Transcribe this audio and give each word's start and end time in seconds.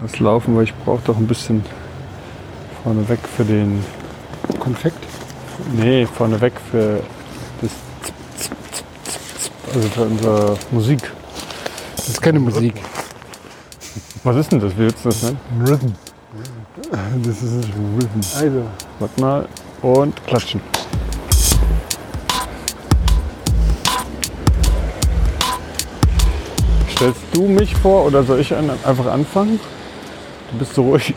Das 0.00 0.18
Laufen, 0.18 0.56
weil 0.56 0.64
ich 0.64 0.74
brauche 0.74 1.02
doch 1.04 1.16
ein 1.16 1.26
bisschen 1.26 1.64
vorneweg 2.82 3.20
für 3.36 3.44
den. 3.44 3.84
Konfekt? 4.58 4.98
Nee, 5.72 6.06
vorneweg 6.06 6.52
für 6.70 7.02
das. 7.60 7.70
Also 9.74 9.88
für 9.88 10.02
unsere 10.02 10.58
Musik. 10.70 11.10
Das 11.96 12.08
ist 12.08 12.20
keine 12.20 12.40
Musik. 12.40 12.74
Was 14.24 14.36
ist 14.36 14.52
denn 14.52 14.60
das? 14.60 14.72
Wie 14.74 14.80
willst 14.80 15.04
du 15.04 15.08
das 15.08 15.22
nennen? 15.22 15.38
Rhythm. 15.66 15.92
Das 17.24 17.42
ist 17.42 17.68
Rhythm. 17.98 18.20
Also, 18.38 18.62
warte 18.98 19.20
mal. 19.20 19.48
Und 19.82 20.26
klatschen. 20.26 20.60
Du 27.32 27.48
mich 27.48 27.74
vor 27.74 28.04
oder 28.04 28.22
soll 28.22 28.40
ich 28.40 28.54
einfach 28.54 29.06
anfangen? 29.06 29.58
Du 30.50 30.58
bist 30.58 30.74
so 30.74 30.82
ruhig. 30.82 31.14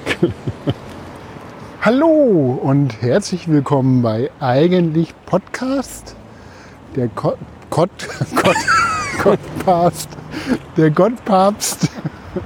Hallo 1.81 2.59
und 2.63 3.01
herzlich 3.01 3.49
willkommen 3.49 4.01
bei 4.01 4.31
Eigentlich 4.39 5.13
Podcast. 5.25 6.15
Der 6.95 7.09
Gott, 7.09 7.37
Gott, 7.69 7.89
Gott, 8.41 8.55
Gottpapst. 9.21 10.09
Der 10.77 10.89
Gottpapst. 10.89 11.89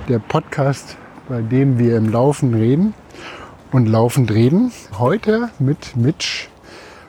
Der 0.08 0.20
Podcast, 0.20 0.98
bei 1.28 1.42
dem 1.42 1.78
wir 1.78 1.98
im 1.98 2.10
Laufen 2.10 2.56
reden 2.56 2.96
und 3.72 3.86
laufend 3.86 4.32
reden. 4.32 4.72
Heute 4.98 5.50
mit 5.60 5.96
Mitch 5.96 6.48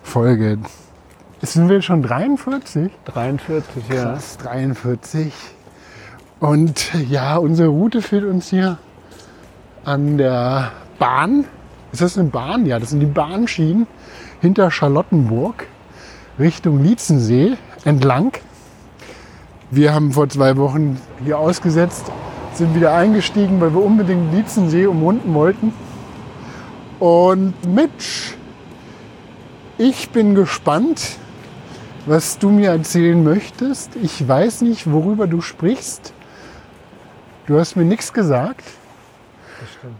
Folge. 0.02 0.58
Sind 1.40 1.70
wir 1.70 1.80
schon 1.80 2.02
43? 2.02 2.92
43, 3.06 3.88
ja. 3.88 4.12
Krass, 4.12 4.36
43. 4.42 5.32
Und 6.40 6.90
ja, 7.10 7.36
unsere 7.36 7.68
Route 7.68 8.00
führt 8.00 8.24
uns 8.24 8.48
hier 8.48 8.78
an 9.84 10.16
der 10.16 10.72
Bahn. 10.98 11.44
Ist 11.92 12.00
das 12.00 12.16
eine 12.16 12.28
Bahn? 12.28 12.64
Ja, 12.64 12.78
das 12.78 12.90
sind 12.90 13.00
die 13.00 13.06
Bahnschienen 13.06 13.86
hinter 14.40 14.70
Charlottenburg 14.70 15.66
Richtung 16.38 16.82
Lietzensee 16.82 17.58
entlang. 17.84 18.32
Wir 19.70 19.92
haben 19.92 20.12
vor 20.12 20.30
zwei 20.30 20.56
Wochen 20.56 20.98
hier 21.22 21.38
ausgesetzt, 21.38 22.10
sind 22.54 22.74
wieder 22.74 22.94
eingestiegen, 22.94 23.60
weil 23.60 23.74
wir 23.74 23.82
unbedingt 23.82 24.32
Lietzensee 24.32 24.86
umrunden 24.86 25.34
wollten. 25.34 25.74
Und 26.98 27.54
Mitch, 27.66 28.34
ich 29.76 30.08
bin 30.10 30.34
gespannt, 30.34 31.18
was 32.06 32.38
du 32.38 32.48
mir 32.48 32.70
erzählen 32.70 33.22
möchtest. 33.22 33.96
Ich 33.96 34.26
weiß 34.26 34.62
nicht, 34.62 34.90
worüber 34.90 35.26
du 35.26 35.42
sprichst. 35.42 36.14
Du 37.50 37.58
hast 37.58 37.74
mir 37.74 37.84
nichts 37.84 38.12
gesagt. 38.12 38.62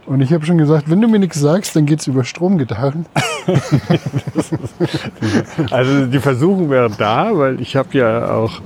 Und 0.05 0.21
ich 0.21 0.31
habe 0.31 0.45
schon 0.45 0.57
gesagt, 0.57 0.89
wenn 0.89 1.01
du 1.01 1.09
mir 1.09 1.19
nichts 1.19 1.37
sagst, 1.37 1.75
dann 1.75 1.85
geht 1.85 1.99
es 1.99 2.07
über 2.07 2.23
Stromgitarren. 2.23 3.05
Also 5.69 6.05
die 6.05 6.19
Versuchung 6.19 6.69
wäre 6.69 6.89
da, 6.89 7.37
weil 7.37 7.59
ich 7.59 7.75
habe 7.75 7.97
ja 7.97 8.35
auch 8.35 8.61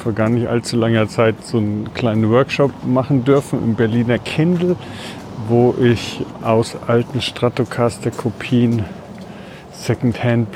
vor 0.00 0.12
gar 0.12 0.28
nicht 0.28 0.46
allzu 0.46 0.76
langer 0.76 1.08
Zeit 1.08 1.44
so 1.44 1.58
einen 1.58 1.92
kleinen 1.92 2.30
Workshop 2.30 2.70
machen 2.86 3.24
dürfen 3.24 3.60
im 3.64 3.74
Berliner 3.74 4.18
Kindle, 4.18 4.76
wo 5.48 5.74
ich 5.82 6.24
aus 6.40 6.76
alten 6.86 7.20
Stratocaster-Kopien 7.20 8.84
Secondhand 9.72 10.46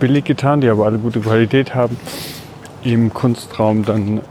Billiggitarren, 0.00 0.60
die 0.60 0.68
aber 0.68 0.86
alle 0.86 0.98
gute 0.98 1.20
Qualität 1.20 1.72
haben, 1.72 1.96
im 2.82 3.14
Kunstraum 3.14 3.84
dann 3.84 4.22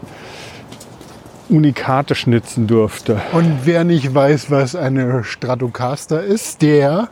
Unikate 1.50 2.16
schnitzen 2.16 2.68
durfte. 2.68 3.20
Und 3.34 3.60
wer 3.66 3.84
nicht 3.84 4.14
weiß, 4.14 4.52
was 4.52 4.76
eine 4.76 5.24
Stratocaster 5.24 6.24
ist, 6.24 6.62
der 6.62 7.10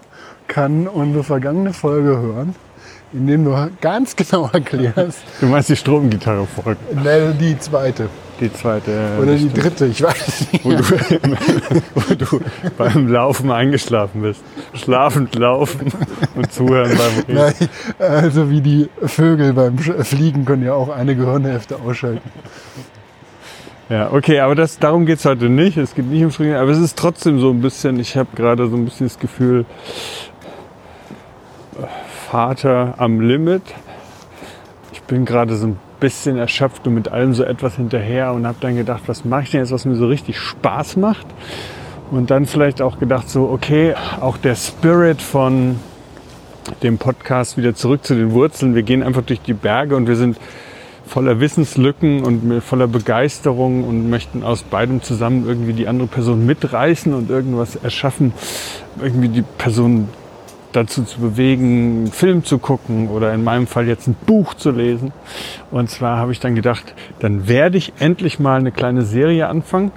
kann 0.48 0.88
unsere 0.88 1.24
vergangene 1.24 1.74
Folge 1.74 2.18
hören, 2.18 2.56
in 3.14 3.28
dem 3.28 3.46
du 3.46 3.70
ganz 3.82 4.16
genau 4.16 4.50
erklärst, 4.54 5.20
Du 5.40 5.48
meinst 5.48 5.70
die 5.70 5.76
Stromgitarre 5.76 6.46
folgt, 6.46 6.96
ne, 7.04 7.36
die 7.40 7.58
zweite 7.60 8.10
die 8.40 8.54
zweite. 8.54 8.92
äh, 8.92 9.22
oder 9.22 9.34
die 9.34 9.50
stimmt. 9.50 9.64
dritte, 9.64 9.86
ich 9.88 10.02
weiß 10.02 10.52
nicht. 10.52 10.66
wo 10.66 10.70
du, 10.70 10.84
wo 11.96 12.14
du 12.14 12.42
beim 12.78 13.08
Laufen 13.08 13.52
eingeschlafen 13.52 14.22
bist. 14.22 14.42
Schlafend 14.74 15.36
laufen 15.36 15.92
und 16.36 16.52
zuhören 16.52 16.92
beim 16.96 17.16
Reden. 17.18 17.34
Nein, 17.36 17.70
also 18.00 18.50
wie 18.50 18.62
die 18.62 18.90
Vögel 19.04 19.54
beim 19.54 19.78
Fliegen 19.78 20.46
können 20.46 20.64
ja 20.64 20.74
auch 20.74 20.90
eine 20.90 21.16
Gehirnhälfte 21.16 21.78
ausschalten. 21.78 22.30
Ja, 23.90 24.12
okay, 24.12 24.42
aber 24.42 24.54
das, 24.54 24.80
darum 24.80 25.06
geht 25.06 25.20
es 25.20 25.26
heute 25.26 25.48
nicht. 25.48 25.78
Es 25.78 25.96
geht 25.96 26.06
nicht 26.06 26.24
um 26.24 26.32
Springen, 26.32 26.56
aber 26.56 26.72
es 26.72 26.78
ist 26.78 26.98
trotzdem 26.98 27.40
so 27.40 27.52
ein 27.52 27.62
bisschen, 27.62 27.98
ich 28.02 28.18
habe 28.18 28.28
gerade 28.36 28.68
so 28.68 28.76
ein 28.76 28.84
bisschen 28.84 29.08
das 29.08 29.18
Gefühl, 29.18 29.66
Vater 32.30 32.96
am 32.98 33.22
Limit. 33.22 33.62
Ich 34.92 35.02
bin 35.04 35.24
gerade 35.24 35.56
so 35.56 35.68
ein 35.68 35.80
bisschen 36.02 36.38
erschöpft 36.38 36.86
und 36.86 36.96
mit 36.96 37.08
allem 37.08 37.34
so 37.34 37.44
etwas 37.46 37.78
hinterher 37.78 38.34
und 38.34 38.46
habe 38.46 38.58
dann 38.60 38.76
gedacht, 38.76 39.04
was 39.08 39.24
mache 39.24 39.44
ich 39.44 39.52
denn 39.52 39.62
jetzt, 39.62 39.72
was 39.72 39.86
mir 39.86 39.96
so 39.96 40.08
richtig 40.08 40.38
Spaß 40.38 40.98
macht? 40.98 41.26
Und 42.12 42.30
dann 42.30 42.46
vielleicht 42.46 42.82
auch 42.82 43.00
gedacht, 43.00 43.30
so, 43.30 43.50
okay, 43.50 43.96
auch 44.20 44.36
der 44.36 44.56
Spirit 44.56 45.22
von 45.22 45.80
dem 46.84 46.98
Podcast 46.98 47.58
wieder 47.58 47.74
zurück 47.74 48.04
zu 48.04 48.16
den 48.16 48.32
Wurzeln. 48.32 48.76
Wir 48.76 48.84
gehen 48.84 49.02
einfach 49.02 49.22
durch 49.24 49.40
die 49.40 49.54
Berge 49.54 49.96
und 49.96 50.08
wir 50.08 50.18
sind 50.18 50.38
voller 51.08 51.40
Wissenslücken 51.40 52.24
und 52.24 52.62
voller 52.62 52.88
Begeisterung 52.88 53.84
und 53.84 54.10
möchten 54.10 54.44
aus 54.44 54.64
beidem 54.64 55.02
zusammen 55.02 55.46
irgendwie 55.48 55.74
die 55.74 55.88
andere 55.88 56.08
Person 56.08 56.46
mitreißen 56.46 57.14
und 57.14 57.30
irgendwas 57.30 57.76
erschaffen, 57.76 58.34
irgendwie 59.02 59.30
die 59.30 59.44
Person 59.58 60.10
dazu 60.74 61.04
zu 61.04 61.20
bewegen, 61.22 61.98
einen 62.00 62.12
Film 62.12 62.44
zu 62.44 62.60
gucken 62.60 63.08
oder 63.10 63.34
in 63.34 63.44
meinem 63.44 63.66
Fall 63.68 63.88
jetzt 63.88 64.08
ein 64.08 64.16
Buch 64.28 64.54
zu 64.54 64.70
lesen. 64.72 65.12
Und 65.72 65.90
zwar 65.90 66.18
habe 66.18 66.32
ich 66.34 66.40
dann 66.40 66.54
gedacht, 66.56 66.94
dann 67.20 67.48
werde 67.48 67.78
ich 67.78 67.94
endlich 68.00 68.38
mal 68.40 68.60
eine 68.60 68.72
kleine 68.72 69.02
Serie 69.04 69.48
anfangen. 69.48 69.92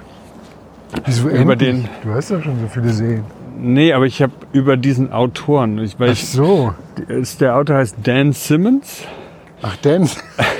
Wieso 1.05 1.29
Über 1.29 1.53
endlich? 1.53 1.57
den- 1.75 1.89
Du 2.03 2.13
hast 2.13 2.31
doch 2.31 2.41
schon 2.41 2.59
so 2.61 2.67
viele 2.67 2.89
Serien. 2.89 3.23
Nee, 3.63 3.93
aber 3.93 4.05
ich 4.07 4.21
habe 4.23 4.31
über 4.53 4.75
diesen 4.75 5.11
Autoren, 5.11 5.77
ich, 5.79 5.99
weil 5.99 6.09
Ach 6.09 6.13
ich, 6.13 6.27
so. 6.27 6.73
ist, 7.07 7.41
der 7.41 7.57
Autor 7.57 7.75
heißt 7.75 7.97
Dan 8.03 8.33
Simmons. 8.33 9.03
Ach, 9.61 9.75
denn. 9.75 10.09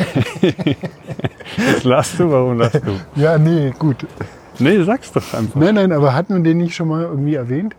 Was 1.73 1.83
lachst 1.83 2.19
du? 2.19 2.31
Warum 2.31 2.57
lachst 2.57 2.81
du? 2.85 3.19
Ja, 3.19 3.37
nee, 3.37 3.71
gut. 3.77 4.05
Nee, 4.59 4.81
sag's 4.83 5.11
doch 5.11 5.33
einfach. 5.33 5.59
Nein, 5.59 5.75
nein, 5.75 5.91
aber 5.91 6.13
hatten 6.13 6.35
wir 6.35 6.43
den 6.43 6.57
nicht 6.57 6.75
schon 6.75 6.87
mal 6.87 7.03
irgendwie 7.03 7.35
erwähnt? 7.35 7.75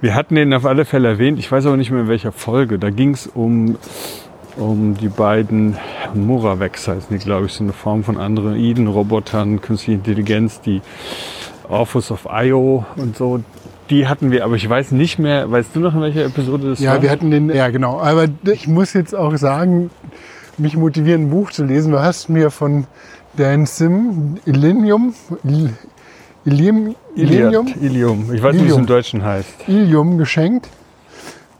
Wir 0.00 0.14
hatten 0.14 0.34
den 0.34 0.52
auf 0.54 0.64
alle 0.66 0.84
Fälle 0.84 1.08
erwähnt. 1.08 1.38
Ich 1.38 1.50
weiß 1.50 1.66
aber 1.66 1.76
nicht 1.76 1.90
mehr 1.90 2.02
in 2.02 2.08
welcher 2.08 2.32
Folge. 2.32 2.78
Da 2.78 2.90
ging 2.90 3.12
es 3.14 3.26
um, 3.26 3.76
um 4.56 4.96
die 4.96 5.08
beiden 5.08 5.76
Moravex, 6.14 6.88
heißen 6.88 7.08
die, 7.16 7.22
glaube 7.24 7.46
ich, 7.46 7.52
so 7.52 7.64
eine 7.64 7.72
Form 7.72 8.02
von 8.04 8.16
Androiden, 8.16 8.86
Robotern, 8.86 9.60
künstliche 9.60 9.98
Intelligenz, 9.98 10.60
die 10.60 10.80
Orphus 11.68 12.10
of 12.10 12.26
Io 12.30 12.84
und 12.96 13.16
so. 13.16 13.40
Die 13.90 14.06
hatten 14.06 14.30
wir, 14.30 14.44
aber 14.44 14.54
ich 14.56 14.68
weiß 14.68 14.92
nicht 14.92 15.18
mehr. 15.18 15.50
Weißt 15.50 15.70
du 15.74 15.80
noch, 15.80 15.94
in 15.94 16.00
welcher 16.00 16.24
Episode 16.24 16.70
das 16.70 16.80
Ja, 16.80 16.92
war? 16.94 17.02
wir 17.02 17.10
hatten 17.10 17.30
den, 17.30 17.48
ja 17.50 17.68
genau. 17.70 18.00
Aber 18.00 18.26
ich 18.44 18.68
muss 18.68 18.92
jetzt 18.92 19.14
auch 19.14 19.36
sagen, 19.36 19.90
mich 20.60 20.76
motivieren, 20.76 21.22
ein 21.24 21.30
Buch 21.30 21.50
zu 21.50 21.64
lesen. 21.64 21.92
Du 21.92 22.00
hast 22.00 22.28
mir 22.28 22.50
von 22.50 22.86
Dan 23.36 23.66
Sim, 23.66 24.36
Illinium, 24.44 25.14
Il- 25.44 25.70
Ilium, 26.44 26.94
Illinium, 27.14 27.66
Iliad, 27.66 27.82
Ilium. 27.82 28.34
Ich 28.34 28.42
weiß 28.42 28.52
nicht, 28.54 28.62
wie 28.62 28.66
es 28.68 28.72
Ilium. 28.72 28.80
im 28.80 28.86
Deutschen 28.86 29.24
heißt. 29.24 29.48
Ilium 29.68 30.18
geschenkt. 30.18 30.68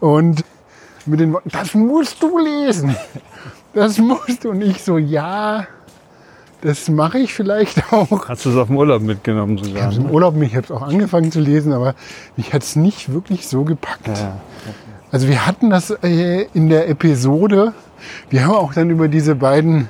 Und 0.00 0.44
mit 1.06 1.20
den 1.20 1.32
Worten, 1.32 1.50
das 1.50 1.74
musst 1.74 2.22
du 2.22 2.38
lesen. 2.38 2.94
Das 3.74 3.98
musst 3.98 4.44
du. 4.44 4.50
Und 4.50 4.62
ich 4.62 4.82
so, 4.82 4.96
ja, 4.98 5.66
das 6.62 6.88
mache 6.88 7.18
ich 7.18 7.32
vielleicht 7.34 7.92
auch. 7.92 8.28
Hast 8.28 8.44
du 8.46 8.50
es 8.50 8.56
auf 8.56 8.66
dem 8.68 8.76
Urlaub 8.78 9.02
mitgenommen 9.02 9.58
sogar? 9.58 9.86
Also 9.86 10.00
im 10.00 10.10
Urlaub, 10.10 10.34
ich 10.42 10.54
habe 10.56 10.64
es 10.64 10.70
auch 10.70 10.82
angefangen 10.82 11.30
zu 11.30 11.40
lesen, 11.40 11.72
aber 11.72 11.94
mich 12.36 12.52
hat 12.52 12.62
es 12.62 12.74
nicht 12.76 13.12
wirklich 13.12 13.46
so 13.48 13.64
gepackt. 13.64 14.08
Ja. 14.08 14.40
Also 15.12 15.26
wir 15.26 15.44
hatten 15.44 15.70
das 15.70 15.90
äh, 15.90 16.46
in 16.54 16.68
der 16.68 16.88
Episode. 16.88 17.72
Wir 18.28 18.44
haben 18.44 18.54
auch 18.54 18.72
dann 18.72 18.90
über 18.90 19.08
diese 19.08 19.34
beiden, 19.34 19.88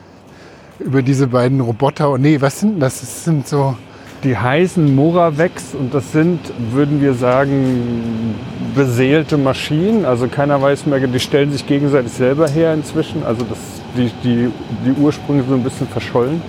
über 0.78 1.02
diese 1.02 1.26
beiden 1.26 1.60
Roboter. 1.60 2.16
Nee, 2.16 2.40
was 2.40 2.60
sind 2.60 2.80
das? 2.80 3.00
Das 3.00 3.24
sind 3.24 3.46
so. 3.46 3.76
Die 4.24 4.36
heißen 4.36 4.94
Moravex 4.94 5.74
und 5.74 5.94
das 5.94 6.12
sind, 6.12 6.40
würden 6.72 7.00
wir 7.00 7.14
sagen, 7.14 8.34
beseelte 8.74 9.38
Maschinen. 9.38 10.04
Also 10.04 10.28
keiner 10.28 10.60
weiß 10.60 10.84
mehr, 10.84 11.00
die 11.00 11.20
stellen 11.20 11.52
sich 11.52 11.66
gegenseitig 11.66 12.12
selber 12.12 12.46
her 12.46 12.74
inzwischen. 12.74 13.22
Also 13.24 13.46
das, 13.48 13.58
die, 13.96 14.10
die, 14.22 14.50
die 14.84 15.00
Ursprünge 15.00 15.42
sind 15.42 15.54
ein 15.54 15.62
bisschen 15.62 15.88
verschollen. 15.88 16.42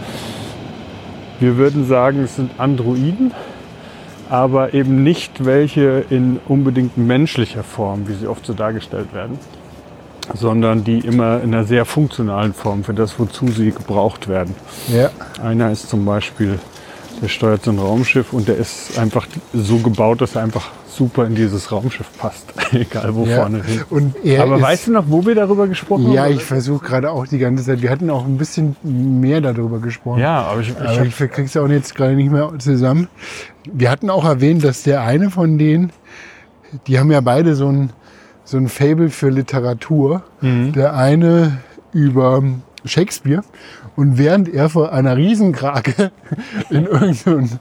Wir 1.40 1.56
würden 1.56 1.88
sagen, 1.88 2.24
es 2.24 2.36
sind 2.36 2.52
Androiden, 2.58 3.32
aber 4.31 4.74
eben 4.74 5.04
nicht 5.04 5.44
welche 5.44 6.06
in 6.10 6.39
unbedingt 6.48 6.98
menschlicher 6.98 7.63
Form, 7.63 8.07
wie 8.07 8.13
sie 8.13 8.28
oft 8.28 8.45
so 8.45 8.54
dargestellt 8.54 9.13
werden, 9.13 9.38
sondern 10.33 10.86
die 10.86 11.00
immer 11.00 11.42
in 11.42 11.54
einer 11.54 11.66
sehr 11.66 11.83
funktionalen 11.83 12.54
Form 12.54 12.86
für 12.86 12.94
das, 12.94 13.19
wozu 13.19 13.50
sie 13.50 13.72
gebraucht 13.72 14.30
werden. 14.30 14.56
Ja. 14.88 15.10
Einer 15.44 15.69
ist 15.72 15.89
zum 15.89 16.06
Beispiel 16.06 16.57
Der 17.22 17.28
steuert 17.28 17.63
so 17.63 17.72
ein 17.72 17.78
Raumschiff 17.78 18.33
und 18.33 18.48
der 18.48 18.57
ist 18.57 18.98
einfach 18.98 19.28
so 19.54 19.78
gebaut, 19.78 20.22
dass 20.22 20.36
er 20.36 20.42
einfach 20.42 20.72
super 20.92 21.26
in 21.26 21.36
dieses 21.36 21.72
Raumschiff 21.72 22.08
passt. 22.18 22.54
Egal 22.74 23.16
wo 23.16 23.26
Ja. 23.26 23.38
vorne 23.38 23.64
hin. 23.64 23.82
Und 23.90 24.16
er 24.24 24.44
Aber 24.44 24.58
ist, 24.58 24.62
weißt 24.62 24.88
du 24.88 24.92
noch, 24.92 25.06
wo 25.08 25.26
wir 25.26 25.36
darüber 25.36 25.68
gesprochen 25.68 26.12
Ja, 26.12 26.24
haben? 26.24 26.34
ich 26.34 26.44
versuche 26.44 26.86
gerade 26.86 27.12
auch 27.12 27.26
die 27.28 27.38
ganze 27.40 27.64
Zeit. 27.64 27.82
Wir 27.82 27.90
hatten 27.90 28.10
auch 28.10 28.26
ein 28.26 28.38
bisschen 28.38 28.76
mehr 28.84 29.42
darüber 29.42 29.80
gesprochen. 29.80 30.20
ja, 30.20 30.42
aber 30.44 30.62
ich, 30.62 30.70
ich 30.70 30.78
Aber 30.78 31.06
ich 31.06 31.16
krieg's 31.18 31.56
auch 31.58 31.68
jetzt 31.70 31.96
gerade 31.96 32.16
nicht 32.16 32.32
mehr 32.32 32.52
zusammen. 32.60 33.08
Wir 33.72 33.90
hatten 33.90 34.10
auch 34.10 34.26
erwähnt, 34.26 34.64
dass 34.64 34.84
der 34.84 35.02
eine 35.02 35.30
von 35.30 35.58
denen, 35.58 35.92
die 36.88 37.00
haben 37.00 37.12
ja 37.12 37.22
beide 37.22 37.56
so 37.56 37.68
ein, 37.68 37.92
so 38.44 38.58
ein 38.58 38.68
Fable 38.68 39.10
für 39.10 39.30
Literatur. 39.30 40.24
Mhm. 40.42 40.74
Der 40.74 40.94
eine 40.96 41.60
über 41.94 42.44
Shakespeare. 42.86 43.44
Und 44.01 44.18
während 44.18 44.50
er 44.50 44.68
vor 44.68 44.94
einer 44.94 45.15
Riesenkrake 45.15 46.12
in 46.71 46.88
irgendeinem, 46.88 47.59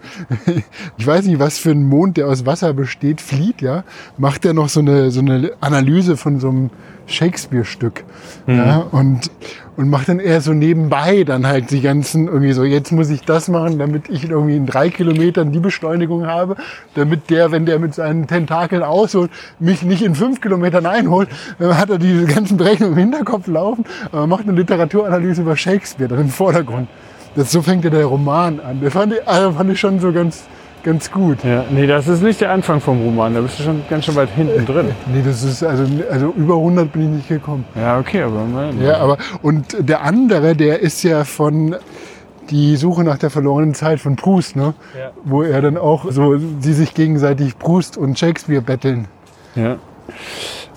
ich 0.96 1.06
weiß 1.06 1.26
nicht, 1.26 1.38
was 1.38 1.58
für 1.58 1.70
ein 1.70 1.84
Mond, 1.84 2.16
der 2.16 2.28
aus 2.28 2.46
Wasser 2.46 2.72
besteht, 2.72 3.20
flieht, 3.20 3.60
ja, 3.60 3.84
macht 4.16 4.46
er 4.46 4.54
noch 4.54 4.70
so 4.70 4.81
eine, 4.81 5.10
so 5.10 5.20
eine 5.20 5.52
Analyse 5.60 6.16
von 6.16 6.40
so 6.40 6.48
einem 6.48 6.70
Shakespeare-Stück. 7.11 8.05
Ja, 8.47 8.87
und, 8.91 9.31
und 9.77 9.91
macht 9.91 10.09
dann 10.09 10.19
eher 10.19 10.41
so 10.41 10.53
nebenbei 10.53 11.25
dann 11.25 11.47
halt 11.47 11.71
die 11.71 11.81
ganzen, 11.81 12.27
irgendwie 12.27 12.53
so, 12.53 12.65
jetzt 12.65 12.91
muss 12.91 13.11
ich 13.11 13.23
das 13.23 13.49
machen, 13.49 13.79
damit 13.79 14.09
ich 14.09 14.29
irgendwie 14.29 14.57
in 14.57 14.67
drei 14.67 14.91
Kilometern 14.91 15.53
die 15.53 15.61
Beschleunigung 15.61 16.27
habe, 16.27 16.57
damit 16.95 17.31
der, 17.31 17.53
wenn 17.53 17.67
der 17.67 17.79
mit 17.79 17.95
seinen 17.95 18.27
Tentakeln 18.27 18.83
ausholt, 18.83 19.31
mich 19.59 19.83
nicht 19.83 20.03
in 20.03 20.15
fünf 20.15 20.41
Kilometern 20.41 20.87
einholt, 20.87 21.29
dann 21.59 21.79
hat 21.79 21.91
er 21.91 21.99
diese 21.99 22.27
ganzen 22.27 22.57
Berechnungen 22.57 22.95
im 22.95 22.99
Hinterkopf 22.99 23.47
laufen, 23.47 23.85
aber 24.11 24.27
macht 24.27 24.49
eine 24.49 24.53
Literaturanalyse 24.53 25.43
über 25.43 25.57
Shakespeare 25.57 26.09
dann 26.09 26.21
im 26.21 26.29
Vordergrund. 26.29 26.89
Das, 27.37 27.53
so 27.53 27.62
fängt 27.62 27.85
ja 27.85 27.91
der 27.91 28.07
Roman 28.07 28.59
an. 28.59 28.81
Das 28.83 28.93
fand 28.93 29.12
ich, 29.12 29.29
also 29.29 29.53
fand 29.53 29.71
ich 29.71 29.79
schon 29.79 30.01
so 30.01 30.12
ganz, 30.12 30.45
ganz 30.82 31.11
gut. 31.11 31.44
ja, 31.44 31.65
nee, 31.71 31.87
das 31.87 32.09
ist 32.09 32.23
nicht 32.23 32.41
der 32.41 32.50
Anfang 32.53 32.81
vom 32.81 33.00
Roman. 33.03 33.35
Da 33.35 33.41
bist 33.41 33.59
du 33.59 33.62
schon 33.65 33.82
ganz 33.91 34.05
schön 34.05 34.17
weit 34.17 34.31
hinten 34.31 34.65
drin. 34.67 34.88
Nee, 35.12 35.23
das 35.25 35.43
ist, 35.43 35.62
also, 35.62 35.85
also 36.11 36.32
über 36.37 36.55
100 36.55 36.93
bin 36.93 37.03
ich 37.03 37.09
nicht 37.09 37.29
gekommen. 37.29 37.65
Ja, 37.75 37.99
okay, 37.99 38.23
aber 38.23 38.44
mal- 38.44 38.71
Ja, 38.81 38.99
aber 38.99 39.19
und 39.43 39.77
der 39.79 40.03
andere, 40.03 40.55
der 40.56 40.81
ist 40.81 41.03
ja 41.03 41.25
von 41.25 41.77
die 42.50 42.77
Suche 42.77 43.05
nach 43.05 43.19
der 43.19 43.31
verlorenen 43.31 43.75
Zeit 43.75 44.00
von 44.00 44.17
Proust, 44.17 44.56
ne? 44.56 44.75
Ja. 44.99 45.11
Wo 45.25 45.43
er 45.43 45.62
dann 45.62 45.77
auch 45.77 46.06
so, 46.11 46.37
sie 46.61 46.73
sich 46.73 46.94
gegenseitig 46.94 47.59
Proust 47.59 47.97
und 47.97 48.19
Shakespeare 48.19 48.61
betteln. 48.62 49.06
Ja. 49.55 49.76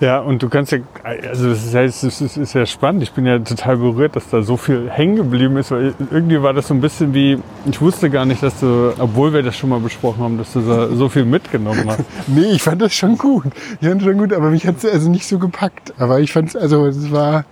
Ja, 0.04 0.20
und 0.20 0.44
du 0.44 0.50
kannst 0.50 0.74
ja, 0.74 0.80
also 1.02 1.50
das 1.50 1.64
ist 1.64 1.74
ja, 1.74 1.84
das 1.84 2.04
ist, 2.04 2.54
ja 2.54 2.66
spannend. 2.66 3.04
Ich 3.04 3.14
bin 3.14 3.26
ja 3.26 3.40
total 3.40 3.78
berührt, 3.78 4.18
dass 4.18 4.30
da 4.30 4.42
so 4.42 4.58
viel 4.58 4.90
hängen 4.90 5.16
geblieben 5.16 5.56
ist, 5.56 5.72
weil 5.72 5.94
irgendwie 6.12 6.42
war 6.42 6.52
das 6.52 6.68
so 6.68 6.74
ein 6.74 6.82
bisschen 6.82 7.14
wie, 7.14 7.40
ich 7.66 7.80
wusste 7.80 8.10
gar 8.10 8.26
nicht, 8.26 8.44
dass 8.44 8.60
du, 8.60 8.94
obwohl 9.00 9.32
wir 9.32 9.44
das 9.44 9.56
schon 9.56 9.70
mal 9.70 9.80
besprochen 9.80 10.22
haben, 10.22 10.38
dass 10.38 10.52
du 10.52 10.60
da 10.60 10.90
so 10.90 11.08
viel 11.08 11.24
mitgenommen 11.24 11.86
hast. 11.88 12.02
Nee, 12.28 12.52
ich 12.52 12.62
fand 12.62 12.82
das 12.82 12.94
schon 12.94 13.18
gut. 13.18 13.46
Ich 13.80 13.88
fand 13.88 14.02
das 14.02 14.10
schon 14.10 14.18
gut, 14.18 14.34
aber 14.34 14.50
mich 14.50 14.68
hat 14.68 14.84
es 14.84 14.86
also 14.86 15.10
nicht 15.10 15.26
so 15.26 15.40
gepackt. 15.40 15.94
Aber 15.98 16.20
ich 16.20 16.34
fand 16.34 16.50
es, 16.50 16.58
also 16.58 16.86
es 16.86 17.10
war, 17.10 17.46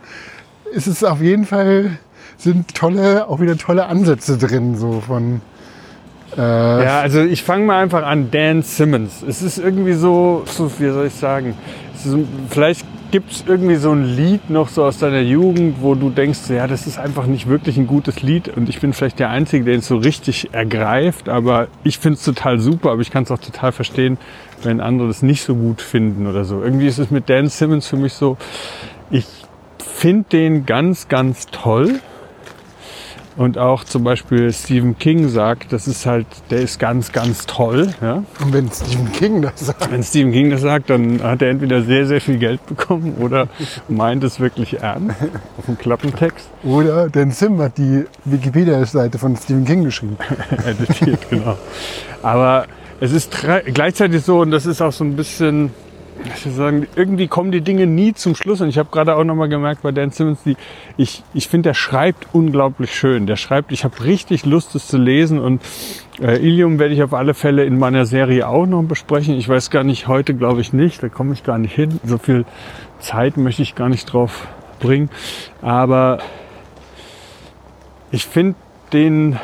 es 0.76 0.88
ist 0.88 1.06
auf 1.06 1.22
jeden 1.22 1.46
Fall, 1.46 2.00
sind 2.36 2.76
tolle, 2.76 3.30
auch 3.30 3.40
wieder 3.40 3.58
tolle 3.58 3.86
Ansätze 3.86 4.38
drin, 4.38 4.76
so 4.76 5.00
von, 5.00 5.40
äh, 6.38 6.84
Ja, 6.84 7.00
also 7.00 7.22
ich 7.22 7.44
fange 7.44 7.66
mal 7.66 7.82
einfach 7.82 8.06
an, 8.06 8.30
Dan 8.30 8.62
Simmons. 8.62 9.24
Es 9.26 9.42
ist 9.42 9.58
irgendwie 9.58 9.94
so, 9.94 10.44
so 10.48 10.70
wie 10.80 10.90
soll 10.90 11.08
ich 11.08 11.14
sagen, 11.14 11.56
vielleicht 12.50 12.86
gibt 13.12 13.32
es 13.32 13.44
irgendwie 13.46 13.76
so 13.76 13.92
ein 13.92 14.06
Lied 14.06 14.50
noch 14.50 14.70
so 14.70 14.86
aus 14.86 14.98
deiner 14.98 15.20
Jugend, 15.20 15.82
wo 15.82 15.96
du 15.96 16.10
denkst, 16.10 16.50
ja, 16.50 16.66
das 16.66 16.88
ist 16.88 16.98
einfach 16.98 17.26
nicht 17.26 17.48
wirklich 17.48 17.78
ein 17.78 17.88
gutes 17.88 18.22
Lied 18.22 18.48
und 18.48 18.70
ich 18.70 18.80
bin 18.80 18.94
vielleicht 18.94 19.20
der 19.20 19.30
Einzige, 19.30 19.66
der 19.66 19.76
es 19.76 19.88
so 19.88 19.98
richtig 19.98 20.54
ergreift, 20.54 21.28
aber 21.28 21.68
ich 21.84 22.00
finde 22.00 22.18
es 22.18 22.24
total 22.24 22.60
super, 22.60 22.92
aber 22.92 23.02
ich 23.02 23.12
kann 23.12 23.24
es 23.24 23.32
auch 23.32 23.40
total 23.40 23.74
verstehen, 23.74 24.18
wenn 24.64 24.80
andere 24.80 25.10
das 25.10 25.22
nicht 25.22 25.44
so 25.44 25.56
gut 25.56 25.82
finden 25.82 26.26
oder 26.26 26.46
so. 26.46 26.64
Irgendwie 26.64 26.88
ist 26.88 27.00
es 27.00 27.12
mit 27.12 27.30
Dan 27.30 27.48
Simmons 27.48 27.88
für 27.88 27.98
mich 27.98 28.14
so, 28.14 28.38
ich 29.10 29.26
finde 29.80 30.26
den 30.32 30.66
ganz, 30.66 31.10
ganz 31.10 31.48
toll. 31.48 32.00
Und 33.38 33.58
auch 33.58 33.84
zum 33.84 34.04
Beispiel 34.04 34.52
Stephen 34.52 34.98
King 34.98 35.30
sagt, 35.30 35.72
das 35.72 35.88
ist 35.88 36.06
halt, 36.06 36.28
der 36.50 36.62
ist 36.62 36.80
ganz, 36.80 37.12
ganz 37.12 37.46
toll. 37.46 37.94
Ja? 38.02 38.24
und 38.44 38.54
wenn 38.54 38.70
Stephen 38.72 39.12
King 39.12 39.42
das 39.42 39.60
sagt, 39.60 39.92
Wenn 39.92 40.04
Stephen 40.04 40.32
King 40.32 40.50
das 40.50 40.62
sagt, 40.62 40.90
dann 40.90 41.24
hat 41.24 41.42
er 41.42 41.50
entweder 41.50 41.82
sehr, 41.82 42.06
sehr 42.06 42.20
viel 42.20 42.38
Geld 42.38 42.66
bekommen 42.66 43.16
oder 43.20 43.48
meint 43.88 44.24
es 44.24 44.40
wirklich 44.40 44.80
ernst 44.82 45.16
auf 45.58 45.66
dem 45.66 45.78
Klappentext 45.78 46.50
oder 46.64 47.10
Dan 47.10 47.32
Sim 47.32 47.62
hat 47.62 47.78
die 47.78 48.06
Wikipedia-Seite 48.26 49.18
von 49.18 49.36
Stephen 49.36 49.66
King 49.66 49.84
geschrieben. 49.84 50.18
editiert, 50.66 51.30
genau. 51.30 51.58
Aber 52.22 52.66
es 53.00 53.12
ist 53.12 53.36
gleichzeitig 53.74 54.24
so, 54.24 54.42
und 54.42 54.52
das 54.52 54.66
ist 54.66 54.82
auch 54.82 54.92
so 54.92 55.04
ein 55.04 55.16
bisschen, 55.16 55.72
ich 56.36 56.46
will 56.46 56.54
sagen, 56.54 56.88
irgendwie 56.96 57.28
kommen 57.28 57.52
die 57.52 57.62
Dinge 57.62 57.88
nie 57.88 58.14
zum 58.14 58.36
Schluss. 58.36 58.62
Und 58.62 58.70
ich 58.70 58.78
habe 58.78 58.90
gerade 58.92 59.16
auch 59.16 59.24
nochmal 59.24 59.50
gemerkt 59.50 59.82
bei 59.82 59.92
Dan 59.92 60.12
Simmons, 60.12 60.44
die, 60.44 60.56
ich, 60.98 61.24
ich 61.34 61.48
finde, 61.48 61.70
der 61.70 61.74
schreibt 61.74 62.28
unglaublich 62.34 62.94
schön. 62.96 63.28
Der 63.28 63.36
schreibt, 63.36 63.72
ich 63.72 63.84
habe 63.84 64.04
richtig 64.04 64.46
Lust, 64.46 64.76
es 64.76 64.88
zu 64.88 64.98
lesen. 64.98 65.40
Und 65.40 65.62
äh, 66.22 66.38
Ilium 66.38 66.80
werde 66.80 66.94
ich 66.94 67.04
auf 67.04 67.14
alle 67.14 67.34
Fälle 67.34 67.66
in 67.66 67.80
meiner 67.80 68.06
Serie 68.06 68.48
auch 68.48 68.66
noch 68.66 68.84
besprechen. 68.84 69.36
Ich 69.36 69.48
weiß 69.48 69.70
gar 69.70 69.84
nicht, 69.84 70.08
heute 70.08 70.34
glaube 70.34 70.62
ich 70.62 70.74
nicht, 70.74 71.02
da 71.04 71.10
komme 71.10 71.34
ich 71.34 71.44
gar 71.44 71.58
nicht 71.58 71.76
hin. 71.76 72.00
So 72.04 72.18
viel 72.18 72.46
Zeit 73.00 73.38
möchte 73.38 73.62
ich 73.62 73.76
gar 73.76 73.90
nicht 73.90 74.06
drauf 74.06 74.48
bringen. 74.80 75.10
Aber 75.62 76.20
ich 78.12 78.26
finde 78.26 78.56
den, 78.94 79.40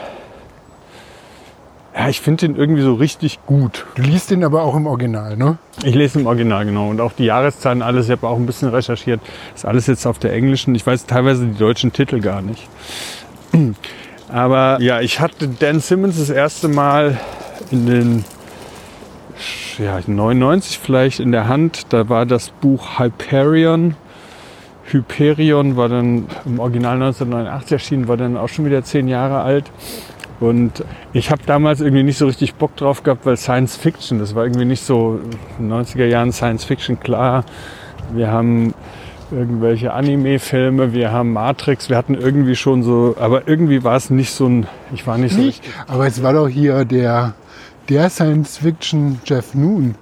ja, 1.98 2.10
ich 2.10 2.22
finde 2.22 2.48
den 2.48 2.56
irgendwie 2.56 2.84
so 2.84 2.94
richtig 2.94 3.40
gut. 3.48 3.86
Du 3.96 4.04
liest 4.04 4.30
den 4.30 4.44
aber 4.44 4.62
auch 4.62 4.76
im 4.76 4.86
Original, 4.86 5.36
ne? 5.36 5.58
Ich 5.84 5.96
lese 5.96 6.20
im 6.20 6.28
Original, 6.28 6.64
genau. 6.64 6.90
Und 6.90 7.02
auch 7.02 7.12
die 7.14 7.26
Jahreszahlen, 7.26 7.82
alles, 7.82 8.06
ich 8.06 8.12
habe 8.12 8.28
auch 8.28 8.38
ein 8.38 8.46
bisschen 8.46 8.70
recherchiert. 8.70 9.20
Ist 9.56 9.66
alles 9.66 9.88
jetzt 9.88 10.06
auf 10.06 10.20
der 10.20 10.34
englischen. 10.34 10.76
Ich 10.76 10.86
weiß 10.86 11.08
teilweise 11.08 11.48
die 11.48 11.58
deutschen 11.58 11.92
Titel 11.92 12.20
gar 12.20 12.44
nicht. 12.44 12.68
Aber 14.30 14.80
ja, 14.80 15.02
ich 15.02 15.20
hatte 15.20 15.48
Dan 15.48 15.80
Simmons 15.80 16.20
das 16.20 16.30
erste 16.30 16.68
Mal 16.68 17.18
in 17.72 17.88
den 17.88 18.26
ja, 19.80 20.00
99 20.06 20.78
vielleicht 20.78 21.20
in 21.20 21.32
der 21.32 21.48
Hand. 21.48 21.88
Da 21.90 22.10
war 22.10 22.28
das 22.28 22.50
Buch 22.50 23.00
Hyperion. 23.00 23.96
Hyperion 24.84 25.76
war 25.76 25.90
dann 25.90 26.28
im 26.46 26.60
Original 26.60 26.94
1989 26.94 27.72
erschienen, 27.72 28.08
war 28.08 28.18
dann 28.18 28.38
auch 28.38 28.50
schon 28.50 28.66
wieder 28.66 28.84
zehn 28.84 29.08
Jahre 29.08 29.42
alt. 29.42 29.66
Und 30.40 30.84
ich 31.14 31.32
habe 31.32 31.42
damals 31.46 31.82
irgendwie 31.82 32.04
nicht 32.04 32.18
so 32.18 32.28
richtig 32.28 32.56
Bock 32.56 32.76
drauf 32.76 33.04
gehabt, 33.04 33.26
weil 33.26 33.38
Science 33.38 33.76
Fiction, 33.76 34.20
das 34.20 34.36
war 34.36 34.44
irgendwie 34.44 34.66
nicht 34.66 34.84
so 34.84 35.20
in 35.58 35.70
den 35.70 35.84
90er 35.84 36.06
Jahren 36.06 36.32
Science 36.32 36.64
Fiction, 36.64 37.00
klar. 37.00 37.44
Wir 38.14 38.32
haben 38.32 38.74
irgendwelche 39.32 39.94
Anime-Filme, 39.94 40.94
wir 40.94 41.12
haben 41.12 41.34
Matrix, 41.34 41.90
wir 41.90 41.98
hatten 41.98 42.14
irgendwie 42.14 42.56
schon 42.56 42.84
so, 42.84 43.16
aber 43.20 43.48
irgendwie 43.48 43.84
war 43.84 43.96
es 43.96 44.10
nicht 44.10 44.32
so 44.32 44.48
ein, 44.48 44.68
ich 44.94 45.06
war 45.08 45.18
nicht 45.18 45.34
so 45.34 45.42
Nicht? 45.42 45.64
richtig. 45.64 45.74
Aber 45.88 46.08
es 46.08 46.24
war 46.24 46.34
doch 46.34 46.48
hier 46.48 46.86
der, 46.86 47.34
der 47.90 48.10
Science-Fiction 48.10 49.20
Jeff 49.26 49.54
Noon. 49.54 49.96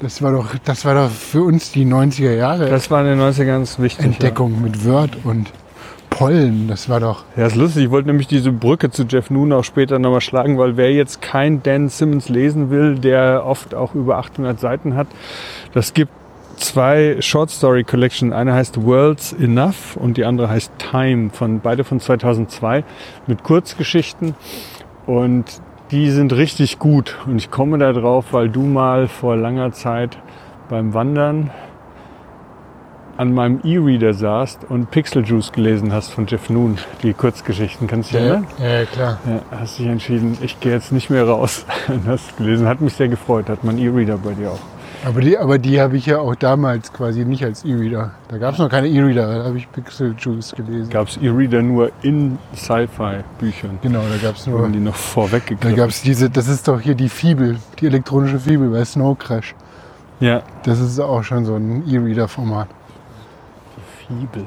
Das 0.00 0.22
war 0.22 0.32
doch, 0.32 0.54
das 0.64 0.84
war 0.84 0.94
doch 0.94 1.10
für 1.10 1.42
uns 1.42 1.72
die 1.72 1.84
90er 1.84 2.34
Jahre 2.34 2.68
Das 2.68 2.90
war 2.90 3.00
in 3.00 3.18
den 3.18 3.20
90ern 3.20 3.46
ganz 3.46 3.78
wichtig. 3.78 4.04
Entdeckung 4.04 4.62
mit 4.62 4.84
Word 4.84 5.16
und 5.24 5.50
Pollen. 6.18 6.66
Das 6.66 6.88
war 6.88 6.98
doch. 6.98 7.24
Ja, 7.36 7.46
ist 7.46 7.54
lustig. 7.54 7.84
Ich 7.84 7.90
wollte 7.92 8.08
nämlich 8.08 8.26
diese 8.26 8.50
Brücke 8.50 8.90
zu 8.90 9.04
Jeff 9.04 9.30
Noon 9.30 9.52
auch 9.52 9.62
später 9.62 10.00
nochmal 10.00 10.20
schlagen, 10.20 10.58
weil 10.58 10.76
wer 10.76 10.92
jetzt 10.92 11.22
kein 11.22 11.62
Dan 11.62 11.88
Simmons 11.88 12.28
lesen 12.28 12.70
will, 12.70 12.96
der 12.98 13.44
oft 13.46 13.72
auch 13.72 13.94
über 13.94 14.18
800 14.18 14.58
Seiten 14.58 14.96
hat, 14.96 15.06
das 15.74 15.94
gibt 15.94 16.10
zwei 16.56 17.18
Short 17.20 17.50
Story 17.50 17.84
Collection. 17.84 18.32
Eine 18.32 18.52
heißt 18.52 18.84
Worlds 18.84 19.32
Enough 19.32 19.96
und 19.96 20.16
die 20.16 20.24
andere 20.24 20.48
heißt 20.48 20.72
Time, 20.78 21.30
von, 21.30 21.60
beide 21.60 21.84
von 21.84 22.00
2002 22.00 22.82
mit 23.28 23.44
Kurzgeschichten. 23.44 24.34
Und 25.06 25.44
die 25.92 26.10
sind 26.10 26.32
richtig 26.32 26.80
gut. 26.80 27.16
Und 27.26 27.36
ich 27.36 27.52
komme 27.52 27.78
da 27.78 27.92
drauf, 27.92 28.32
weil 28.32 28.48
du 28.48 28.62
mal 28.62 29.06
vor 29.06 29.36
langer 29.36 29.70
Zeit 29.70 30.18
beim 30.68 30.94
Wandern 30.94 31.50
an 33.18 33.34
meinem 33.34 33.60
E-Reader 33.64 34.14
saßt 34.14 34.60
und 34.68 34.90
Pixel 34.92 35.24
Juice 35.24 35.50
gelesen 35.52 35.92
hast 35.92 36.10
von 36.10 36.26
Jeff 36.28 36.48
Noon, 36.50 36.78
die 37.02 37.12
Kurzgeschichten. 37.12 37.88
Kannst 37.88 38.12
du 38.12 38.16
dich 38.16 38.24
erinnern? 38.26 38.46
ja, 38.58 38.84
klar. 38.84 39.18
Ja, 39.26 39.58
hast 39.58 39.78
dich 39.78 39.86
entschieden, 39.86 40.38
ich 40.40 40.60
gehe 40.60 40.72
jetzt 40.72 40.92
nicht 40.92 41.10
mehr 41.10 41.26
raus. 41.26 41.66
Und 41.88 42.06
hast 42.06 42.36
gelesen. 42.36 42.68
Hat 42.68 42.80
mich 42.80 42.94
sehr 42.94 43.08
gefreut. 43.08 43.48
Hat 43.48 43.64
man 43.64 43.76
E-Reader 43.76 44.18
bei 44.18 44.32
dir 44.34 44.52
auch. 44.52 44.60
Aber 45.04 45.20
die, 45.20 45.36
aber 45.38 45.58
die 45.58 45.80
habe 45.80 45.96
ich 45.96 46.06
ja 46.06 46.18
auch 46.18 46.34
damals 46.34 46.92
quasi 46.92 47.24
nicht 47.24 47.44
als 47.44 47.64
E-Reader. 47.64 48.12
Da 48.28 48.38
gab 48.38 48.54
es 48.54 48.58
noch 48.58 48.68
keine 48.68 48.88
E-Reader, 48.88 49.38
da 49.38 49.44
habe 49.44 49.56
ich 49.58 49.70
Pixel 49.70 50.14
Juice 50.18 50.52
gelesen. 50.56 50.90
Gab 50.90 51.08
es 51.08 51.16
E-Reader 51.16 51.62
nur 51.62 51.90
in 52.02 52.38
Sci-Fi-Büchern. 52.54 53.78
Genau, 53.82 54.00
da 54.00 54.16
gab 54.26 54.36
es 54.36 54.46
nur. 54.46 54.60
Wurden 54.60 54.72
die 54.72 54.80
noch 54.80 54.96
vorweg 54.96 55.56
Da 55.60 55.70
gab 55.72 55.90
es 55.90 56.02
diese, 56.02 56.30
das 56.30 56.48
ist 56.48 56.66
doch 56.66 56.80
hier 56.80 56.94
die 56.94 57.08
Fibel, 57.08 57.58
die 57.80 57.86
elektronische 57.86 58.38
Fibel 58.40 58.70
bei 58.70 58.84
Snow 58.84 59.16
Crash. 59.18 59.54
Ja, 60.20 60.42
Das 60.64 60.80
ist 60.80 60.98
auch 60.98 61.22
schon 61.22 61.44
so 61.44 61.54
ein 61.54 61.84
E-Reader-Format. 61.88 62.68
Fibel. 64.08 64.46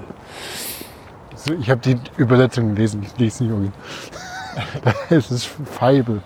So, 1.36 1.53
Ich 1.53 1.70
habe 1.70 1.82
die 1.82 1.98
Übersetzung 2.18 2.75
gelesen, 2.75 3.03
ich 3.03 3.18
lese 3.18 3.44
nicht 3.44 3.53
original. 3.53 3.74
es 5.10 5.32
ist 5.32 5.50
Fibel. 5.65 6.22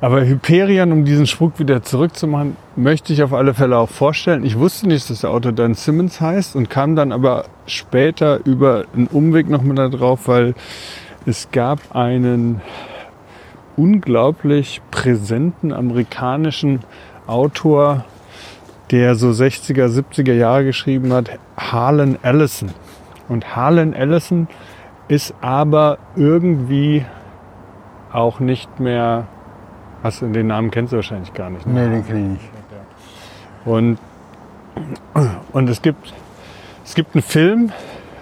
Aber 0.00 0.26
Hyperion, 0.26 0.90
um 0.90 1.04
diesen 1.04 1.28
Spruch 1.28 1.52
wieder 1.58 1.82
zurückzumachen, 1.82 2.56
möchte 2.74 3.12
ich 3.12 3.22
auf 3.22 3.32
alle 3.32 3.54
Fälle 3.54 3.78
auch 3.78 3.88
vorstellen. 3.88 4.44
Ich 4.44 4.58
wusste 4.58 4.88
nicht, 4.88 5.08
dass 5.08 5.20
der 5.20 5.30
Autor 5.30 5.52
Dan 5.52 5.74
Simmons 5.74 6.20
heißt 6.20 6.56
und 6.56 6.68
kam 6.68 6.96
dann 6.96 7.12
aber 7.12 7.44
später 7.66 8.40
über 8.44 8.84
einen 8.94 9.06
Umweg 9.06 9.48
nochmal 9.48 9.76
da 9.76 9.88
drauf, 9.88 10.26
weil 10.26 10.54
es 11.24 11.52
gab 11.52 11.94
einen 11.94 12.60
unglaublich 13.76 14.82
präsenten 14.90 15.72
amerikanischen 15.72 16.80
Autor, 17.28 18.04
der 18.90 19.14
so 19.14 19.30
60er, 19.30 19.86
70er 19.86 20.34
Jahre 20.34 20.64
geschrieben 20.64 21.12
hat, 21.12 21.30
Harlan 21.56 22.18
Ellison. 22.22 22.70
Und 23.28 23.56
Harlan 23.56 23.94
Ellison 23.94 24.48
ist 25.08 25.34
aber 25.40 25.98
irgendwie 26.16 27.04
auch 28.12 28.40
nicht 28.40 28.80
mehr, 28.80 29.26
hast 30.02 30.22
du 30.22 30.26
den 30.26 30.48
Namen 30.48 30.70
kennst 30.70 30.92
du 30.92 30.96
wahrscheinlich 30.96 31.32
gar 31.32 31.50
nicht. 31.50 31.66
Nee, 31.66 31.88
den 31.88 32.06
kenne 32.06 32.18
ich 32.20 32.42
nicht. 32.42 32.50
Und, 33.64 33.98
und 35.52 35.68
es 35.68 35.82
gibt, 35.82 36.12
es 36.84 36.94
gibt 36.94 37.14
einen 37.14 37.22
Film, 37.22 37.72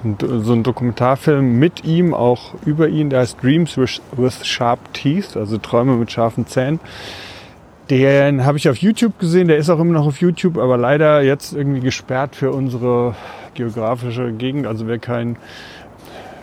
so 0.03 0.53
einen 0.53 0.63
Dokumentarfilm 0.63 1.59
mit 1.59 1.85
ihm, 1.85 2.15
auch 2.15 2.55
über 2.65 2.89
ihn, 2.89 3.11
der 3.11 3.21
heißt 3.21 3.43
Dreams 3.43 3.77
with, 3.77 4.01
with 4.13 4.47
Sharp 4.47 4.93
Teeth, 4.95 5.37
also 5.37 5.59
Träume 5.59 5.97
mit 5.97 6.11
scharfen 6.11 6.47
Zähnen. 6.47 6.81
Den 7.91 8.45
habe 8.45 8.57
ich 8.57 8.69
auf 8.69 8.77
YouTube 8.77 9.19
gesehen, 9.19 9.49
der 9.49 9.57
ist 9.57 9.69
auch 9.69 9.81
immer 9.81 9.95
noch 9.95 10.07
auf 10.07 10.21
YouTube, 10.21 10.59
aber 10.59 10.77
leider 10.77 11.23
jetzt 11.23 11.53
irgendwie 11.53 11.81
gesperrt 11.81 12.37
für 12.37 12.53
unsere 12.53 13.17
geografische 13.55 14.33
Gegend. 14.33 14.69
Also 14.69 14.87
wer 14.87 15.01
kein, 15.01 15.37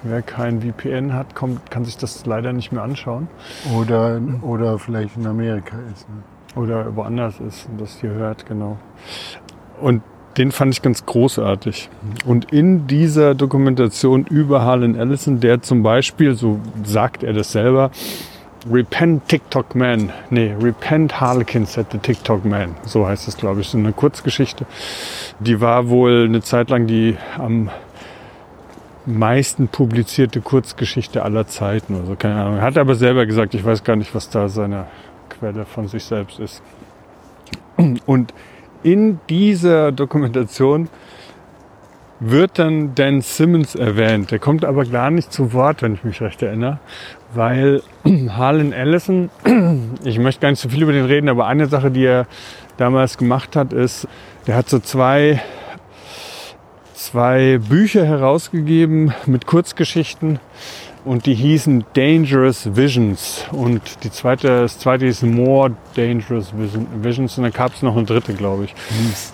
wer 0.04 0.22
kein 0.22 0.62
VPN 0.62 1.14
hat, 1.14 1.36
kommt, 1.36 1.72
kann 1.72 1.86
sich 1.86 1.96
das 1.96 2.26
leider 2.26 2.52
nicht 2.52 2.74
mehr 2.74 2.84
anschauen. 2.84 3.30
Oder, 3.74 4.22
oder 4.42 4.78
vielleicht 4.78 5.16
in 5.16 5.26
Amerika 5.26 5.78
ist. 5.94 6.06
Ne? 6.10 6.62
Oder 6.62 6.94
woanders 6.98 7.40
ist 7.40 7.68
und 7.70 7.80
das 7.80 7.98
hier 8.02 8.10
hört, 8.10 8.46
genau. 8.46 8.78
Und 9.80 10.02
den 10.38 10.52
fand 10.52 10.74
ich 10.74 10.82
ganz 10.82 11.06
großartig. 11.06 11.90
Und 12.26 12.52
in 12.52 12.88
dieser 12.88 13.36
Dokumentation 13.36 14.26
über 14.26 14.64
Harlan 14.64 14.96
Ellison, 14.96 15.40
der 15.40 15.62
zum 15.62 15.82
Beispiel, 15.82 16.36
so 16.36 16.60
sagt 16.84 17.24
er 17.24 17.34
das 17.34 17.54
selber, 17.54 17.92
Repent 18.70 19.28
TikTok 19.28 19.76
Man, 19.76 20.12
nee, 20.30 20.54
Repent 20.60 21.22
Harlequin 21.22 21.66
said 21.66 21.88
the 21.92 22.00
TikTok 22.00 22.44
Man, 22.44 22.76
so 22.84 23.08
heißt 23.08 23.28
es, 23.28 23.38
glaube 23.38 23.62
ich, 23.62 23.70
so 23.70 23.78
eine 23.78 23.94
Kurzgeschichte. 23.94 24.66
Die 25.40 25.62
war 25.62 25.90
wohl 25.90 26.26
eine 26.26 26.42
Zeit 26.42 26.70
lang 26.70 26.88
die 26.88 27.18
am 27.38 27.70
meisten 29.06 29.70
publizierte 29.70 30.42
Kurzgeschichte 30.42 31.24
aller 31.24 31.48
Zeiten 31.48 31.96
oder 31.96 32.06
so, 32.06 32.16
keine 32.16 32.42
Ahnung. 32.42 32.62
Hat 32.62 32.78
aber 32.78 32.96
selber 32.96 33.26
gesagt, 33.26 33.54
ich 33.54 33.64
weiß 33.64 33.84
gar 33.84 33.96
nicht, 33.96 34.14
was 34.14 34.30
da 34.30 34.50
seine 34.50 34.88
Quelle 35.30 35.66
von 35.66 35.88
sich 35.88 36.04
selbst 36.04 36.40
ist. 36.40 36.62
Und 38.06 38.34
in 38.84 39.20
dieser 39.30 39.92
Dokumentation 39.92 40.90
wird 42.20 42.58
dann 42.60 42.96
Dan 42.96 43.22
Simmons 43.22 43.76
erwähnt. 43.76 44.32
Der 44.32 44.40
kommt 44.40 44.66
aber 44.66 44.86
gar 44.86 45.12
nicht 45.12 45.32
zu 45.32 45.54
Wort, 45.54 45.82
wenn 45.82 45.94
ich 45.94 46.04
mich 46.04 46.22
recht 46.22 46.42
erinnere, 46.42 46.80
weil 47.34 47.82
Harlan 48.30 48.72
Ellison, 48.74 49.30
ich 50.04 50.20
möchte 50.20 50.42
gar 50.42 50.50
nicht 50.50 50.60
so 50.60 50.70
viel 50.70 50.84
über 50.84 50.94
den 50.94 51.06
reden, 51.06 51.30
aber 51.30 51.48
eine 51.48 51.68
Sache, 51.68 51.92
die 51.92 52.06
er 52.06 52.28
damals 52.78 53.18
gemacht 53.18 53.56
hat, 53.56 53.74
ist, 53.74 54.08
der 54.48 54.56
hat 54.56 54.70
so 54.70 54.80
zwei, 54.80 55.42
zwei 56.94 57.60
Bücher 57.60 58.06
herausgegeben 58.06 59.14
mit 59.26 59.46
Kurzgeschichten 59.46 60.40
und 61.06 61.26
die 61.26 61.34
hießen 61.34 61.86
Dangerous 61.94 62.76
Visions 62.76 63.46
und 63.52 64.04
die 64.04 64.12
zweite, 64.12 64.62
das 64.62 64.80
zweite 64.80 65.06
hieß 65.06 65.24
More 65.24 65.72
Dangerous 65.96 66.54
Visions 67.02 67.38
und 67.38 67.44
dann 67.44 67.54
gab 67.54 67.74
es 67.74 67.82
noch 67.82 67.96
eine 67.96 68.06
dritte, 68.06 68.34
glaube 68.34 68.66
ich. 68.66 68.76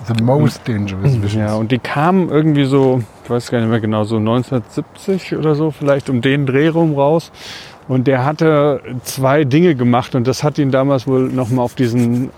The 0.07 0.23
Most 0.23 0.61
Dangerous 0.67 1.13
Visions. 1.21 1.33
Ja, 1.33 1.55
und 1.55 1.71
die 1.71 1.79
kamen 1.79 2.29
irgendwie 2.29 2.65
so, 2.65 3.01
ich 3.23 3.29
weiß 3.29 3.49
gar 3.49 3.59
nicht 3.59 3.69
mehr 3.69 3.79
genau, 3.79 4.03
so 4.03 4.17
1970 4.17 5.35
oder 5.35 5.55
so 5.55 5.71
vielleicht 5.71 6.09
um 6.09 6.21
den 6.21 6.45
Dreh 6.45 6.67
rum 6.67 6.95
raus. 6.95 7.31
Und 7.87 8.07
der 8.07 8.23
hatte 8.23 8.81
zwei 9.03 9.43
Dinge 9.43 9.75
gemacht 9.75 10.15
und 10.15 10.27
das 10.27 10.43
hat 10.43 10.57
ihn 10.57 10.71
damals 10.71 11.05
wohl 11.05 11.29
nochmal 11.29 11.65
auf 11.65 11.75
diesen, 11.75 12.29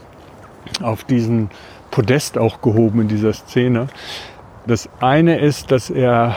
auf 0.82 1.04
diesen 1.04 1.50
Podest 1.92 2.38
auch 2.38 2.62
gehoben 2.62 3.02
in 3.02 3.08
dieser 3.08 3.34
Szene. 3.34 3.88
Das 4.66 4.90
eine 5.00 5.40
ist, 5.40 5.72
dass 5.72 5.90
er 5.90 6.36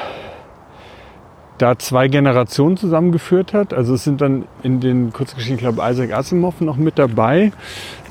da 1.59 1.79
zwei 1.79 2.09
Generationen 2.09 2.77
zusammengeführt 2.77 3.53
hat. 3.53 3.75
Also 3.75 3.95
es 3.95 4.05
sind 4.05 4.21
dann 4.21 4.45
in 4.63 4.81
den 4.81 5.13
Kurzgeschichten, 5.13 5.69
ich 5.69 5.77
Isaac 5.77 6.13
Asimov 6.13 6.61
noch 6.61 6.77
mit 6.77 6.99
dabei. 6.99 7.53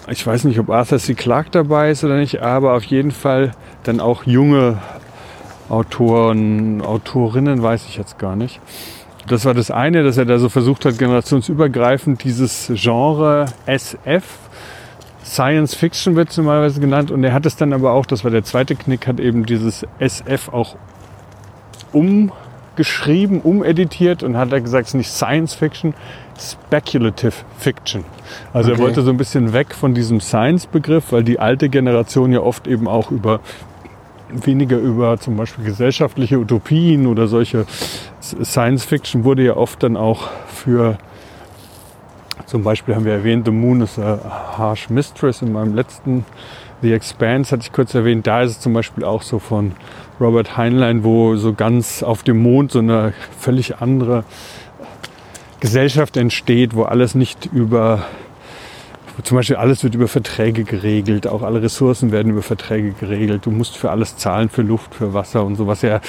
Ich 0.10 0.26
weiß 0.26 0.46
nicht, 0.46 0.60
ob 0.60 0.70
Arthur 0.70 1.00
C. 1.00 1.16
Clarke 1.16 1.50
dabei 1.52 1.92
ist 1.92 2.04
oder 2.04 2.18
nicht, 2.18 2.42
aber 2.42 2.74
auf 2.74 2.84
jeden 2.84 3.12
Fall 3.12 3.52
dann 3.84 4.00
auch 4.00 4.24
junge 4.24 4.78
Autoren, 5.70 6.82
Autorinnen, 6.82 7.62
weiß 7.62 7.86
ich 7.88 7.98
jetzt 7.98 8.18
gar 8.18 8.36
nicht. 8.36 8.62
Das 9.28 9.44
war 9.44 9.54
das 9.54 9.72
eine, 9.72 10.04
dass 10.04 10.18
er 10.18 10.24
da 10.24 10.40
so 10.40 10.48
versucht 10.48 10.86
hat, 10.86 10.98
generationsübergreifend 10.98 12.24
dieses 12.24 12.72
Genre 12.74 13.48
SF, 13.66 14.24
Science 15.26 15.76
Fiction 15.76 16.16
wird 16.16 16.30
es 16.30 16.38
normalerweise 16.38 16.80
genannt, 16.80 17.12
und 17.12 17.22
er 17.26 17.34
hat 17.34 17.46
es 17.46 17.58
dann 17.58 17.74
aber 17.74 17.92
auch, 17.92 18.06
das 18.06 18.24
war 18.24 18.32
der 18.32 18.44
zweite 18.44 18.76
Knick, 18.76 19.08
hat 19.08 19.20
eben 19.20 19.46
dieses 19.46 19.86
SF 20.00 20.48
auch 20.54 20.78
um 21.92 22.32
geschrieben, 22.78 23.42
umeditiert 23.42 24.24
und 24.24 24.38
hat 24.38 24.54
er 24.54 24.62
gesagt, 24.62 24.88
es 24.88 24.94
ist 24.94 24.98
nicht 24.98 25.12
Science 25.12 25.54
Fiction, 25.54 25.94
Speculative 26.40 27.34
Fiction. 27.58 28.06
Also 28.54 28.72
okay. 28.72 28.80
er 28.80 28.84
wollte 28.84 29.02
so 29.02 29.10
ein 29.10 29.18
bisschen 29.18 29.52
weg 29.52 29.76
von 29.76 29.94
diesem 29.94 30.22
Science-Begriff, 30.22 31.12
weil 31.12 31.24
die 31.24 31.40
alte 31.40 31.68
Generation 31.68 32.32
ja 32.32 32.40
oft 32.40 32.68
eben 32.68 32.88
auch 32.88 33.12
über 33.12 33.42
weniger 34.30 34.78
über 34.78 35.18
zum 35.20 35.38
Beispiel 35.38 35.64
gesellschaftliche 35.64 36.38
Utopien 36.38 37.08
oder 37.08 37.28
solche 37.28 37.66
Science 38.22 38.84
Fiction 38.84 39.24
wurde 39.24 39.44
ja 39.44 39.56
oft 39.56 39.84
dann 39.84 39.96
auch 39.96 40.30
für 40.48 40.98
zum 42.46 42.64
Beispiel 42.64 42.96
haben 42.96 43.06
wir 43.06 43.14
erwähnt, 43.14 43.46
The 43.46 43.52
Moon 43.52 43.82
is 43.82 43.98
a 44.00 44.20
Harsh 44.58 44.90
Mistress 44.90 45.42
in 45.42 45.52
meinem 45.52 45.76
letzten 45.76 46.26
The 46.82 46.94
Expanse 46.94 47.52
hatte 47.52 47.64
ich 47.64 47.72
kurz 47.72 47.96
erwähnt. 47.96 48.28
Da 48.28 48.44
ist 48.44 48.52
es 48.52 48.60
zum 48.60 48.74
Beispiel 48.74 49.04
auch 49.04 49.24
so 49.24 49.40
von 49.40 49.72
Robert 50.20 50.58
Heinlein, 50.58 51.04
wo 51.04 51.36
so 51.36 51.54
ganz 51.54 52.04
auf 52.04 52.24
dem 52.24 52.42
Mond 52.42 52.72
so 52.72 52.80
eine 52.80 53.14
völlig 53.40 53.78
andere 53.78 54.24
Gesellschaft 55.60 56.18
entsteht, 56.18 56.76
wo 56.76 56.84
alles 56.84 57.16
nicht 57.16 57.46
über, 57.48 58.06
zum 59.24 59.38
Beispiel 59.38 59.56
alles 59.56 59.84
wird 59.84 59.96
über 59.96 60.08
Verträge 60.08 60.64
geregelt, 60.64 61.28
auch 61.28 61.44
alle 61.44 61.62
Ressourcen 61.62 62.12
werden 62.12 62.32
über 62.32 62.42
Verträge 62.42 62.92
geregelt. 62.92 63.46
Du 63.46 63.52
musst 63.52 63.78
für 63.78 63.92
alles 63.92 64.18
zahlen, 64.18 64.50
für 64.50 64.62
Luft, 64.62 64.96
für 64.96 65.14
Wasser 65.14 65.44
und 65.46 65.56
so, 65.56 65.68
was 65.68 65.82
ja 65.82 66.02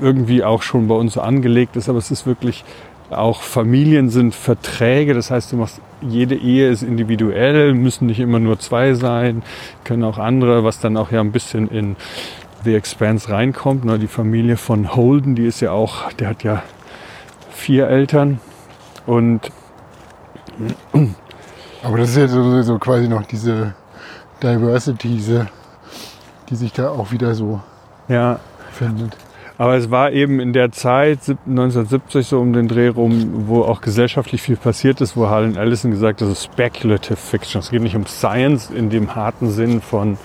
irgendwie 0.00 0.44
auch 0.44 0.62
schon 0.62 0.88
bei 0.88 0.94
uns 0.94 1.14
so 1.14 1.20
angelegt 1.20 1.76
ist, 1.76 1.88
aber 1.88 1.98
es 1.98 2.10
ist 2.10 2.26
wirklich 2.26 2.64
auch 3.10 3.40
Familien 3.40 4.10
sind 4.10 4.34
Verträge, 4.34 5.14
das 5.14 5.30
heißt, 5.30 5.52
du 5.52 5.56
machst 5.56 5.80
jede 6.02 6.34
Ehe 6.34 6.68
ist 6.68 6.82
individuell, 6.82 7.72
müssen 7.74 8.06
nicht 8.06 8.20
immer 8.20 8.38
nur 8.38 8.58
zwei 8.58 8.94
sein, 8.94 9.42
können 9.84 10.04
auch 10.04 10.18
andere, 10.18 10.62
was 10.62 10.80
dann 10.80 10.96
auch 10.96 11.10
ja 11.10 11.20
ein 11.20 11.32
bisschen 11.32 11.68
in 11.68 11.96
The 12.68 12.74
Expanse 12.74 13.30
reinkommt. 13.30 13.86
Ne? 13.86 13.98
Die 13.98 14.08
Familie 14.08 14.58
von 14.58 14.94
Holden, 14.94 15.34
die 15.34 15.46
ist 15.46 15.60
ja 15.60 15.72
auch, 15.72 16.12
der 16.12 16.28
hat 16.28 16.42
ja 16.42 16.62
vier 17.50 17.88
Eltern 17.88 18.40
und 19.06 19.50
aber 21.82 21.98
das 21.98 22.10
ist 22.10 22.16
ja 22.16 22.28
so, 22.28 22.62
so 22.62 22.78
quasi 22.78 23.08
noch 23.08 23.24
diese 23.24 23.74
Diversity, 24.42 25.08
diese, 25.08 25.48
die 26.50 26.56
sich 26.56 26.72
da 26.72 26.90
auch 26.90 27.10
wieder 27.10 27.34
so 27.34 27.60
ja. 28.08 28.38
findet. 28.72 29.16
Aber 29.56 29.74
es 29.76 29.90
war 29.90 30.12
eben 30.12 30.38
in 30.38 30.52
der 30.52 30.70
Zeit, 30.70 31.18
1970 31.28 32.26
so 32.28 32.38
um 32.38 32.52
den 32.52 32.68
Dreh 32.68 32.88
rum, 32.88 33.46
wo 33.48 33.62
auch 33.62 33.80
gesellschaftlich 33.80 34.40
viel 34.40 34.56
passiert 34.56 35.00
ist, 35.00 35.16
wo 35.16 35.28
Harlan 35.28 35.56
Ellison 35.56 35.90
gesagt 35.90 36.20
hat, 36.20 36.28
das 36.28 36.38
ist 36.38 36.44
Speculative 36.44 37.16
Fiction. 37.16 37.60
Es 37.60 37.70
geht 37.70 37.82
nicht 37.82 37.96
um 37.96 38.06
Science 38.06 38.70
in 38.70 38.88
dem 38.88 39.16
harten 39.16 39.50
Sinn 39.50 39.80
von 39.80 40.16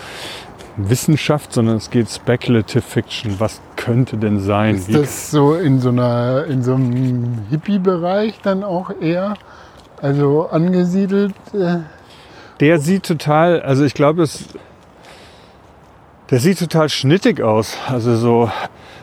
Wissenschaft, 0.77 1.53
sondern 1.53 1.77
es 1.77 1.89
geht 1.89 2.09
Speculative 2.09 2.81
Fiction. 2.81 3.39
Was 3.39 3.61
könnte 3.75 4.17
denn 4.17 4.39
sein? 4.39 4.75
Ist 4.75 4.93
das 4.93 5.31
so 5.31 5.53
in 5.53 5.79
so 5.79 5.89
einer 5.89 6.45
in 6.45 6.63
so 6.63 6.73
einem 6.73 7.45
Hippie-Bereich 7.49 8.39
dann 8.41 8.63
auch 8.63 8.89
eher, 8.99 9.35
also 10.01 10.47
angesiedelt? 10.49 11.35
Äh? 11.53 11.79
Der 12.59 12.79
sieht 12.79 13.03
total, 13.03 13.61
also 13.61 13.83
ich 13.83 13.93
glaube, 13.93 14.23
es, 14.23 14.45
der 16.29 16.39
sieht 16.39 16.59
total 16.59 16.89
schnittig 16.89 17.41
aus. 17.41 17.77
Also 17.87 18.15
so, 18.15 18.51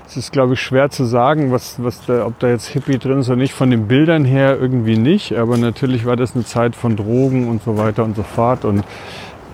es 0.07 0.17
ist 0.17 0.33
glaube 0.33 0.55
ich 0.55 0.61
schwer 0.61 0.91
zu 0.91 1.05
sagen, 1.05 1.53
was, 1.53 1.77
was 1.83 2.05
da, 2.07 2.27
ob 2.27 2.39
da 2.41 2.49
jetzt 2.49 2.67
Hippie 2.69 2.99
drin 2.99 3.21
ist 3.21 3.29
oder 3.29 3.37
nicht. 3.37 3.55
Von 3.55 3.71
den 3.71 3.87
Bildern 3.87 4.25
her 4.25 4.59
irgendwie 4.59 4.97
nicht, 4.97 5.37
aber 5.37 5.57
natürlich 5.57 6.05
war 6.05 6.17
das 6.17 6.35
eine 6.35 6.45
Zeit 6.45 6.75
von 6.75 6.97
Drogen 6.97 7.49
und 7.49 7.63
so 7.63 7.77
weiter 7.79 8.03
und 8.03 8.17
so 8.17 8.25
fort. 8.25 8.65
Und 8.65 8.83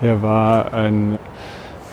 er 0.01 0.21
war 0.21 0.73
ein 0.73 1.19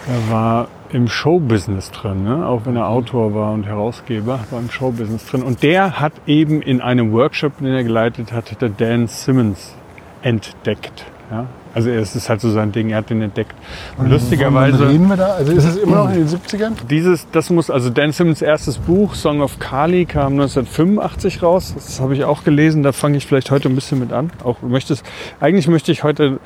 er 0.08 0.32
war 0.32 0.68
im 0.90 1.08
Showbusiness 1.08 1.90
drin, 1.90 2.24
ne? 2.24 2.46
auch 2.46 2.66
wenn 2.66 2.76
er 2.76 2.88
Autor 2.88 3.34
war 3.34 3.52
und 3.52 3.64
Herausgeber, 3.64 4.40
war 4.50 4.60
im 4.60 4.70
Showbusiness 4.70 5.26
drin. 5.26 5.42
Und 5.42 5.62
der 5.62 5.98
hat 5.98 6.12
eben 6.26 6.62
in 6.62 6.80
einem 6.80 7.12
Workshop, 7.12 7.58
den 7.58 7.66
er 7.68 7.82
geleitet 7.82 8.32
hat, 8.32 8.60
der 8.60 8.68
Dan 8.68 9.08
Simmons 9.08 9.74
entdeckt. 10.22 11.04
Ja? 11.30 11.46
Also 11.74 11.90
es 11.90 12.14
ist 12.14 12.28
halt 12.28 12.40
so 12.40 12.50
sein 12.50 12.70
Ding, 12.70 12.90
er 12.90 12.98
hat 12.98 13.10
den 13.10 13.20
entdeckt. 13.20 13.54
Und 13.96 14.04
Wann 14.04 14.12
lustigerweise, 14.12 14.88
reden 14.88 15.08
wir 15.08 15.16
da? 15.16 15.32
Also 15.32 15.52
ist 15.52 15.64
es 15.64 15.76
immer 15.76 16.04
noch 16.04 16.10
in 16.10 16.24
den 16.24 16.28
70ern? 16.28 16.72
dieses, 16.88 17.28
das 17.32 17.50
muss, 17.50 17.68
also 17.68 17.90
Dan 17.90 18.12
Simmons 18.12 18.42
erstes 18.42 18.78
Buch, 18.78 19.16
Song 19.16 19.40
of 19.40 19.58
Kali, 19.58 20.04
kam 20.04 20.34
1985 20.34 21.42
raus. 21.42 21.74
Das 21.74 22.00
habe 22.00 22.14
ich 22.14 22.22
auch 22.24 22.44
gelesen, 22.44 22.84
da 22.84 22.92
fange 22.92 23.16
ich 23.16 23.26
vielleicht 23.26 23.50
heute 23.50 23.68
ein 23.68 23.74
bisschen 23.74 23.98
mit 23.98 24.12
an. 24.12 24.30
Auch 24.44 24.62
möchte 24.62 24.92
es, 24.92 25.02
eigentlich 25.40 25.66
möchte 25.66 25.90
ich 25.90 26.04
heute 26.04 26.38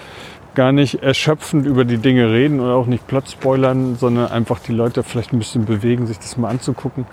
gar 0.59 0.73
nicht 0.73 1.05
erschöpfend 1.05 1.67
über 1.67 1.85
die 1.85 1.99
Dinge 1.99 2.33
reden 2.33 2.59
oder 2.59 2.75
auch 2.75 2.87
nicht 2.87 3.07
Plot 3.07 3.31
spoilern, 3.31 3.95
sondern 3.95 4.33
einfach 4.33 4.59
die 4.59 4.73
Leute 4.73 5.05
vielleicht 5.05 5.33
ein 5.33 5.39
bisschen 5.39 5.67
bewegen, 5.67 6.09
sich 6.09 6.19
das 6.19 6.37
mal 6.37 6.49
anzugucken. 6.49 7.07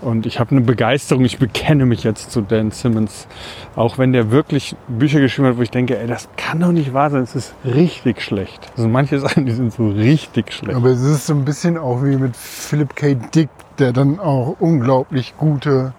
Und 0.00 0.24
ich 0.24 0.40
habe 0.40 0.52
eine 0.52 0.62
Begeisterung, 0.62 1.22
ich 1.26 1.38
bekenne 1.38 1.84
mich 1.84 2.04
jetzt 2.04 2.30
zu 2.30 2.40
Dan 2.40 2.70
Simmons. 2.70 3.28
Auch 3.74 3.98
wenn 3.98 4.14
der 4.14 4.30
wirklich 4.30 4.76
Bücher 4.88 5.20
geschrieben 5.20 5.46
hat, 5.46 5.58
wo 5.58 5.62
ich 5.62 5.70
denke, 5.70 5.98
ey, 5.98 6.06
das 6.06 6.30
kann 6.38 6.60
doch 6.60 6.72
nicht 6.72 6.94
wahr 6.94 7.10
sein, 7.10 7.22
es 7.22 7.34
ist 7.34 7.54
richtig 7.66 8.22
schlecht. 8.22 8.72
Also 8.78 8.88
manche 8.88 9.18
Sachen, 9.20 9.44
die 9.44 9.52
sind 9.52 9.74
so 9.74 9.90
richtig 9.90 10.54
schlecht. 10.54 10.74
Aber 10.74 10.88
es 10.88 11.02
ist 11.02 11.26
so 11.26 11.34
ein 11.34 11.44
bisschen 11.44 11.76
auch 11.76 12.02
wie 12.02 12.16
mit 12.16 12.34
Philip 12.34 12.96
K. 12.96 13.14
Dick, 13.14 13.50
der 13.78 13.92
dann 13.92 14.18
auch 14.18 14.56
unglaublich 14.58 15.34
gute 15.36 15.92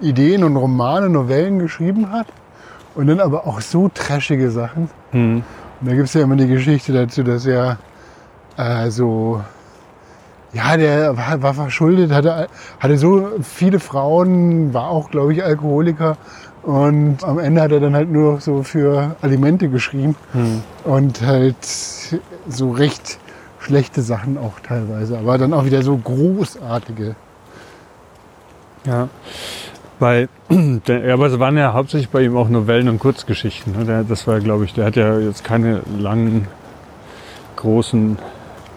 Ideen 0.00 0.44
und 0.44 0.54
Romane, 0.54 1.08
Novellen 1.08 1.58
geschrieben 1.58 2.12
hat. 2.12 2.28
Und 2.94 3.08
dann 3.08 3.18
aber 3.18 3.44
auch 3.44 3.60
so 3.60 3.88
trashige 3.92 4.52
Sachen. 4.52 4.88
Hm. 5.10 5.42
Da 5.80 5.92
gibt 5.92 6.08
es 6.08 6.14
ja 6.14 6.22
immer 6.22 6.36
die 6.36 6.48
Geschichte 6.48 6.92
dazu, 6.92 7.22
dass 7.22 7.46
er 7.46 7.78
äh, 8.56 8.90
so, 8.90 9.42
ja, 10.52 10.76
der 10.76 11.16
war, 11.16 11.42
war 11.42 11.54
verschuldet, 11.54 12.12
hatte, 12.12 12.48
hatte 12.80 12.98
so 12.98 13.28
viele 13.42 13.78
Frauen, 13.78 14.74
war 14.74 14.88
auch, 14.88 15.10
glaube 15.10 15.32
ich, 15.32 15.44
Alkoholiker. 15.44 16.16
Und 16.62 17.22
am 17.22 17.38
Ende 17.38 17.62
hat 17.62 17.70
er 17.72 17.80
dann 17.80 17.94
halt 17.94 18.10
nur 18.10 18.34
noch 18.34 18.40
so 18.40 18.62
für 18.62 19.16
Alimente 19.22 19.68
geschrieben. 19.68 20.16
Hm. 20.32 20.62
Und 20.84 21.22
halt 21.22 21.56
so 22.48 22.72
recht 22.72 23.18
schlechte 23.60 24.02
Sachen 24.02 24.36
auch 24.36 24.60
teilweise. 24.60 25.18
Aber 25.18 25.38
dann 25.38 25.52
auch 25.52 25.64
wieder 25.64 25.82
so 25.82 25.96
großartige. 25.96 27.14
Ja. 28.84 29.08
Weil, 29.98 30.28
der, 30.50 31.06
ja, 31.06 31.14
aber 31.14 31.26
es 31.26 31.38
waren 31.38 31.56
ja 31.56 31.72
hauptsächlich 31.72 32.10
bei 32.10 32.22
ihm 32.22 32.36
auch 32.36 32.48
Novellen 32.48 32.88
und 32.88 32.98
Kurzgeschichten. 33.00 33.76
Ne? 33.76 33.84
Der, 33.84 34.04
das 34.04 34.26
war, 34.26 34.38
glaube 34.40 34.64
ich, 34.64 34.74
der 34.74 34.86
hat 34.86 34.96
ja 34.96 35.18
jetzt 35.18 35.44
keine 35.44 35.82
langen, 35.98 36.46
großen 37.56 38.18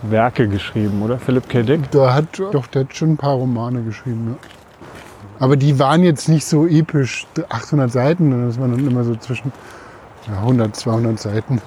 Werke 0.03 0.47
geschrieben, 0.47 1.01
oder? 1.03 1.19
Philip 1.19 1.47
K. 1.47 1.61
Dick? 1.61 1.91
Da 1.91 2.13
hat 2.15 2.39
doch, 2.39 2.65
der 2.67 2.83
hat 2.85 2.95
schon 2.95 3.11
ein 3.11 3.17
paar 3.17 3.35
Romane 3.35 3.83
geschrieben. 3.83 4.35
Ja. 4.39 4.47
Aber 5.39 5.55
die 5.57 5.77
waren 5.77 6.03
jetzt 6.03 6.27
nicht 6.29 6.45
so 6.45 6.65
episch. 6.65 7.27
800 7.49 7.91
Seiten, 7.91 8.47
das 8.47 8.59
waren 8.59 8.71
dann 8.71 8.87
immer 8.87 9.03
so 9.03 9.15
zwischen 9.15 9.51
ja, 10.27 10.39
100, 10.39 10.75
200 10.75 11.19
Seiten. 11.19 11.61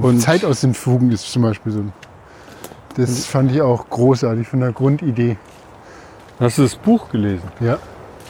Und- 0.00 0.20
Zeit 0.20 0.44
aus 0.44 0.60
den 0.60 0.74
Fugen 0.74 1.12
ist 1.12 1.30
zum 1.30 1.42
Beispiel 1.42 1.72
so. 1.72 1.78
ein- 1.80 1.92
Das 2.96 3.26
fand 3.26 3.52
ich 3.52 3.62
auch 3.62 3.88
großartig 3.88 4.46
von 4.48 4.60
der 4.60 4.72
Grundidee. 4.72 5.36
Hast 6.40 6.58
du 6.58 6.62
das 6.62 6.76
Buch 6.76 7.10
gelesen? 7.10 7.48
Ja, 7.60 7.78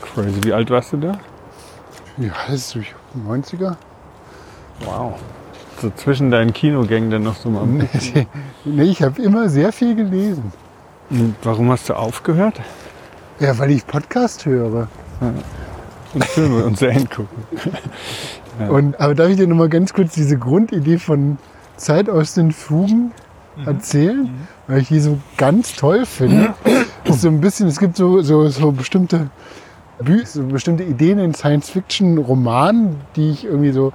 Crazy. 0.01 0.43
Wie 0.43 0.53
alt 0.53 0.71
warst 0.71 0.93
du 0.93 0.97
da? 0.97 1.19
ja 2.17 2.33
das 2.47 2.55
ist 2.55 2.75
durch 2.75 2.95
90er. 3.27 3.77
Wow. 4.81 5.19
So 5.81 5.91
zwischen 5.91 6.31
deinen 6.31 6.53
Kinogängen 6.53 7.11
dann 7.11 7.23
noch 7.23 7.37
so 7.37 7.51
mal. 7.51 7.67
nee, 8.65 8.83
ich 8.83 9.03
habe 9.03 9.21
immer 9.23 9.49
sehr 9.49 9.73
viel 9.73 9.95
gelesen. 9.95 10.53
Und 11.11 11.37
warum 11.43 11.71
hast 11.71 11.89
du 11.89 11.95
aufgehört? 11.95 12.61
Ja, 13.41 13.59
weil 13.59 13.71
ich 13.71 13.87
Podcast 13.87 14.47
höre. 14.47 14.89
Und 16.15 16.25
Filme 16.25 16.65
und 16.65 16.79
Serien 16.79 17.09
gucken. 17.09 17.45
Ja. 18.59 18.69
Und, 18.71 18.99
aber 18.99 19.15
darf 19.15 19.29
ich 19.29 19.37
dir 19.37 19.47
noch 19.47 19.57
mal 19.57 19.69
ganz 19.69 19.93
kurz 19.93 20.15
diese 20.15 20.37
Grundidee 20.37 20.99
von 20.99 21.39
Zeit 21.77 22.11
aus 22.11 22.35
den 22.35 22.51
Fugen 22.51 23.13
erzählen? 23.65 24.31
Weil 24.67 24.83
ich 24.83 24.89
die 24.89 25.01
so 25.01 25.19
ganz 25.37 25.75
toll 25.75 26.07
finde. 26.07 26.55
Ist 27.05 27.23
so 27.23 27.29
ein 27.29 27.41
bisschen, 27.41 27.69
es 27.69 27.79
gibt 27.79 27.97
so, 27.97 28.21
so, 28.23 28.49
so 28.49 28.73
bestimmte 28.73 29.31
Bü 30.01 30.25
so 30.25 30.45
bestimmte 30.45 30.85
Ideen 30.85 31.19
in 31.19 31.35
Science-Fiction-Romanen, 31.35 32.97
die 33.17 33.31
ich 33.31 33.45
irgendwie 33.45 33.73
so 33.73 33.93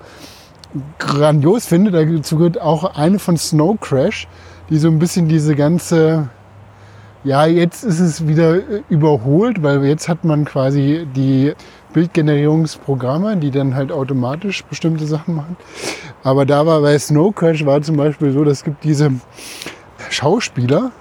grandios 1.00 1.66
finde. 1.66 1.92
Dazu 1.92 2.38
gehört 2.38 2.60
auch 2.60 2.96
eine 2.96 3.20
von 3.20 3.38
Snow 3.38 3.80
Crash, 3.80 4.28
die 4.70 4.78
so 4.78 4.90
ein 4.90 5.00
bisschen 5.00 5.28
diese 5.28 5.56
ganze 5.56 6.30
ja, 7.24 7.46
jetzt 7.46 7.84
ist 7.84 8.00
es 8.00 8.28
wieder 8.28 8.60
überholt, 8.90 9.64
weil 9.64 9.86
jetzt 9.86 10.10
hat 10.10 10.26
man 10.26 10.44
quasi 10.44 11.08
die 11.16 11.54
Bildgenerierungsprogramme, 11.94 13.38
die 13.38 13.52
dann 13.52 13.76
halt 13.76 13.92
automatisch 13.92 14.64
bestimmte 14.66 15.06
Sachen 15.06 15.36
machen. 15.36 15.58
Aber 16.24 16.46
da 16.46 16.66
war 16.66 16.82
bei 16.82 16.98
Snow 17.00 17.34
Crash 17.34 17.66
war 17.66 17.82
zum 17.82 17.98
Beispiel 17.98 18.32
so, 18.32 18.44
es 18.44 18.64
gibt 18.64 18.84
diese 18.84 19.12
Schauspieler, 20.10 20.92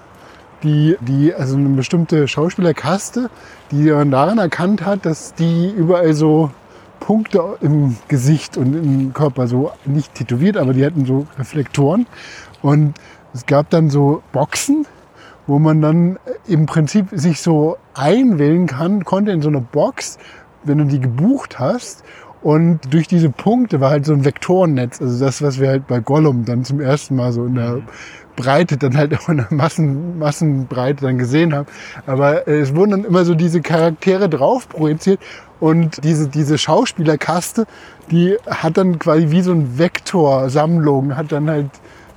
die, 0.63 0.95
die, 1.01 1.33
also 1.33 1.57
eine 1.57 1.69
bestimmte 1.69 2.27
Schauspielerkaste, 2.27 3.29
die 3.71 3.91
man 3.91 4.11
daran 4.11 4.37
erkannt 4.37 4.85
hat, 4.85 5.05
dass 5.05 5.33
die 5.33 5.69
überall 5.69 6.13
so 6.13 6.51
Punkte 6.99 7.57
im 7.59 7.97
Gesicht 8.07 8.55
und 8.55 8.73
im 8.73 9.13
Körper 9.13 9.47
so 9.47 9.71
nicht 9.83 10.15
tätowiert, 10.15 10.55
aber 10.55 10.73
die 10.73 10.85
hatten 10.85 11.05
so 11.05 11.27
Reflektoren. 11.37 12.07
Und 12.61 12.93
es 13.33 13.45
gab 13.45 13.69
dann 13.71 13.89
so 13.89 14.23
Boxen, 14.31 14.87
wo 15.45 15.59
man 15.59 15.81
dann 15.81 16.17
im 16.47 16.65
Prinzip 16.65 17.07
sich 17.11 17.41
so 17.41 17.77
einwählen 17.93 18.67
kann, 18.67 19.03
konnte 19.03 19.31
in 19.31 19.41
so 19.41 19.49
eine 19.49 19.59
Box, 19.59 20.17
wenn 20.63 20.77
du 20.77 20.85
die 20.85 20.99
gebucht 20.99 21.59
hast. 21.59 22.03
Und 22.41 22.93
durch 22.93 23.07
diese 23.07 23.29
Punkte 23.29 23.79
war 23.79 23.89
halt 23.89 24.05
so 24.05 24.11
ein 24.11 24.25
Vektorennetz, 24.25 25.01
also 25.01 25.23
das, 25.23 25.41
was 25.41 25.61
wir 25.61 25.69
halt 25.69 25.87
bei 25.87 26.01
Gollum 26.01 26.43
dann 26.43 26.65
zum 26.65 26.81
ersten 26.81 27.15
Mal 27.15 27.31
so 27.31 27.45
in 27.45 27.55
der 27.55 27.81
Breite, 28.35 28.75
dann 28.75 28.97
halt 28.97 29.17
auch 29.17 29.29
in 29.29 29.37
der 29.37 29.47
Massen, 29.49 30.19
Massenbreite 30.19 31.05
dann 31.05 31.17
gesehen 31.17 31.53
haben. 31.53 31.67
Aber 32.05 32.47
äh, 32.47 32.59
es 32.59 32.75
wurden 32.75 32.91
dann 32.91 33.05
immer 33.05 33.23
so 33.23 33.33
diese 33.33 33.61
Charaktere 33.61 34.27
drauf 34.27 34.67
projiziert 34.67 35.19
und 35.59 36.03
diese, 36.03 36.27
diese 36.27 36.57
Schauspielerkaste, 36.57 37.65
die 38.11 38.35
hat 38.45 38.77
dann 38.77 38.99
quasi 38.99 39.29
wie 39.29 39.41
so 39.41 39.53
ein 39.53 39.77
Vektorsammlung, 39.77 41.15
hat 41.15 41.31
dann 41.31 41.49
halt 41.49 41.69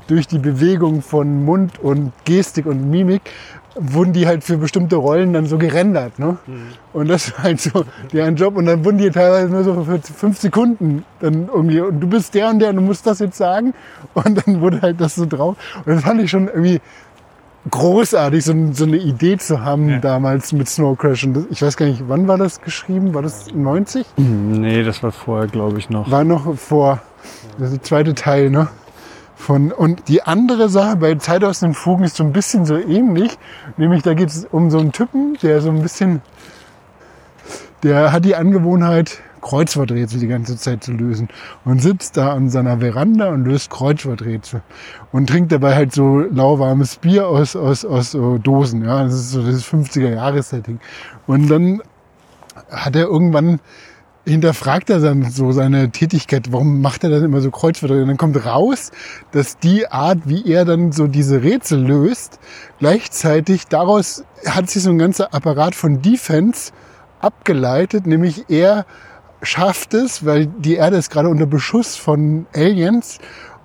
durch 0.08 0.26
die 0.26 0.38
Bewegung 0.38 1.02
von 1.02 1.44
Mund 1.44 1.78
und 1.80 2.12
Gestik 2.24 2.66
und 2.66 2.90
Mimik 2.90 3.22
wurden 3.78 4.12
die 4.12 4.26
halt 4.26 4.42
für 4.44 4.56
bestimmte 4.58 4.96
Rollen 4.96 5.32
dann 5.32 5.46
so 5.46 5.58
gerendert. 5.58 6.18
Ne? 6.18 6.38
Und 6.92 7.08
das 7.08 7.32
war 7.36 7.44
halt 7.44 7.60
so 7.60 7.84
deren 8.12 8.36
Job. 8.36 8.56
Und 8.56 8.66
dann 8.66 8.84
wurden 8.84 8.98
die 8.98 9.10
teilweise 9.10 9.48
nur 9.48 9.64
so 9.64 9.84
für 9.84 9.98
fünf 10.00 10.38
Sekunden 10.40 11.04
dann 11.20 11.48
irgendwie, 11.52 11.80
und 11.80 12.00
du 12.00 12.06
bist 12.08 12.34
der 12.34 12.48
und 12.50 12.58
der 12.58 12.70
und 12.70 12.76
du 12.76 12.82
musst 12.82 13.06
das 13.06 13.18
jetzt 13.18 13.36
sagen. 13.36 13.74
Und 14.14 14.46
dann 14.46 14.60
wurde 14.60 14.80
halt 14.82 15.00
das 15.00 15.14
so 15.14 15.26
drauf. 15.26 15.56
Und 15.84 15.94
das 15.94 16.02
fand 16.02 16.20
ich 16.22 16.30
schon 16.30 16.48
irgendwie 16.48 16.80
großartig, 17.70 18.44
so, 18.44 18.54
so 18.72 18.84
eine 18.84 18.96
Idee 18.96 19.36
zu 19.38 19.64
haben 19.64 19.88
Ja. 19.88 19.98
damals 19.98 20.52
mit 20.52 20.68
Snow 20.68 20.96
Crash. 20.96 21.24
Und 21.24 21.46
ich 21.50 21.60
weiß 21.62 21.76
gar 21.76 21.86
nicht, 21.86 22.04
wann 22.08 22.28
war 22.28 22.38
das 22.38 22.60
geschrieben? 22.60 23.12
War 23.12 23.22
das 23.22 23.52
90? 23.52 24.06
Nee, 24.16 24.84
das 24.84 25.02
war 25.02 25.10
vorher, 25.12 25.48
glaube 25.48 25.78
ich, 25.78 25.90
noch. 25.90 26.10
War 26.10 26.24
noch 26.24 26.56
vor, 26.56 27.00
das 27.58 27.68
ist 27.72 27.76
der 27.78 27.82
zweite 27.82 28.14
Teil, 28.14 28.50
ne? 28.50 28.68
Von, 29.36 29.70
und 29.70 30.08
die 30.08 30.22
andere 30.22 30.70
Sache 30.70 30.96
bei 30.96 31.14
Zeit 31.16 31.44
aus 31.44 31.60
den 31.60 31.74
Fugen 31.74 32.04
ist 32.04 32.16
so 32.16 32.24
ein 32.24 32.32
bisschen 32.32 32.64
so 32.64 32.76
ähnlich. 32.76 33.38
Nämlich 33.76 34.02
da 34.02 34.14
geht 34.14 34.30
es 34.30 34.46
um 34.50 34.70
so 34.70 34.78
einen 34.78 34.92
Typen, 34.92 35.36
der 35.42 35.60
so 35.60 35.68
ein 35.68 35.82
bisschen, 35.82 36.22
der 37.82 38.12
hat 38.12 38.24
die 38.24 38.34
Angewohnheit, 38.34 39.20
Kreuzworträtsel 39.42 40.20
die 40.20 40.26
ganze 40.26 40.56
Zeit 40.56 40.82
zu 40.82 40.92
lösen. 40.92 41.28
Und 41.66 41.82
sitzt 41.82 42.16
da 42.16 42.32
an 42.32 42.48
seiner 42.48 42.78
Veranda 42.78 43.28
und 43.28 43.44
löst 43.44 43.70
Kreuzworträtsel. 43.70 44.62
Und 45.12 45.28
trinkt 45.28 45.52
dabei 45.52 45.74
halt 45.74 45.92
so 45.92 46.18
lauwarmes 46.18 46.96
Bier 46.96 47.28
aus, 47.28 47.54
aus, 47.54 47.84
aus 47.84 48.12
so 48.12 48.38
Dosen. 48.38 48.84
Ja, 48.84 49.04
das 49.04 49.14
ist 49.14 49.30
so 49.32 49.42
das 49.42 49.62
50er-Jahres-Setting. 49.64 50.80
Und 51.26 51.48
dann 51.48 51.82
hat 52.70 52.96
er 52.96 53.04
irgendwann 53.04 53.60
hinterfragt 54.26 54.90
er 54.90 54.98
dann 54.98 55.30
so 55.30 55.52
seine 55.52 55.90
Tätigkeit, 55.90 56.52
warum 56.52 56.80
macht 56.82 57.04
er 57.04 57.10
dann 57.10 57.22
immer 57.22 57.40
so 57.40 57.50
Kreuzworträtsel? 57.50 58.02
Und 58.02 58.08
dann 58.08 58.16
kommt 58.16 58.44
raus, 58.44 58.90
dass 59.30 59.58
die 59.58 59.86
Art, 59.88 60.18
wie 60.24 60.50
er 60.50 60.64
dann 60.64 60.92
so 60.92 61.06
diese 61.06 61.42
Rätsel 61.42 61.86
löst, 61.86 62.40
gleichzeitig 62.78 63.66
daraus 63.66 64.24
hat 64.46 64.68
sich 64.68 64.82
so 64.82 64.90
ein 64.90 64.98
ganzer 64.98 65.32
Apparat 65.32 65.74
von 65.74 66.02
Defense 66.02 66.72
abgeleitet, 67.20 68.06
nämlich 68.06 68.44
er 68.48 68.84
schafft 69.42 69.94
es, 69.94 70.26
weil 70.26 70.46
die 70.46 70.74
Erde 70.74 70.96
ist 70.96 71.10
gerade 71.10 71.28
unter 71.28 71.46
Beschuss 71.46 71.96
von 71.96 72.46
Aliens. 72.54 73.18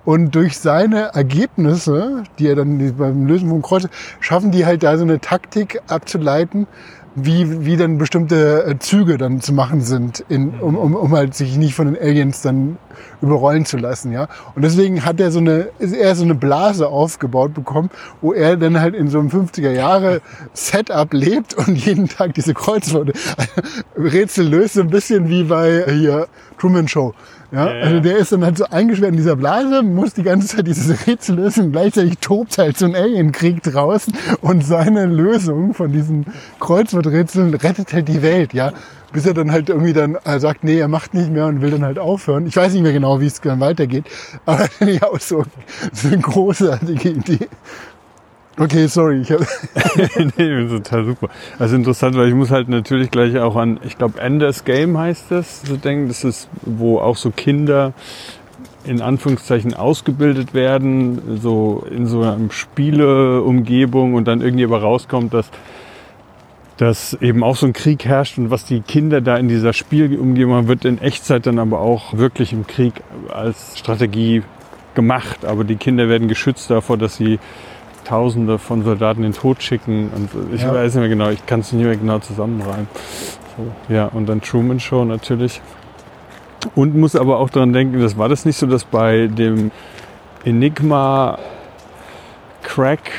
Und 0.04 0.34
durch 0.34 0.58
seine 0.58 1.14
Ergebnisse, 1.14 2.24
die 2.38 2.48
er 2.48 2.56
dann 2.56 2.96
beim 2.96 3.26
Lösen 3.26 3.48
von 3.48 3.62
Kreuz, 3.62 3.86
schaffen 4.18 4.50
die 4.50 4.66
halt 4.66 4.82
da 4.82 4.96
so 4.96 5.04
eine 5.04 5.20
Taktik 5.20 5.80
abzuleiten, 5.86 6.66
wie, 7.14 7.64
wie 7.64 7.76
dann 7.76 7.98
bestimmte 7.98 8.64
äh, 8.64 8.78
Züge 8.78 9.18
dann 9.18 9.40
zu 9.40 9.52
machen 9.52 9.80
sind, 9.80 10.24
in, 10.28 10.50
um, 10.60 10.76
um, 10.76 10.94
um 10.94 11.12
halt 11.12 11.34
sich 11.34 11.56
nicht 11.56 11.74
von 11.74 11.92
den 11.92 12.02
Aliens 12.02 12.42
dann 12.42 12.78
überrollen 13.20 13.64
zu 13.64 13.76
lassen, 13.76 14.12
ja. 14.12 14.28
Und 14.54 14.62
deswegen 14.62 15.04
hat 15.04 15.20
er 15.20 15.30
so 15.30 15.38
eine, 15.38 15.68
ist 15.78 15.94
er 15.94 16.14
so 16.14 16.24
eine 16.24 16.34
Blase 16.34 16.88
aufgebaut 16.88 17.54
bekommen, 17.54 17.90
wo 18.20 18.32
er 18.32 18.56
dann 18.56 18.80
halt 18.80 18.94
in 18.94 19.08
so 19.08 19.18
einem 19.18 19.28
50er 19.28 19.70
Jahre 19.70 20.20
Setup 20.52 21.12
lebt 21.12 21.54
und 21.54 21.76
jeden 21.76 22.08
Tag 22.08 22.34
diese 22.34 22.54
Kreuzworte 22.54 23.12
Rätsel 23.96 24.48
löst, 24.48 24.74
so 24.74 24.80
ein 24.80 24.90
bisschen 24.90 25.28
wie 25.28 25.44
bei 25.44 25.84
hier 25.88 26.26
Truman 26.58 26.88
Show. 26.88 27.14
Ja, 27.50 27.66
Ja, 27.66 27.74
ja. 27.74 27.84
also 27.84 28.00
der 28.00 28.16
ist 28.16 28.32
dann 28.32 28.44
halt 28.44 28.56
so 28.56 28.64
eingesperrt 28.70 29.10
in 29.10 29.16
dieser 29.18 29.36
Blase, 29.36 29.82
muss 29.82 30.14
die 30.14 30.22
ganze 30.22 30.48
Zeit 30.48 30.66
dieses 30.66 31.06
Rätsel 31.06 31.36
lösen 31.36 31.70
gleichzeitig 31.70 32.18
tobt 32.18 32.56
halt 32.56 32.78
so 32.78 32.86
ein 32.86 32.94
Alienkrieg 32.94 33.62
draußen 33.62 34.14
und 34.40 34.64
seine 34.64 35.06
Lösung 35.06 35.74
von 35.74 35.92
diesen 35.92 36.26
Kreuzworträtseln 36.60 37.52
rettet 37.54 37.92
halt 37.92 38.08
die 38.08 38.22
Welt, 38.22 38.54
ja. 38.54 38.72
Bis 39.12 39.26
er 39.26 39.34
dann 39.34 39.52
halt 39.52 39.68
irgendwie 39.68 39.92
dann 39.92 40.16
äh, 40.24 40.38
sagt, 40.38 40.64
nee, 40.64 40.78
er 40.78 40.88
macht 40.88 41.14
nicht 41.14 41.30
mehr 41.30 41.46
und 41.46 41.60
will 41.60 41.70
dann 41.70 41.84
halt 41.84 41.98
aufhören. 41.98 42.46
Ich 42.46 42.56
weiß 42.56 42.72
nicht 42.72 42.82
mehr 42.82 42.92
genau, 42.92 43.20
wie 43.20 43.26
es 43.26 43.40
dann 43.40 43.60
weitergeht, 43.60 44.04
aber 44.46 44.68
ja, 44.80 45.02
auch 45.04 45.20
so, 45.20 45.44
so 45.92 46.08
eine 46.08 46.18
großartige 46.18 47.10
Idee. 47.10 47.48
Okay, 48.58 48.86
sorry, 48.86 49.22
ich 49.22 49.32
hab, 49.32 49.40
nee, 50.36 50.68
total 50.68 51.06
super. 51.06 51.28
Also 51.58 51.74
interessant, 51.74 52.16
weil 52.16 52.28
ich 52.28 52.34
muss 52.34 52.50
halt 52.50 52.68
natürlich 52.68 53.10
gleich 53.10 53.38
auch 53.38 53.56
an, 53.56 53.80
ich 53.82 53.96
glaube, 53.96 54.20
Enders 54.20 54.64
Game 54.64 54.98
heißt 54.98 55.30
das, 55.30 55.62
so 55.62 55.76
denken. 55.76 56.08
Das 56.08 56.22
ist, 56.22 56.48
wo 56.62 56.98
auch 56.98 57.16
so 57.16 57.30
Kinder 57.30 57.94
in 58.84 59.00
Anführungszeichen 59.00 59.74
ausgebildet 59.74 60.54
werden, 60.54 61.38
so 61.40 61.86
in 61.90 62.06
so 62.06 62.22
einer 62.22 62.38
Spieleumgebung 62.50 64.14
und 64.14 64.26
dann 64.26 64.40
irgendwie 64.40 64.64
aber 64.64 64.82
rauskommt, 64.82 65.32
dass 65.32 65.48
dass 66.78 67.14
eben 67.20 67.44
auch 67.44 67.56
so 67.56 67.66
ein 67.66 67.72
Krieg 67.72 68.04
herrscht 68.04 68.38
und 68.38 68.50
was 68.50 68.64
die 68.64 68.80
Kinder 68.80 69.20
da 69.20 69.36
in 69.36 69.48
dieser 69.48 69.72
Spielumgebung 69.72 70.54
haben, 70.54 70.68
wird 70.68 70.84
in 70.84 70.98
Echtzeit 71.00 71.46
dann 71.46 71.58
aber 71.58 71.80
auch 71.80 72.16
wirklich 72.16 72.52
im 72.52 72.66
Krieg 72.66 72.94
als 73.32 73.78
Strategie 73.78 74.42
gemacht. 74.94 75.44
Aber 75.44 75.64
die 75.64 75.76
Kinder 75.76 76.08
werden 76.08 76.28
geschützt 76.28 76.70
davor, 76.70 76.96
dass 76.96 77.16
sie 77.16 77.38
Tausende 78.04 78.58
von 78.58 78.82
Soldaten 78.82 79.22
in 79.22 79.30
den 79.30 79.38
Tod 79.38 79.62
schicken. 79.62 80.10
Und 80.14 80.30
ich 80.52 80.62
Ja. 80.62 80.74
weiß 80.74 80.94
nicht 80.94 81.00
mehr 81.00 81.08
genau, 81.08 81.30
ich 81.30 81.46
kann 81.46 81.60
es 81.60 81.72
nicht 81.72 81.84
mehr 81.84 81.96
genau 81.96 82.18
zusammenreimen. 82.18 82.88
So, 83.56 83.94
ja, 83.94 84.06
und 84.06 84.26
dann 84.28 84.40
Truman 84.40 84.80
Show 84.80 85.04
natürlich. 85.04 85.60
Und 86.74 86.96
muss 86.96 87.14
aber 87.14 87.38
auch 87.38 87.50
daran 87.50 87.72
denken, 87.72 88.00
das 88.00 88.18
war 88.18 88.28
das 88.28 88.44
nicht 88.44 88.56
so, 88.56 88.66
dass 88.66 88.84
bei 88.84 89.28
dem 89.28 89.70
Enigma 90.44 91.38
Crack 92.62 93.10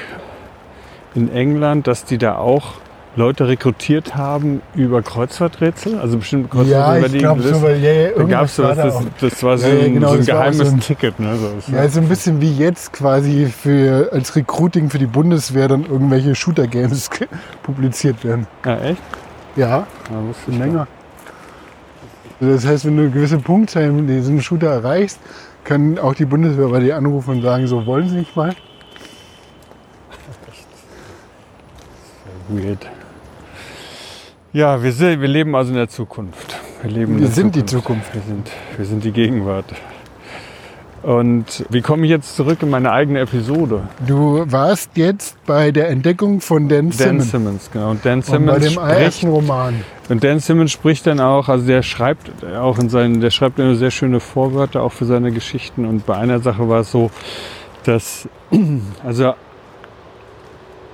in 1.16 1.32
England, 1.32 1.88
dass 1.88 2.04
die 2.04 2.18
da 2.18 2.38
auch 2.38 2.74
Leute 3.16 3.48
rekrutiert 3.48 4.16
haben 4.16 4.62
über 4.74 5.02
Kreuzfahrträtsel, 5.04 6.00
also 6.00 6.18
bestimmte 6.18 6.58
ja, 6.64 6.96
Kreuzfahrträtsel, 6.98 7.40
ich 7.40 7.46
so, 7.56 7.62
weil 7.62 7.84
ja, 7.84 7.92
ja, 7.92 8.10
da 8.18 8.24
gab 8.24 8.46
es 8.46 8.56
da 8.56 8.74
das, 8.74 8.96
das 9.22 9.44
war 9.44 9.58
so, 9.60 9.68
Ja, 9.68 9.74
ja, 9.76 9.86
ein, 9.86 9.94
genau, 9.94 10.08
so 10.08 10.14
ein 10.16 10.28
war 10.28 10.34
auch 10.36 10.40
geheimes 10.40 10.58
so 10.58 10.74
ein- 10.74 10.80
Ticket. 10.80 11.20
Ne? 11.20 11.36
So, 11.38 11.72
Ja, 11.76 11.88
so 11.90 12.00
ein 12.00 12.10
bisschen 12.10 12.42
wie 12.42 12.52
jetzt 12.54 12.92
quasi 12.92 13.46
für, 13.46 14.10
als 14.12 14.36
Recruiting 14.36 14.90
für 14.90 14.98
die 14.98 15.06
Bundeswehr 15.06 15.68
dann 15.68 15.86
irgendwelche 15.86 16.34
Shooter-Games 16.34 17.12
publiziert 17.62 18.24
werden. 18.24 18.48
ja, 18.66 18.78
echt? 18.80 19.02
Ja, 19.56 19.68
Ja, 19.68 19.86
gar 20.10 20.58
länger. 20.58 20.88
Also 22.42 22.54
Das 22.54 22.66
heißt, 22.66 22.86
wenn 22.86 22.98
du 22.98 23.04
eine 23.04 23.12
gewisse 23.12 23.38
Punktzahl 23.38 23.84
in 23.84 24.08
diesem 24.08 24.42
Shooter 24.42 24.68
erreichst, 24.72 25.20
kann 25.64 26.00
auch 26.00 26.16
die 26.16 26.26
Bundeswehr 26.26 26.68
bei 26.68 26.80
dir 26.80 26.98
anrufen 26.98 27.36
und 27.36 27.42
sagen, 27.44 27.68
so 27.68 27.86
wollen 27.86 28.10
sie 28.10 28.16
nicht 28.18 28.36
mal. 28.36 28.54
Weird. 32.50 32.88
Ja, 34.52 34.84
wir, 34.84 34.92
sind, 34.92 35.20
wir 35.22 35.28
leben 35.28 35.56
also 35.56 35.72
in 35.72 35.78
der 35.78 35.90
Zukunft. 35.90 36.60
Wir, 36.84 36.92
leben 36.92 37.20
Wir 37.20 37.28
sind 37.28 37.56
die 37.56 37.66
Zukunft. 37.66 38.14
Wir 38.14 38.22
sind, 38.22 38.52
wir 38.78 38.86
sind 38.86 39.04
die 39.04 39.12
Gegenwart. 39.12 39.66
Und 41.04 41.66
wie 41.70 41.82
komme 41.82 42.06
ich 42.06 42.10
jetzt 42.10 42.36
zurück 42.38 42.64
in 42.64 42.70
meine 42.70 42.92
eigene 42.92 43.20
Episode? 43.20 43.82
Du 44.08 44.46
warst 44.48 44.92
jetzt 44.96 45.38
bei 45.46 45.72
der 45.72 45.90
Entdeckung 45.90 46.40
von 46.40 46.70
Dan 46.70 46.92
Dan 46.92 46.92
Simmons. 46.92 47.32
Simmons, 47.32 47.70
genau. 47.74 47.92
Und 47.92 48.06
Dan 48.06 48.20
Und 48.20 48.26
bei 48.26 48.32
Simmons 48.32 48.64
dem 48.64 48.72
spricht 48.72 49.00
ersten 49.00 49.28
Roman. 49.28 49.84
Und 50.08 50.24
Dan 50.24 50.40
Simmons 50.40 50.72
spricht 50.72 51.06
dann 51.06 51.20
auch, 51.20 51.50
also 51.50 51.66
der 51.68 51.84
schreibt 51.84 52.32
auch 52.46 52.80
in 52.80 52.88
seinen, 52.90 53.20
der 53.20 53.32
schreibt 53.32 53.60
immer 53.60 53.76
sehr 53.76 53.92
schöne 53.92 54.22
Vorwörter 54.22 54.82
auch 54.82 54.94
für 54.94 55.06
seine 55.06 55.34
Geschichten. 55.34 55.86
Und 55.86 56.06
bei 56.06 56.16
einer 56.16 56.40
Sache 56.40 56.70
war 56.70 56.82
es 56.82 56.92
so, 56.92 57.12
dass, 57.84 58.30
also 59.04 59.34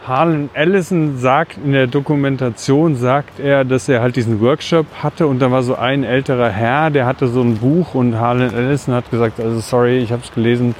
Harlan 0.09 0.49
Ellison 0.53 1.19
sagt 1.19 1.59
in 1.63 1.71
der 1.71 1.85
Dokumentation, 1.85 2.95
sagt 2.95 3.39
er, 3.39 3.63
dass 3.63 3.87
er 3.87 4.01
halt 4.01 4.15
diesen 4.15 4.41
Workshop 4.41 4.87
hatte 5.03 5.27
und 5.27 5.37
da 5.37 5.51
war 5.51 5.61
so 5.61 5.75
ein 5.75 6.03
älterer 6.03 6.49
Herr, 6.49 6.89
der 6.89 7.05
hatte 7.05 7.27
so 7.27 7.41
ein 7.41 7.57
Buch 7.57 7.93
und 7.93 8.19
Harlan 8.19 8.51
Ellison 8.51 8.95
hat 8.95 9.11
gesagt, 9.11 9.39
also 9.39 9.59
sorry, 9.59 9.99
ich 9.99 10.11
habe 10.11 10.23
es 10.23 10.33
gelesen, 10.33 10.73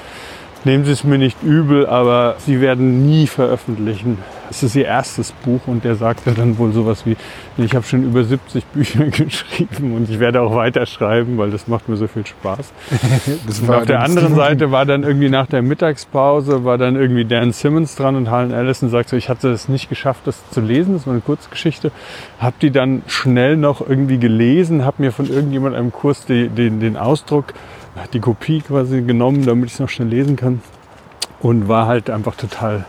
nehmen 0.64 0.84
Sie 0.84 0.94
es 0.94 1.04
mir 1.04 1.20
nicht 1.20 1.44
übel, 1.44 1.86
aber 1.86 2.38
Sie 2.40 2.60
werden 2.60 3.06
nie 3.06 3.28
veröffentlichen. 3.28 4.18
Es 4.50 4.64
ist 4.64 4.76
Ihr 4.76 4.86
erstes 4.86 5.32
Buch 5.32 5.62
und 5.68 5.84
der 5.84 5.96
sagte 5.96 6.32
dann 6.32 6.58
wohl 6.58 6.72
sowas 6.72 7.06
wie, 7.06 7.16
ich 7.58 7.76
habe 7.76 7.86
schon 7.86 8.04
über 8.04 8.24
70 8.24 8.66
Bücher 8.66 9.06
geschrieben 9.06 9.94
und 9.96 10.10
ich 10.10 10.20
werde 10.20 10.42
auch 10.42 10.56
weiterschreiben, 10.56 11.38
weil 11.38 11.52
das 11.52 11.68
macht 11.68 11.88
mir 11.88 11.98
so 11.98 12.08
viel 12.08 12.26
Spaß. 12.26 12.72
Das 13.48 13.60
Und 13.60 13.70
auf 13.70 13.86
der 13.86 14.02
anderen 14.02 14.36
Seite 14.36 14.72
war 14.72 14.86
dann 14.86 15.04
irgendwie 15.04 15.30
nach 15.30 15.48
der 15.48 15.62
Mittagspause, 15.62 16.64
war 16.64 16.78
dann 16.78 16.96
irgendwie 16.96 17.26
Dan 17.26 17.52
Simmons 17.52 17.96
dran 17.96 18.16
und 18.16 18.30
Harlan 18.30 18.52
Ellison 18.52 18.90
sagt 18.90 19.10
so, 19.10 19.16
ich 19.16 19.30
hatte 19.30 19.50
es 19.50 19.70
nicht 19.70 19.90
geschafft, 19.90 20.22
das 20.26 20.50
zu 20.52 20.62
lesen, 20.62 20.94
das 20.94 21.06
war 21.06 21.14
eine 21.14 21.22
Kurzgeschichte, 21.22 21.92
hab 22.40 22.60
die 22.60 22.72
dann 22.72 23.04
schnell 23.08 23.58
noch 23.58 23.88
irgendwie 23.88 24.18
gelesen, 24.18 24.86
hab 24.86 25.00
mir 25.00 25.12
von 25.12 25.30
irgendjemand 25.30 25.76
einem 25.76 25.92
Kurs 25.92 26.26
die, 26.26 26.50
den, 26.50 26.80
den 26.80 26.98
Ausdruck, 26.98 27.54
die 28.14 28.20
Kopie 28.20 28.62
quasi 28.62 29.02
genommen, 29.02 29.46
damit 29.46 29.68
ich 29.68 29.74
es 29.74 29.80
noch 29.80 29.90
schnell 29.90 30.08
lesen 30.08 30.36
kann. 30.36 30.62
Und 31.42 31.68
war 31.68 31.88
halt 31.88 32.10
einfach 32.10 32.36
total 32.36 32.86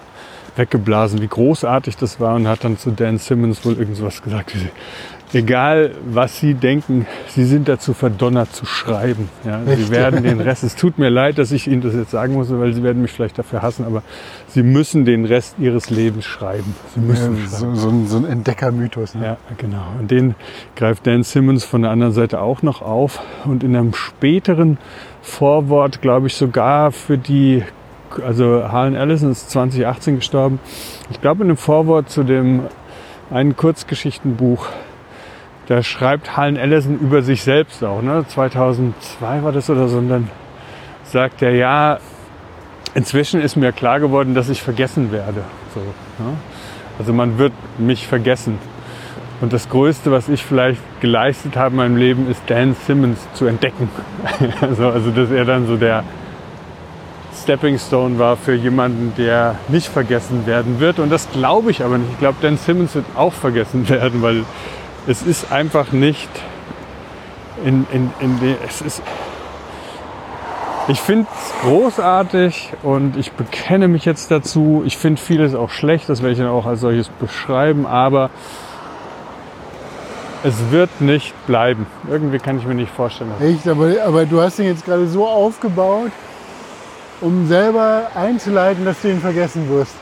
weggeblasen, 0.56 1.20
wie 1.20 1.28
großartig 1.28 1.96
das 1.96 2.20
war 2.20 2.34
und 2.34 2.48
hat 2.48 2.64
dann 2.64 2.78
zu 2.78 2.90
Dan 2.90 3.18
Simmons 3.18 3.64
wohl 3.64 3.78
irgendwas 3.78 4.22
gesagt, 4.22 4.54
egal 5.32 5.92
was 6.04 6.38
Sie 6.38 6.54
denken, 6.54 7.06
Sie 7.28 7.44
sind 7.44 7.68
dazu 7.68 7.94
verdonnert 7.94 8.52
zu 8.52 8.66
schreiben. 8.66 9.28
Ja, 9.44 9.60
Sie 9.64 9.90
werden 9.90 10.22
den 10.22 10.40
Rest, 10.40 10.64
es 10.64 10.76
tut 10.76 10.98
mir 10.98 11.08
leid, 11.08 11.38
dass 11.38 11.52
ich 11.52 11.66
Ihnen 11.66 11.82
das 11.82 11.94
jetzt 11.94 12.10
sagen 12.10 12.34
muss, 12.34 12.50
weil 12.50 12.72
Sie 12.72 12.82
werden 12.82 13.02
mich 13.02 13.12
vielleicht 13.12 13.38
dafür 13.38 13.62
hassen, 13.62 13.84
aber 13.84 14.02
Sie 14.48 14.62
müssen 14.62 15.04
den 15.04 15.24
Rest 15.24 15.56
Ihres 15.58 15.90
Lebens 15.90 16.24
schreiben. 16.24 16.74
Sie 16.94 17.00
müssen 17.00 17.36
schreiben. 17.36 17.48
Ja, 17.52 17.58
so, 17.58 17.74
so, 17.74 17.88
ein, 17.88 18.06
so 18.08 18.16
ein 18.18 18.24
Entdeckermythos. 18.24 19.14
Ne? 19.14 19.24
Ja, 19.24 19.36
genau. 19.56 19.84
Und 19.98 20.10
den 20.10 20.34
greift 20.76 21.06
Dan 21.06 21.22
Simmons 21.22 21.64
von 21.64 21.82
der 21.82 21.90
anderen 21.90 22.12
Seite 22.12 22.40
auch 22.40 22.62
noch 22.62 22.82
auf. 22.82 23.20
Und 23.44 23.62
in 23.62 23.76
einem 23.76 23.94
späteren 23.94 24.78
Vorwort, 25.22 26.02
glaube 26.02 26.26
ich, 26.26 26.34
sogar 26.34 26.92
für 26.92 27.18
die, 27.18 27.62
also 28.24 28.64
Harlan 28.70 28.94
Ellison 28.94 29.30
ist 29.30 29.50
2018 29.50 30.16
gestorben. 30.16 30.58
Ich 31.10 31.20
glaube, 31.20 31.42
in 31.42 31.50
einem 31.50 31.56
Vorwort 31.56 32.10
zu 32.10 32.22
dem 32.22 32.62
einen 33.30 33.56
Kurzgeschichtenbuch, 33.56 34.66
da 35.66 35.82
schreibt 35.82 36.36
Harlan 36.36 36.56
Ellison 36.56 36.98
über 36.98 37.22
sich 37.22 37.42
selbst 37.42 37.84
auch, 37.84 38.02
ne? 38.02 38.24
2002 38.26 39.42
war 39.42 39.52
das 39.52 39.70
oder 39.70 39.88
so. 39.88 39.98
Und 39.98 40.08
dann 40.08 40.28
sagt 41.04 41.42
er, 41.42 41.54
ja, 41.54 41.98
inzwischen 42.94 43.40
ist 43.40 43.56
mir 43.56 43.72
klar 43.72 44.00
geworden, 44.00 44.34
dass 44.34 44.48
ich 44.48 44.62
vergessen 44.62 45.12
werde. 45.12 45.42
So, 45.74 45.80
ne? 45.80 46.34
Also 46.98 47.12
man 47.12 47.38
wird 47.38 47.52
mich 47.78 48.06
vergessen. 48.06 48.58
Und 49.40 49.54
das 49.54 49.70
Größte, 49.70 50.10
was 50.10 50.28
ich 50.28 50.44
vielleicht 50.44 50.82
geleistet 51.00 51.56
habe 51.56 51.70
in 51.70 51.76
meinem 51.76 51.96
Leben, 51.96 52.30
ist 52.30 52.42
Dan 52.46 52.74
Simmons 52.74 53.26
zu 53.32 53.46
entdecken. 53.46 53.88
also, 54.60 54.88
also, 54.88 55.10
dass 55.10 55.30
er 55.30 55.46
dann 55.46 55.66
so 55.66 55.76
der 55.76 56.04
Stepping 57.42 57.78
Stone 57.78 58.18
war 58.18 58.36
für 58.36 58.54
jemanden, 58.54 59.12
der 59.16 59.56
nicht 59.68 59.88
vergessen 59.88 60.46
werden 60.46 60.80
wird. 60.80 60.98
Und 60.98 61.10
das 61.10 61.30
glaube 61.30 61.70
ich 61.70 61.82
aber 61.82 61.98
nicht. 61.98 62.12
Ich 62.12 62.18
glaube, 62.18 62.38
Dan 62.40 62.58
Simmons 62.58 62.94
wird 62.94 63.06
auch 63.16 63.32
vergessen 63.32 63.88
werden, 63.88 64.22
weil 64.22 64.44
es 65.06 65.22
ist 65.22 65.50
einfach 65.50 65.92
nicht 65.92 66.30
in, 67.64 67.86
in, 67.92 68.10
in 68.20 68.56
es 68.66 68.80
ist 68.80 69.02
ich 70.88 71.00
finde 71.00 71.28
es 71.32 71.52
großartig 71.62 72.72
und 72.82 73.16
ich 73.16 73.30
bekenne 73.32 73.86
mich 73.86 74.04
jetzt 74.04 74.30
dazu. 74.30 74.82
Ich 74.84 74.96
finde 74.96 75.20
vieles 75.20 75.54
auch 75.54 75.70
schlecht, 75.70 76.08
das 76.08 76.20
werde 76.20 76.32
ich 76.32 76.38
dann 76.38 76.48
auch 76.48 76.66
als 76.66 76.80
solches 76.80 77.08
beschreiben, 77.08 77.86
aber 77.86 78.30
es 80.42 80.70
wird 80.70 81.00
nicht 81.00 81.34
bleiben. 81.46 81.86
Irgendwie 82.10 82.38
kann 82.38 82.58
ich 82.58 82.66
mir 82.66 82.74
nicht 82.74 82.90
vorstellen. 82.90 83.30
Echt, 83.40 83.68
aber, 83.68 83.92
aber 84.04 84.26
du 84.26 84.40
hast 84.40 84.58
ihn 84.58 84.64
jetzt 84.64 84.84
gerade 84.84 85.06
so 85.06 85.28
aufgebaut, 85.28 86.10
um 87.20 87.46
selber 87.46 88.08
einzuleiten, 88.14 88.84
dass 88.84 89.00
du 89.02 89.08
ihn 89.10 89.20
vergessen 89.20 89.68
wirst. 89.68 89.94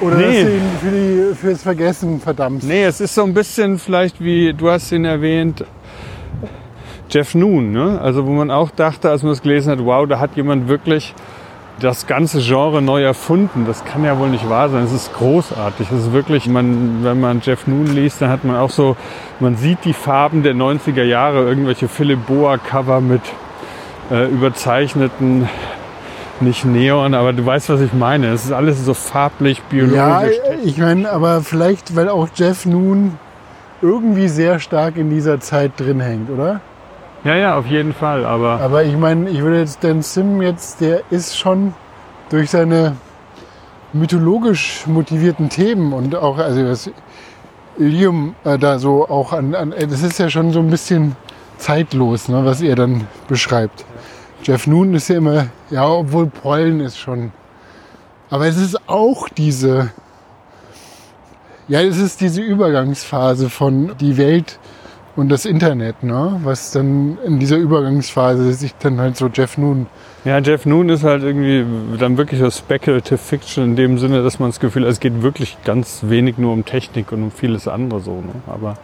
Oder 0.00 0.16
Nee. 0.16 0.24
dass 0.42 0.42
du 0.42 0.56
ihn 0.56 0.70
für 0.80 0.90
die, 0.90 1.34
fürs 1.34 1.62
Vergessen 1.62 2.20
verdammst. 2.20 2.66
Nee, 2.66 2.84
es 2.84 3.00
ist 3.00 3.14
so 3.14 3.22
ein 3.22 3.32
bisschen 3.34 3.78
vielleicht 3.78 4.22
wie, 4.22 4.52
du 4.52 4.70
hast 4.70 4.90
ihn 4.92 5.04
erwähnt, 5.04 5.64
Jeff 7.10 7.34
Noon, 7.34 7.70
ne? 7.70 8.00
Also 8.00 8.26
wo 8.26 8.30
man 8.32 8.50
auch 8.50 8.70
dachte, 8.70 9.10
als 9.10 9.22
man 9.22 9.32
es 9.32 9.42
gelesen 9.42 9.70
hat, 9.70 9.84
wow, 9.84 10.06
da 10.08 10.18
hat 10.18 10.34
jemand 10.36 10.68
wirklich 10.68 11.14
das 11.80 12.06
ganze 12.06 12.40
Genre 12.40 12.80
neu 12.82 13.02
erfunden. 13.02 13.64
Das 13.66 13.84
kann 13.84 14.04
ja 14.04 14.18
wohl 14.18 14.28
nicht 14.28 14.48
wahr 14.48 14.68
sein. 14.68 14.84
Es 14.84 14.92
ist 14.92 15.12
großartig. 15.14 15.88
Es 15.90 16.06
ist 16.06 16.12
wirklich, 16.12 16.48
man, 16.48 17.00
wenn 17.02 17.20
man 17.20 17.40
Jeff 17.44 17.66
Noon 17.66 17.86
liest, 17.86 18.22
dann 18.22 18.30
hat 18.30 18.44
man 18.44 18.56
auch 18.56 18.70
so, 18.70 18.96
man 19.40 19.56
sieht 19.56 19.84
die 19.84 19.92
Farben 19.92 20.42
der 20.42 20.54
90er 20.54 21.02
Jahre, 21.02 21.44
irgendwelche 21.44 21.88
Philip 21.88 22.26
Boa 22.26 22.58
Cover 22.58 23.00
mit 23.00 23.22
äh, 24.10 24.26
überzeichneten, 24.28 25.48
nicht 26.40 26.64
Neon, 26.64 27.14
aber 27.14 27.32
du 27.32 27.44
weißt, 27.46 27.68
was 27.70 27.80
ich 27.80 27.92
meine. 27.92 28.28
Es 28.32 28.44
ist 28.44 28.52
alles 28.52 28.84
so 28.84 28.94
farblich, 28.94 29.62
biologisch. 29.62 29.96
Ja, 29.96 30.22
ich 30.64 30.78
meine, 30.78 31.10
aber 31.10 31.42
vielleicht, 31.42 31.94
weil 31.96 32.08
auch 32.08 32.28
Jeff 32.34 32.66
Noon 32.66 33.18
irgendwie 33.80 34.28
sehr 34.28 34.58
stark 34.58 34.96
in 34.96 35.10
dieser 35.10 35.40
Zeit 35.40 35.72
drin 35.76 36.00
hängt, 36.00 36.30
oder? 36.30 36.60
Ja, 37.24 37.36
ja, 37.36 37.56
auf 37.56 37.66
jeden 37.66 37.94
Fall. 37.94 38.24
Aber, 38.24 38.60
Aber 38.60 38.84
ich 38.84 38.96
meine, 38.96 39.30
ich 39.30 39.42
würde 39.42 39.58
jetzt 39.58 39.82
Dan 39.82 40.02
Sim 40.02 40.42
jetzt, 40.42 40.80
der 40.80 41.02
ist 41.10 41.38
schon 41.38 41.72
durch 42.30 42.50
seine 42.50 42.96
mythologisch 43.92 44.86
motivierten 44.86 45.48
Themen 45.48 45.92
und 45.92 46.14
auch, 46.16 46.38
also 46.38 46.62
das 46.62 46.90
Ilium 47.78 48.34
äh, 48.44 48.58
da 48.58 48.78
so 48.78 49.08
auch 49.08 49.32
an, 49.32 49.54
an, 49.54 49.74
das 49.78 50.02
ist 50.02 50.18
ja 50.18 50.28
schon 50.28 50.52
so 50.52 50.60
ein 50.60 50.68
bisschen 50.68 51.16
zeitlos, 51.58 52.28
ne, 52.28 52.44
was 52.44 52.60
er 52.60 52.76
dann 52.76 53.06
beschreibt. 53.28 53.84
Jeff 54.44 54.66
Noon 54.66 54.92
ist 54.92 55.08
ja 55.08 55.16
immer, 55.16 55.46
ja, 55.70 55.88
obwohl 55.88 56.26
Pollen 56.26 56.80
ist 56.80 56.98
schon, 56.98 57.32
aber 58.28 58.46
es 58.46 58.58
ist 58.58 58.90
auch 58.90 59.30
diese, 59.30 59.90
ja, 61.66 61.80
es 61.80 61.96
ist 61.96 62.20
diese 62.20 62.42
Übergangsphase 62.42 63.48
von 63.48 63.96
die 63.98 64.18
Welt 64.18 64.58
und 65.16 65.30
das 65.30 65.46
Internet, 65.46 66.02
ne? 66.02 66.40
was 66.44 66.72
dann 66.72 67.16
in 67.24 67.38
dieser 67.38 67.56
Übergangsphase 67.56 68.52
sich 68.52 68.74
dann 68.74 69.00
halt 69.00 69.16
so 69.16 69.28
Jeff 69.32 69.56
Noon. 69.56 69.86
ja, 70.26 70.38
Jeff 70.40 70.66
Noon 70.66 70.90
ist 70.90 71.04
halt 71.04 71.22
irgendwie 71.22 71.64
dann 71.98 72.18
wirklich 72.18 72.38
so 72.38 72.50
Speculative 72.50 73.16
Fiction 73.16 73.64
in 73.64 73.76
dem 73.76 73.96
Sinne, 73.96 74.22
dass 74.22 74.40
man 74.40 74.50
das 74.50 74.60
Gefühl 74.60 74.82
hat, 74.82 74.90
es 74.90 75.00
geht 75.00 75.22
wirklich 75.22 75.56
ganz 75.64 76.00
wenig 76.02 76.36
nur 76.36 76.52
um 76.52 76.66
Technik 76.66 77.12
und 77.12 77.22
um 77.22 77.30
vieles 77.30 77.66
andere 77.66 78.00
so. 78.00 78.16
Ne? 78.16 78.34
Aber 78.46 78.76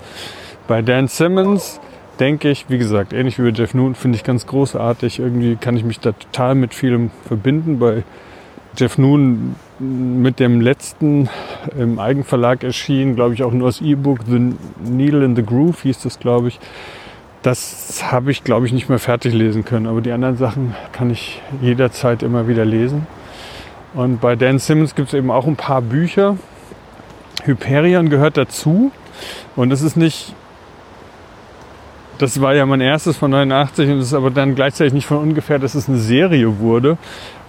bei 0.67 0.81
Dan 0.81 1.07
Simmons 1.07 1.81
denke 2.21 2.51
ich, 2.51 2.67
wie 2.69 2.79
gesagt, 2.79 3.13
ähnlich 3.13 3.39
wie 3.39 3.51
bei 3.51 3.57
Jeff 3.57 3.75
Noon, 3.75 3.95
finde 3.95 4.17
ich 4.17 4.25
ganz 4.25 4.47
großartig. 4.47 5.19
Irgendwie 5.19 5.57
kann 5.57 5.77
ich 5.77 5.85
mich 5.85 6.01
da 6.01 6.13
total 6.13 6.55
mit 6.55 6.75
vielem 6.75 7.11
verbinden. 7.27 7.79
Bei 7.79 8.05
Jeff 8.77 8.99
Noon 8.99 9.57
mit 9.79 10.39
dem 10.39 10.61
letzten 10.61 11.29
im 11.77 11.99
Eigenverlag 11.99 12.63
erschien, 12.63 13.17
glaube 13.17 13.35
ich 13.35 13.43
auch 13.43 13.53
nur 13.53 13.69
das 13.69 13.81
E-Book 13.81 14.21
The 14.29 14.53
Needle 14.85 15.25
in 15.25 15.35
the 15.35 15.43
Groove 15.43 15.81
hieß 15.83 16.03
das, 16.03 16.21
glaube 16.21 16.49
ich. 16.49 16.61
Das 17.43 18.03
habe 18.13 18.31
ich, 18.31 18.45
glaube 18.45 18.67
ich, 18.67 18.73
nicht 18.73 18.91
mehr 18.91 18.99
fertig 18.99 19.33
lesen 19.33 19.65
können. 19.65 19.87
Aber 19.87 20.03
die 20.03 20.13
anderen 20.13 20.37
Sachen 20.37 20.75
kann 20.93 21.11
ich 21.11 21.41
jederzeit 21.63 22.23
immer 22.23 22.47
wieder 22.49 22.67
lesen. 22.67 23.07
Und 23.95 24.21
bei 24.21 24.37
Dan 24.37 24.59
Simmons 24.59 24.95
gibt 24.95 25.09
es 25.09 25.15
eben 25.15 25.31
auch 25.31 25.47
ein 25.47 25.57
paar 25.57 25.81
Bücher. 25.81 26.37
Hyperion 27.45 28.11
gehört 28.11 28.37
dazu. 28.37 28.93
Und 29.57 29.73
es 29.73 29.81
ist 29.81 29.97
nicht 29.97 30.35
das 32.21 32.41
war 32.41 32.55
ja 32.55 32.67
mein 32.67 32.83
erstes 32.83 33.17
von 33.17 33.31
89 33.31 33.89
und 33.89 33.99
es 33.99 34.09
ist 34.09 34.15
aber 34.15 34.31
dann 34.31 34.55
gleichzeitig 34.55 34.93
nicht 34.93 35.07
von 35.07 35.19
ungefähr, 35.19 35.59
dass 35.59 35.75
es 35.75 35.89
eine 35.89 35.99
Serie 35.99 36.59
wurde. 36.59 36.99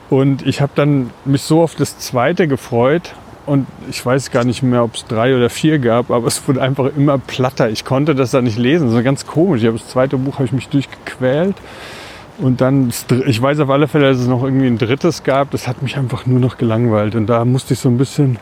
Und 0.09 0.45
ich 0.45 0.61
habe 0.61 0.71
dann 0.75 1.09
mich 1.25 1.41
so 1.41 1.61
auf 1.61 1.75
das 1.75 1.97
zweite 1.97 2.47
gefreut 2.47 3.13
und 3.45 3.67
ich 3.89 4.05
weiß 4.05 4.31
gar 4.31 4.45
nicht 4.45 4.63
mehr, 4.63 4.83
ob 4.83 4.95
es 4.95 5.05
drei 5.05 5.35
oder 5.35 5.49
vier 5.49 5.79
gab, 5.79 6.09
aber 6.09 6.27
es 6.27 6.47
wurde 6.47 6.61
einfach 6.61 6.89
immer 6.95 7.17
platter. 7.17 7.69
Ich 7.69 7.83
konnte 7.83 8.15
das 8.15 8.31
da 8.31 8.41
nicht 8.41 8.57
lesen, 8.57 8.87
das 8.87 8.95
war 8.95 9.03
ganz 9.03 9.25
komisch. 9.25 9.61
Ich 9.61 9.67
habe 9.67 9.77
das 9.77 9.87
zweite 9.87 10.17
Buch 10.17 10.35
habe 10.35 10.45
ich 10.45 10.53
mich 10.53 10.69
durchgequält 10.69 11.55
und 12.37 12.61
dann, 12.61 12.93
ich 13.25 13.41
weiß 13.41 13.59
auf 13.59 13.69
alle 13.69 13.89
Fälle, 13.89 14.09
dass 14.09 14.19
es 14.19 14.27
noch 14.27 14.43
irgendwie 14.43 14.67
ein 14.67 14.77
drittes 14.77 15.23
gab. 15.23 15.51
Das 15.51 15.67
hat 15.67 15.81
mich 15.81 15.97
einfach 15.97 16.25
nur 16.25 16.39
noch 16.39 16.57
gelangweilt 16.57 17.15
und 17.15 17.27
da 17.27 17.43
musste 17.43 17.73
ich 17.73 17.79
so 17.79 17.89
ein 17.89 17.97
bisschen 17.97 18.39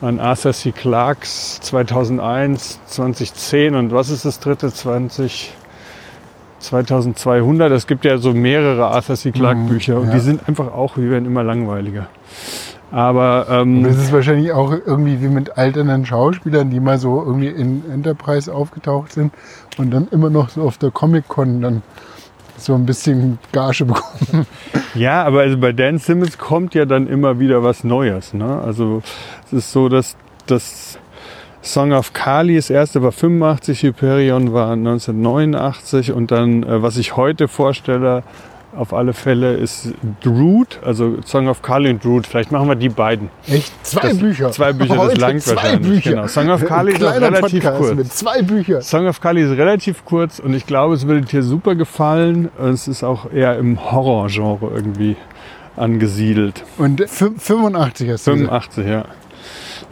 an 0.00 0.18
Arthur 0.18 0.52
C. 0.52 0.72
Clarks 0.72 1.60
2001, 1.60 2.80
2010 2.86 3.74
und 3.76 3.92
was 3.92 4.10
ist 4.10 4.24
das 4.24 4.40
dritte 4.40 4.72
20 4.72 5.52
2200. 6.60 7.72
Es 7.72 7.86
gibt 7.86 8.04
ja 8.04 8.18
so 8.18 8.32
mehrere 8.32 8.86
Arthur 8.86 9.16
C. 9.16 9.32
Clarke 9.32 9.60
Mhm, 9.60 9.68
Bücher 9.68 9.98
und 9.98 10.08
ja. 10.08 10.14
die 10.14 10.20
sind 10.20 10.48
einfach 10.48 10.72
auch, 10.72 10.94
die 10.94 11.10
werden 11.10 11.26
immer 11.26 11.42
langweiliger. 11.42 12.06
Aber 12.92 13.46
ähm, 13.48 13.84
Das 13.84 13.96
ist 13.96 14.12
wahrscheinlich 14.12 14.52
auch 14.52 14.72
irgendwie 14.72 15.20
wie 15.22 15.28
mit 15.28 15.56
alternden 15.56 16.04
Schauspielern, 16.06 16.70
die 16.70 16.80
mal 16.80 16.98
so 16.98 17.22
irgendwie 17.24 17.48
in 17.48 17.84
Enterprise 17.90 18.52
aufgetaucht 18.52 19.12
sind 19.12 19.32
und 19.78 19.90
dann 19.92 20.08
immer 20.10 20.28
noch 20.30 20.48
so 20.48 20.62
auf 20.62 20.76
der 20.76 20.90
Comic-Con 20.90 21.60
dann 21.62 21.82
so 22.56 22.74
ein 22.74 22.86
bisschen 22.86 23.38
Gage 23.52 23.84
bekommen. 23.84 24.46
Ja, 24.96 25.22
aber 25.22 25.42
also 25.42 25.56
bei 25.56 25.70
Dan 25.72 25.98
Simmons 25.98 26.36
kommt 26.36 26.74
ja 26.74 26.84
dann 26.84 27.06
immer 27.06 27.38
wieder 27.38 27.62
was 27.62 27.84
Neues. 27.84 28.34
Ne? 28.34 28.60
Also 28.60 29.02
es 29.46 29.52
ist 29.52 29.70
so, 29.72 29.88
dass 29.88 30.16
das 30.46 30.98
Song 31.62 31.92
of 31.92 32.12
Kali, 32.14 32.56
das 32.56 32.70
erste 32.70 33.02
war 33.02 33.12
85, 33.12 33.82
Hyperion 33.82 34.52
war 34.54 34.72
1989 34.72 36.12
und 36.12 36.30
dann, 36.30 36.62
äh, 36.62 36.82
was 36.82 36.96
ich 36.96 37.16
heute 37.16 37.48
vorstelle, 37.48 38.22
auf 38.74 38.94
alle 38.94 39.12
Fälle 39.12 39.54
ist 39.54 39.88
Drood, 40.22 40.78
also 40.84 41.16
Song 41.26 41.48
of 41.48 41.60
Kali 41.60 41.90
und 41.90 42.04
Drood. 42.04 42.24
Vielleicht 42.26 42.52
machen 42.52 42.68
wir 42.68 42.76
die 42.76 42.88
beiden. 42.88 43.28
Echt? 43.48 43.72
Zwei 43.84 44.08
Das- 44.10 44.18
Bücher. 44.18 44.50
zwei 44.52 44.72
Bücher, 44.72 44.94
das 44.94 45.02
Heute 45.04 45.20
langt 45.20 45.42
zwei 45.42 45.56
wahrscheinlich, 45.56 45.88
Bücher. 46.04 46.10
genau. 46.10 46.26
Song 46.28 46.48
of 46.50 46.64
Kali 46.64 46.92
ist 46.92 47.02
relativ 47.02 47.50
Podcast 47.64 47.78
kurz. 47.78 47.94
Mit 47.96 48.12
zwei 48.12 48.42
Büchern. 48.42 48.80
Song 48.82 49.06
of 49.08 49.20
Kali 49.20 49.42
ist 49.42 49.58
relativ 49.58 50.04
kurz 50.04 50.38
und 50.38 50.54
ich 50.54 50.66
glaube, 50.66 50.94
es 50.94 51.06
würde 51.06 51.22
dir 51.26 51.42
super 51.42 51.74
gefallen. 51.74 52.48
Es 52.62 52.86
ist 52.86 53.02
auch 53.02 53.30
eher 53.32 53.58
im 53.58 53.90
Horrorgenre 53.90 54.70
irgendwie 54.72 55.16
angesiedelt. 55.76 56.62
Und 56.78 57.00
fü- 57.02 57.38
85 57.38 58.08
hast 58.10 58.26
du 58.26 58.32
gesagt. 58.36 58.74
85, 58.74 58.86
ja. 58.86 59.04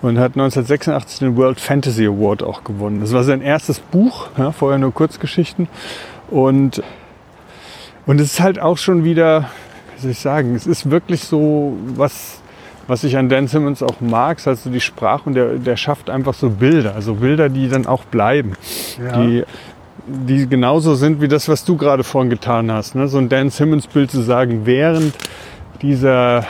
Und 0.01 0.19
hat 0.19 0.33
1986 0.37 1.19
den 1.19 1.37
World 1.37 1.59
Fantasy 1.59 2.07
Award 2.07 2.43
auch 2.43 2.63
gewonnen. 2.63 3.01
Das 3.01 3.13
war 3.13 3.25
sein 3.25 3.41
erstes 3.43 3.81
Buch, 3.81 4.29
ja, 4.37 4.53
vorher 4.53 4.79
nur 4.79 4.95
Kurzgeschichten. 4.95 5.69
Und, 6.31 6.83
und 8.07 8.21
es 8.21 8.35
ist 8.35 8.41
halt 8.41 8.61
auch 8.61 8.79
schon 8.79 9.03
wieder, 9.03 9.49
wie 9.97 10.03
soll 10.03 10.11
ich 10.13 10.21
sagen, 10.21 10.55
es 10.55 10.67
ist 10.69 10.91
wirklich 10.91 11.25
so, 11.25 11.77
was, 11.97 12.41
was 12.87 13.03
ich 13.03 13.17
an 13.17 13.29
Dan 13.29 13.49
Simmons 13.49 13.83
auch 13.83 14.01
mag, 14.01 14.39
ist 14.39 14.47
halt 14.47 14.59
so 14.59 14.71
die 14.71 14.81
Sprache 14.81 15.23
und 15.27 15.35
der, 15.35 15.55
der 15.55 15.77
schafft 15.77 16.11
einfach 16.11 16.35
so 16.35 16.49
Bilder, 16.51 16.95
also 16.95 17.15
Bilder, 17.15 17.49
die 17.49 17.69
dann 17.69 17.87
auch 17.87 18.05
bleiben 18.05 18.53
Ja. 19.05 19.21
die, 19.21 19.45
die 20.07 20.49
genauso 20.49 20.95
sind 20.95 21.21
wie 21.21 21.29
das, 21.29 21.49
was 21.49 21.65
du 21.65 21.77
gerade 21.77 22.05
vorhin 22.05 22.31
getan 22.31 22.71
hast. 22.71 22.95
Ne? 22.95 23.09
So 23.09 23.19
ein 23.19 23.29
Dan 23.29 23.51
Simmons-Bild 23.51 24.11
zu 24.11 24.21
sagen, 24.23 24.63
während 24.65 25.13
dieser, 25.83 26.47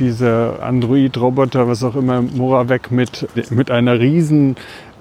dieser 0.00 0.62
Android-Roboter, 0.62 1.68
was 1.68 1.84
auch 1.84 1.94
immer, 1.94 2.22
Moravec 2.22 2.90
mit, 2.90 3.28
mit 3.50 3.70
einer 3.70 4.00
riesen 4.00 4.56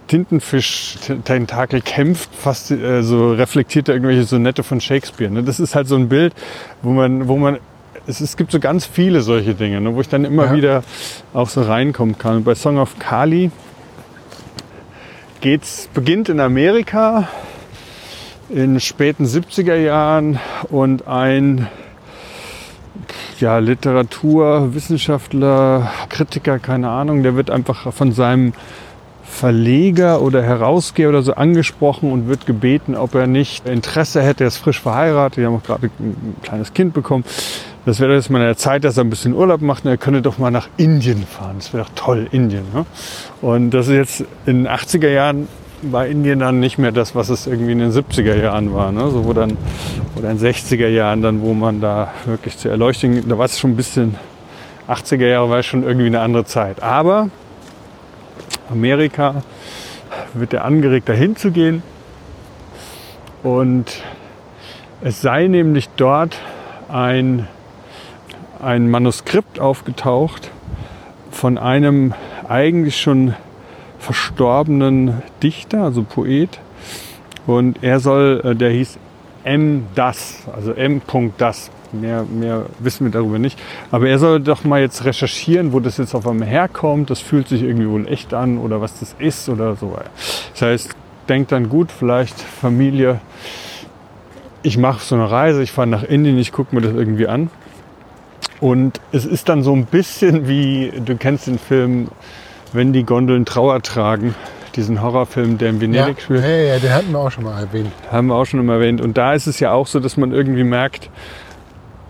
Tintenfisch-Tentakel 0.07 1.81
kämpft, 1.81 2.29
fast 2.35 2.71
äh, 2.71 3.01
so 3.03 3.31
reflektiert 3.33 3.87
er 3.87 3.95
irgendwelche 3.95 4.23
Sonette 4.23 4.63
von 4.63 4.81
Shakespeare. 4.81 5.31
Ne? 5.31 5.43
Das 5.43 5.59
ist 5.59 5.75
halt 5.75 5.87
so 5.87 5.95
ein 5.95 6.09
Bild, 6.09 6.33
wo 6.81 6.91
man, 6.91 7.27
wo 7.27 7.37
man 7.37 7.57
es, 8.07 8.19
es 8.21 8.35
gibt 8.37 8.51
so 8.51 8.59
ganz 8.59 8.85
viele 8.85 9.21
solche 9.21 9.53
Dinge, 9.53 9.81
ne? 9.81 9.95
wo 9.95 10.01
ich 10.01 10.09
dann 10.09 10.25
immer 10.25 10.45
Ja. 10.45 10.53
wieder 10.55 10.83
auch 11.33 11.47
so 11.49 11.61
reinkommen 11.61 12.17
kann. 12.17 12.37
Und 12.37 12.43
bei 12.43 12.55
Song 12.55 12.77
of 12.79 12.97
Kali 12.99 13.51
geht's, 15.41 15.89
beginnt 15.93 16.29
in 16.29 16.39
Amerika 16.39 17.27
in 18.49 18.79
späten 18.79 19.25
70er 19.25 19.75
Jahren 19.75 20.39
und 20.69 21.07
ein 21.07 21.67
ja, 23.39 23.59
Literatur, 23.59 24.73
Wissenschaftler, 24.73 25.91
Kritiker, 26.09 26.59
keine 26.59 26.89
Ahnung, 26.89 27.23
der 27.23 27.35
wird 27.35 27.49
einfach 27.49 27.91
von 27.93 28.11
seinem 28.11 28.53
Verleger 29.23 30.21
oder 30.21 30.41
Herausgeber 30.41 31.09
oder 31.09 31.21
so 31.21 31.35
angesprochen 31.35 32.11
und 32.11 32.27
wird 32.27 32.45
gebeten, 32.45 32.95
ob 32.95 33.15
er 33.15 33.27
nicht 33.27 33.67
Interesse 33.67 34.21
hätte. 34.21 34.43
Er 34.43 34.47
ist 34.47 34.57
frisch 34.57 34.81
verheiratet, 34.81 35.37
die 35.37 35.45
haben 35.45 35.55
auch 35.55 35.63
gerade 35.63 35.89
ein 35.99 36.35
kleines 36.41 36.73
Kind 36.73 36.93
bekommen. 36.93 37.23
Das 37.85 37.99
wäre 37.99 38.13
jetzt 38.13 38.29
mal 38.29 38.41
eine 38.41 38.55
Zeit, 38.55 38.83
dass 38.83 38.97
er 38.97 39.03
ein 39.03 39.09
bisschen 39.09 39.33
Urlaub 39.33 39.61
macht 39.61 39.85
und 39.85 39.91
er 39.91 39.97
könnte 39.97 40.21
doch 40.21 40.39
mal 40.39 40.51
nach 40.51 40.67
Indien 40.77 41.23
fahren. 41.25 41.55
Das 41.57 41.73
wäre 41.73 41.83
doch 41.85 41.91
toll, 41.95 42.27
Indien. 42.31 42.65
Ne? 42.73 42.85
Und 43.41 43.69
das 43.69 43.87
ist 43.87 43.93
jetzt 43.93 44.25
in 44.45 44.63
den 44.63 44.67
80er 44.67 45.09
Jahren 45.09 45.47
war 45.81 46.05
Indien 46.07 46.39
dann 46.39 46.59
nicht 46.59 46.77
mehr 46.77 46.91
das, 46.91 47.15
was 47.15 47.29
es 47.29 47.47
irgendwie 47.47 47.71
in 47.71 47.79
den 47.79 47.91
70er 47.91 48.35
Jahren 48.35 48.73
war. 48.73 48.91
Ne? 48.91 49.09
So, 49.09 49.25
wo 49.25 49.33
dann, 49.33 49.57
oder 50.15 50.29
in 50.31 50.37
den 50.37 50.53
60er 50.53 50.87
Jahren 50.87 51.21
dann, 51.21 51.41
wo 51.41 51.53
man 51.53 51.81
da 51.81 52.13
wirklich 52.25 52.57
zur 52.57 52.71
Erleuchtung, 52.71 53.27
da 53.27 53.37
war 53.37 53.45
es 53.45 53.59
schon 53.59 53.71
ein 53.71 53.75
bisschen, 53.75 54.15
80er 54.87 55.27
Jahre 55.27 55.49
war 55.49 55.59
es 55.59 55.65
schon 55.65 55.83
irgendwie 55.83 56.07
eine 56.07 56.19
andere 56.19 56.45
Zeit. 56.45 56.81
Aber 56.81 57.29
Amerika 58.69 59.43
wird 60.33 60.53
er 60.53 60.65
angeregt, 60.65 61.09
dahin 61.09 61.35
zu 61.35 61.51
gehen. 61.51 61.83
Und 63.43 64.01
es 65.01 65.21
sei 65.21 65.47
nämlich 65.47 65.89
dort 65.95 66.37
ein, 66.89 67.47
ein 68.61 68.89
Manuskript 68.89 69.59
aufgetaucht 69.59 70.51
von 71.31 71.57
einem 71.57 72.13
eigentlich 72.47 72.99
schon 72.99 73.35
verstorbenen 73.99 75.21
Dichter, 75.43 75.83
also 75.83 76.03
Poet. 76.03 76.59
Und 77.45 77.83
er 77.83 77.99
soll, 77.99 78.41
äh, 78.43 78.55
der 78.55 78.71
hieß 78.71 78.97
M. 79.43 79.85
Das, 79.95 80.43
also 80.53 80.73
M. 80.73 81.01
Das. 81.37 81.71
Mehr, 81.91 82.23
mehr 82.23 82.67
wissen 82.77 83.05
wir 83.05 83.11
darüber 83.11 83.39
nicht. 83.39 83.59
Aber 83.89 84.07
er 84.07 84.19
soll 84.19 84.39
doch 84.39 84.63
mal 84.63 84.79
jetzt 84.79 85.05
recherchieren, 85.05 85.73
wo 85.73 85.79
das 85.79 85.97
jetzt 85.97 86.13
auf 86.13 86.27
einmal 86.27 86.47
herkommt. 86.47 87.09
Das 87.09 87.19
fühlt 87.19 87.47
sich 87.47 87.63
irgendwie 87.63 87.89
wohl 87.89 88.07
echt 88.07 88.33
an 88.33 88.59
oder 88.59 88.79
was 88.79 88.99
das 88.99 89.15
ist 89.17 89.49
oder 89.49 89.75
so. 89.75 89.97
Das 90.53 90.61
heißt, 90.61 90.95
denkt 91.27 91.51
dann 91.51 91.67
gut, 91.67 91.91
vielleicht 91.91 92.39
Familie, 92.39 93.19
ich 94.61 94.77
mache 94.77 95.03
so 95.03 95.15
eine 95.15 95.31
Reise, 95.31 95.63
ich 95.63 95.71
fahre 95.71 95.87
nach 95.87 96.03
Indien, 96.03 96.37
ich 96.37 96.51
gucke 96.51 96.75
mir 96.75 96.81
das 96.81 96.93
irgendwie 96.93 97.27
an. 97.27 97.49
Und 98.59 98.99
es 99.11 99.25
ist 99.25 99.49
dann 99.49 99.63
so 99.63 99.73
ein 99.73 99.85
bisschen 99.85 100.47
wie, 100.47 100.91
du 101.03 101.15
kennst 101.15 101.47
den 101.47 101.57
Film, 101.57 102.09
wenn 102.73 102.93
die 102.93 103.03
Gondeln 103.03 103.45
Trauer 103.45 103.81
tragen, 103.81 104.35
diesen 104.75 105.01
Horrorfilm, 105.01 105.57
der 105.57 105.69
in 105.71 105.81
Venedig 105.81 106.17
ja, 106.17 106.23
spielt. 106.23 106.43
ja, 106.43 106.49
ja, 106.49 106.79
den 106.79 106.93
hatten 106.93 107.11
wir 107.11 107.19
auch 107.19 107.31
schon 107.31 107.43
mal 107.43 107.59
erwähnt. 107.59 107.91
Haben 108.11 108.27
wir 108.27 108.35
auch 108.35 108.45
schon 108.45 108.59
immer 108.59 108.73
erwähnt. 108.75 109.01
Und 109.01 109.17
da 109.17 109.33
ist 109.33 109.47
es 109.47 109.59
ja 109.59 109.71
auch 109.71 109.87
so, 109.87 109.99
dass 109.99 110.15
man 110.17 110.31
irgendwie 110.31 110.63
merkt, 110.63 111.09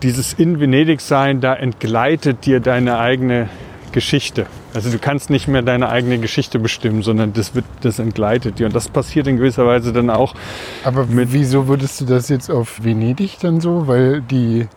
dieses 0.02 0.32
in 0.34 0.60
Venedig 0.60 1.00
sein, 1.00 1.40
da 1.40 1.54
entgleitet 1.54 2.46
dir 2.46 2.60
deine 2.60 2.98
eigene 2.98 3.48
Geschichte. 3.92 4.46
Also 4.72 4.90
du 4.90 4.98
kannst 4.98 5.30
nicht 5.30 5.48
mehr 5.48 5.62
deine 5.62 5.88
eigene 5.88 6.18
Geschichte 6.18 6.58
bestimmen, 6.60 7.02
sondern 7.02 7.32
das 7.32 7.54
wird, 7.54 7.64
das 7.80 7.98
entgleitet 7.98 8.58
dir. 8.58 8.66
Und 8.66 8.74
das 8.76 8.88
passiert 8.88 9.26
in 9.26 9.36
gewisser 9.36 9.66
Weise 9.66 9.92
dann 9.92 10.10
auch. 10.10 10.34
Aber 10.84 11.06
Mit- 11.06 11.32
wieso 11.32 11.66
würdest 11.66 12.00
du 12.00 12.04
das 12.04 12.28
jetzt 12.28 12.50
auf 12.50 12.84
Venedig 12.84 13.38
dann 13.40 13.60
so? 13.60 13.88
Weil 13.88 14.20
die. 14.22 14.68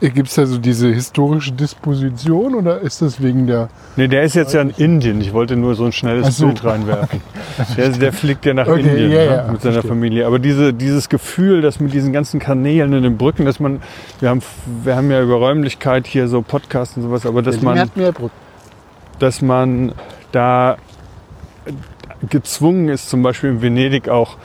Gibt 0.00 0.28
es 0.28 0.34
da 0.34 0.46
so 0.46 0.58
diese 0.58 0.88
historische 0.92 1.52
Disposition 1.52 2.54
oder 2.54 2.80
ist 2.80 3.02
das 3.02 3.22
wegen 3.22 3.46
der. 3.46 3.68
Nee, 3.96 4.08
der 4.08 4.22
ist 4.22 4.34
jetzt 4.34 4.54
ja 4.54 4.60
in 4.60 4.70
Indien. 4.70 5.20
Ich 5.20 5.32
wollte 5.32 5.56
nur 5.56 5.74
so 5.74 5.84
ein 5.84 5.92
schnelles 5.92 6.36
so. 6.36 6.46
Bild 6.46 6.64
reinwerfen. 6.64 7.20
Der, 7.76 7.90
der 7.90 8.12
fliegt 8.12 8.46
ja 8.46 8.54
nach 8.54 8.66
Okay, 8.66 8.80
Indien 8.80 9.10
ja, 9.10 9.18
ne, 9.18 9.24
ja, 9.24 9.52
mit 9.52 9.60
seiner 9.60 9.74
verstehe. 9.74 9.90
Familie. 9.90 10.26
Aber 10.26 10.38
diese, 10.38 10.72
dieses 10.72 11.08
Gefühl, 11.08 11.60
dass 11.60 11.80
mit 11.80 11.92
diesen 11.92 12.12
ganzen 12.12 12.40
Kanälen 12.40 12.92
in 12.94 13.02
den 13.02 13.18
Brücken, 13.18 13.44
dass 13.44 13.60
man, 13.60 13.82
wir 14.20 14.30
haben, 14.30 14.40
wir 14.82 14.96
haben 14.96 15.10
ja 15.10 15.22
über 15.22 15.34
Räumlichkeit 15.34 16.06
hier 16.06 16.28
so 16.28 16.40
Podcasts 16.42 16.96
und 16.96 17.02
sowas, 17.02 17.26
aber 17.26 17.42
dass 17.42 17.56
Berlin 17.56 17.64
man, 17.64 17.78
hat 17.80 17.96
mehr 17.96 18.12
Brücken. 18.12 18.34
dass 19.18 19.42
man 19.42 19.92
da 20.32 20.76
gezwungen 22.28 22.88
ist, 22.88 23.10
zum 23.10 23.22
Beispiel 23.22 23.50
in 23.50 23.62
Venedig 23.62 24.08
auch 24.08 24.36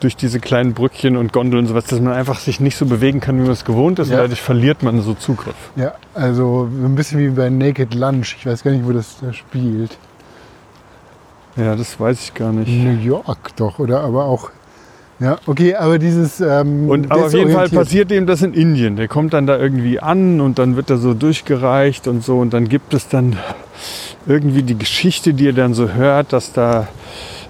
durch 0.00 0.16
diese 0.16 0.40
kleinen 0.40 0.74
Brückchen 0.74 1.16
und 1.16 1.32
Gondeln 1.32 1.60
und 1.60 1.66
sowas, 1.68 1.84
dass 1.84 2.00
man 2.00 2.12
einfach 2.12 2.38
sich 2.38 2.60
nicht 2.60 2.76
so 2.76 2.86
bewegen 2.86 3.20
kann, 3.20 3.36
wie 3.38 3.42
man 3.42 3.52
es 3.52 3.64
gewohnt 3.64 3.98
ist. 3.98 4.08
Ja. 4.08 4.16
Und 4.16 4.22
dadurch 4.22 4.42
verliert 4.42 4.82
man 4.82 5.00
so 5.02 5.14
Zugriff. 5.14 5.54
Ja, 5.76 5.94
also 6.14 6.68
ein 6.70 6.94
bisschen 6.94 7.20
wie 7.20 7.28
bei 7.28 7.48
Naked 7.50 7.94
Lunch. 7.94 8.36
Ich 8.38 8.46
weiß 8.46 8.64
gar 8.64 8.70
nicht, 8.72 8.86
wo 8.86 8.92
das 8.92 9.16
da 9.20 9.32
spielt. 9.32 9.96
Ja, 11.56 11.76
das 11.76 11.98
weiß 11.98 12.20
ich 12.20 12.34
gar 12.34 12.52
nicht. 12.52 12.68
New 12.68 12.98
York 13.02 13.56
doch, 13.56 13.78
oder? 13.78 14.00
Aber 14.00 14.24
auch. 14.24 14.50
Ja, 15.18 15.38
okay, 15.46 15.74
aber 15.74 15.98
dieses. 15.98 16.40
Ähm, 16.40 16.88
Und 16.88 17.10
aber 17.10 17.26
auf 17.26 17.34
jeden 17.34 17.52
Fall 17.52 17.68
passiert 17.68 18.10
ihm 18.10 18.26
das 18.26 18.40
in 18.40 18.54
Indien. 18.54 18.96
Der 18.96 19.06
kommt 19.06 19.34
dann 19.34 19.46
da 19.46 19.58
irgendwie 19.58 20.00
an 20.00 20.40
und 20.40 20.58
dann 20.58 20.76
wird 20.76 20.88
er 20.88 20.96
so 20.96 21.12
durchgereicht 21.12 22.08
und 22.08 22.24
so. 22.24 22.38
Und 22.38 22.54
dann 22.54 22.68
gibt 22.68 22.94
es 22.94 23.08
dann 23.08 23.36
irgendwie 24.26 24.62
die 24.62 24.78
Geschichte, 24.78 25.34
die 25.34 25.48
er 25.48 25.52
dann 25.52 25.74
so 25.74 25.90
hört, 25.90 26.32
dass 26.32 26.52
da 26.52 26.88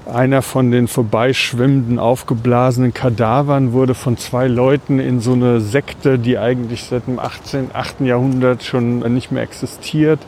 einer 0.07 0.43
von 0.43 0.71
den 0.71 0.89
vorbeischwimmenden, 0.89 1.99
aufgeblasenen 1.99 2.95
Kadavern 2.95 3.73
wurde 3.73 3.95
von 3.95 4.17
zwei 4.17 4.49
Leuten 4.49 4.99
in 4.99 5.21
so 5.21 5.33
eine 5.33 5.61
Sekte, 5.61 6.19
die 6.19 6.39
eigentlich 6.39 6.85
seit 6.85 7.07
dem 7.07 7.19
18., 7.19 7.71
8. 7.73 8.01
Jahrhundert 8.01 8.63
schon 8.63 9.01
nicht 9.15 9.31
mehr 9.31 9.43
existiert, 9.43 10.21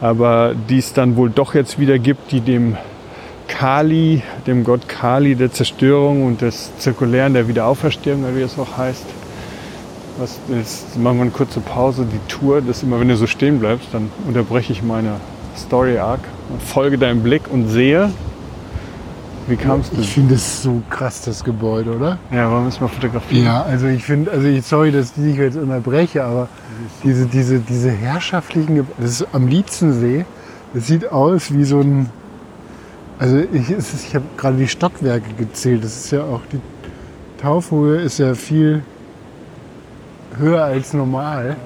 aber 0.00 0.54
die 0.68 0.78
es 0.78 0.92
dann 0.92 1.16
wohl 1.16 1.30
doch 1.30 1.54
jetzt 1.54 1.78
wieder 1.78 1.98
gibt, 1.98 2.32
die 2.32 2.40
dem 2.40 2.76
Kali, 3.48 4.22
dem 4.46 4.64
Gott 4.64 4.88
Kali 4.88 5.34
der 5.34 5.52
Zerstörung 5.52 6.24
und 6.24 6.40
des 6.40 6.70
Zirkulären 6.78 7.34
der 7.34 7.48
Wiederauferstehung, 7.48 8.24
wie 8.34 8.42
es 8.42 8.58
auch 8.58 8.78
heißt. 8.78 9.04
Was, 10.18 10.38
jetzt 10.48 10.98
machen 10.98 11.16
wir 11.16 11.22
eine 11.22 11.30
kurze 11.30 11.60
Pause. 11.60 12.06
Die 12.10 12.32
Tour, 12.32 12.62
das 12.62 12.82
immer, 12.82 13.00
wenn 13.00 13.08
du 13.08 13.16
so 13.16 13.26
stehen 13.26 13.58
bleibst, 13.58 13.88
dann 13.92 14.10
unterbreche 14.26 14.72
ich 14.72 14.82
meine 14.82 15.16
Story 15.56 15.98
Arc 15.98 16.20
und 16.50 16.62
folge 16.62 16.96
deinem 16.96 17.22
Blick 17.22 17.42
und 17.50 17.68
sehe, 17.68 18.10
wie 19.48 19.56
kamst 19.56 19.92
du? 19.96 20.00
Ich 20.00 20.12
finde 20.12 20.34
es 20.34 20.62
so 20.62 20.82
krass, 20.90 21.22
das 21.22 21.42
Gebäude, 21.42 21.96
oder? 21.96 22.18
Ja, 22.30 22.50
wollen 22.50 22.64
wir 22.64 22.68
es 22.68 22.80
mal 22.80 22.88
fotografieren? 22.88 23.44
Ja, 23.46 23.62
also 23.62 23.86
ich 23.86 24.04
finde, 24.04 24.30
also 24.30 24.46
ich, 24.46 24.64
sorry, 24.64 24.92
dass 24.92 25.08
ich 25.16 25.22
dich 25.24 25.36
jetzt 25.36 25.56
unterbreche, 25.56 26.24
aber 26.24 26.48
diese, 27.02 27.26
diese, 27.26 27.58
diese 27.58 27.90
herrschaftlichen 27.90 28.76
Gebäude, 28.76 28.94
das 29.00 29.20
ist 29.20 29.26
am 29.32 29.48
Lietzensee, 29.48 30.24
das 30.74 30.86
sieht 30.86 31.10
aus 31.10 31.52
wie 31.52 31.64
so 31.64 31.80
ein, 31.80 32.08
also 33.18 33.38
ich, 33.52 33.70
ist- 33.70 34.06
ich 34.08 34.14
habe 34.14 34.24
gerade 34.36 34.56
die 34.56 34.68
Stockwerke 34.68 35.32
gezählt, 35.36 35.82
das 35.84 35.96
ist 35.96 36.10
ja 36.12 36.22
auch, 36.22 36.40
die 36.52 36.60
Taufhöhe 37.42 38.00
ist 38.00 38.18
ja 38.18 38.34
viel 38.34 38.82
höher 40.38 40.62
als 40.64 40.92
normal. 40.94 41.56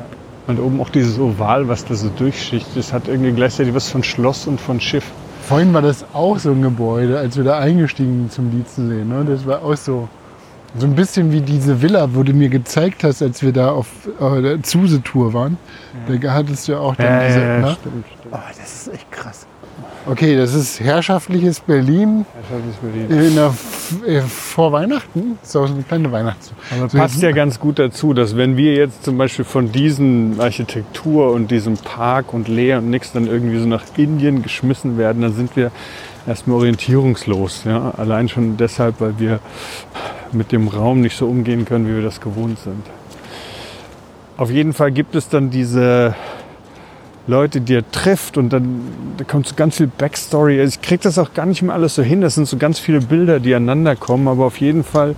Und 0.46 0.58
oben 0.60 0.78
auch 0.80 0.90
dieses 0.90 1.18
Oval, 1.18 1.68
was 1.68 1.86
da 1.86 1.94
so 1.94 2.10
durchschichtet, 2.10 2.76
das 2.76 2.92
hat 2.92 3.08
irgendwie 3.08 3.32
gleichzeitig 3.32 3.72
was 3.74 3.88
von 3.88 4.02
Schloss 4.02 4.46
und 4.46 4.60
von 4.60 4.78
Schiff. 4.78 5.04
Vorhin 5.46 5.74
war 5.74 5.82
das 5.82 6.06
auch 6.14 6.38
so 6.38 6.52
ein 6.52 6.62
Gebäude, 6.62 7.18
als 7.18 7.36
wir 7.36 7.44
da 7.44 7.58
eingestiegen 7.58 8.30
zum 8.30 8.50
Lietzensee. 8.50 9.04
Ne? 9.04 9.26
Das 9.26 9.46
war 9.46 9.62
auch 9.62 9.76
so, 9.76 10.08
so 10.76 10.86
ein 10.86 10.94
bisschen 10.94 11.30
wie 11.32 11.40
diese 11.40 11.82
Villa, 11.82 12.08
wo 12.14 12.22
du 12.22 12.32
mir 12.32 12.48
gezeigt 12.48 13.04
hast, 13.04 13.22
als 13.22 13.42
wir 13.42 13.52
da 13.52 13.70
auf 13.70 13.86
äh, 14.20 14.42
der 14.42 14.62
Zuse-Tour 14.62 15.32
waren. 15.32 15.56
Da 16.08 16.32
hattest 16.32 16.66
du 16.68 16.72
ja 16.72 16.78
auch 16.78 16.96
dann 16.96 17.26
diese. 17.26 17.38
ne? 17.38 17.76
stimmt, 17.80 18.04
stimmt. 18.18 18.34
Oh, 18.34 18.38
das 18.58 18.74
ist 18.86 18.94
echt 18.94 19.10
krass. 19.12 19.46
Okay, 20.06 20.36
das 20.36 20.52
ist 20.52 20.80
herrschaftliches 20.80 21.60
Berlin 21.60 22.26
Ja, 22.50 22.58
ist 22.58 23.08
Berlin. 23.08 23.28
in 23.28 23.34
der, 23.36 23.54
äh, 24.06 24.20
vor 24.20 24.70
Weihnachten. 24.72 25.38
Das 25.40 25.48
ist 25.50 25.56
auch 25.56 25.66
so 25.66 25.72
eine 25.74 25.82
kleine 25.82 26.12
Weihnachts. 26.12 26.52
Aber 26.76 26.90
So 26.90 26.98
passt 26.98 27.22
ja 27.22 27.30
ganz 27.32 27.58
gut 27.58 27.78
dazu, 27.78 28.12
dass 28.12 28.36
wenn 28.36 28.56
wir 28.58 28.74
jetzt 28.74 29.02
zum 29.02 29.16
Beispiel 29.16 29.46
von 29.46 29.72
diesen 29.72 30.38
Architektur 30.40 31.32
und 31.32 31.50
diesem 31.50 31.78
Park 31.78 32.34
und 32.34 32.48
Leer 32.48 32.78
und 32.78 32.90
nix 32.90 33.12
dann 33.12 33.26
irgendwie 33.26 33.58
so 33.58 33.66
nach 33.66 33.84
Indien 33.96 34.42
geschmissen 34.42 34.98
werden, 34.98 35.22
dann 35.22 35.32
sind 35.34 35.56
wir 35.56 35.70
erstmal 36.26 36.58
orientierungslos. 36.58 37.64
Ja? 37.64 37.92
Allein 37.96 38.28
schon 38.28 38.56
deshalb, 38.56 39.00
weil 39.00 39.18
wir 39.18 39.40
mit 40.32 40.52
dem 40.52 40.68
Raum 40.68 41.00
nicht 41.00 41.16
so 41.16 41.26
umgehen 41.26 41.64
können, 41.64 41.88
wie 41.88 41.94
wir 41.94 42.02
das 42.02 42.20
gewohnt 42.20 42.58
sind. 42.58 42.82
Auf 44.36 44.50
jeden 44.50 44.72
Fall 44.72 44.90
gibt 44.90 45.14
es 45.14 45.28
dann 45.28 45.50
diese 45.50 46.14
Leute, 47.26 47.60
die 47.60 47.76
er 47.76 47.90
trifft 47.90 48.36
und 48.36 48.50
dann 48.52 48.80
da 49.16 49.24
kommt 49.24 49.46
so 49.46 49.54
ganz 49.54 49.76
viel 49.76 49.86
Backstory. 49.86 50.60
Also 50.60 50.76
ich 50.78 50.82
kriege 50.82 51.02
das 51.02 51.18
auch 51.18 51.32
gar 51.34 51.46
nicht 51.46 51.62
mehr 51.62 51.74
alles 51.74 51.94
so 51.94 52.02
hin. 52.02 52.20
Das 52.20 52.34
sind 52.34 52.46
so 52.46 52.56
ganz 52.56 52.78
viele 52.78 53.00
Bilder, 53.00 53.40
die 53.40 53.54
aneinander 53.54 53.96
kommen, 53.96 54.28
aber 54.28 54.44
auf 54.44 54.60
jeden 54.60 54.84
Fall 54.84 55.14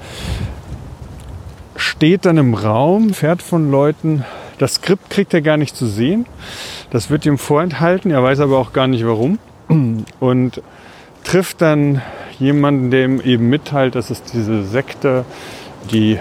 steht 1.77 2.27
dann 2.27 2.37
im 2.37 2.55
Raum, 2.55 3.12
fährt 3.12 3.42
von 3.42 3.71
Leuten. 3.71 4.25
Das 4.59 4.75
Skript 4.75 5.11
kriegt 5.11 5.35
er 5.35 5.42
gar 5.42 5.57
nicht 5.57 5.77
zu 5.77 5.87
sehen. 5.87 6.27
Das 6.90 7.11
wird 7.11 7.27
ihm 7.27 7.38
vorenthalten. 7.38 8.11
Er 8.11 8.23
weiß 8.23 8.40
aber 8.40 8.59
auch 8.59 8.73
gar 8.73 8.87
nicht 8.87 9.05
warum. 9.07 9.38
Und 10.21 10.62
trifft 11.27 11.61
dann 11.61 12.01
jemanden, 12.39 12.91
der 12.91 13.05
ihm 13.05 13.21
eben 13.21 13.49
mitteilt, 13.49 13.95
dass 13.95 14.11
es 14.11 14.23
diese 14.23 14.65
Sekte, 14.65 15.25
die 15.91 16.19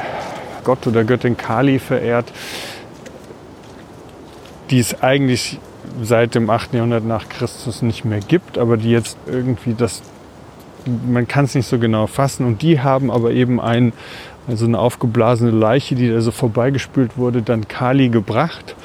Gott 0.63 0.87
oder 0.87 1.03
Göttin 1.03 1.37
Kali 1.37 1.79
verehrt, 1.79 2.25
die 4.71 4.79
es 4.79 5.01
eigentlich 5.03 5.59
seit 6.01 6.33
dem 6.33 6.49
8. 6.49 6.73
Jahrhundert 6.73 7.05
nach 7.05 7.29
Christus 7.29 7.83
nicht 7.83 8.03
mehr 8.03 8.19
gibt, 8.19 8.57
aber 8.57 8.77
die 8.77 8.89
jetzt 8.89 9.17
irgendwie 9.27 9.75
das, 9.75 10.01
man 11.07 11.27
kann 11.27 11.45
es 11.45 11.53
nicht 11.53 11.67
so 11.67 11.77
genau 11.77 12.07
fassen 12.07 12.45
und 12.45 12.63
die 12.63 12.79
haben 12.79 13.11
aber 13.11 13.31
eben 13.31 13.61
ein, 13.61 13.93
also 14.47 14.65
eine 14.65 14.79
aufgeblasene 14.79 15.51
Leiche, 15.51 15.93
die 15.93 16.09
da 16.09 16.19
so 16.21 16.31
vorbeigespült 16.31 17.15
wurde, 17.15 17.43
dann 17.43 17.67
Kali 17.67 18.09
gebracht 18.09 18.75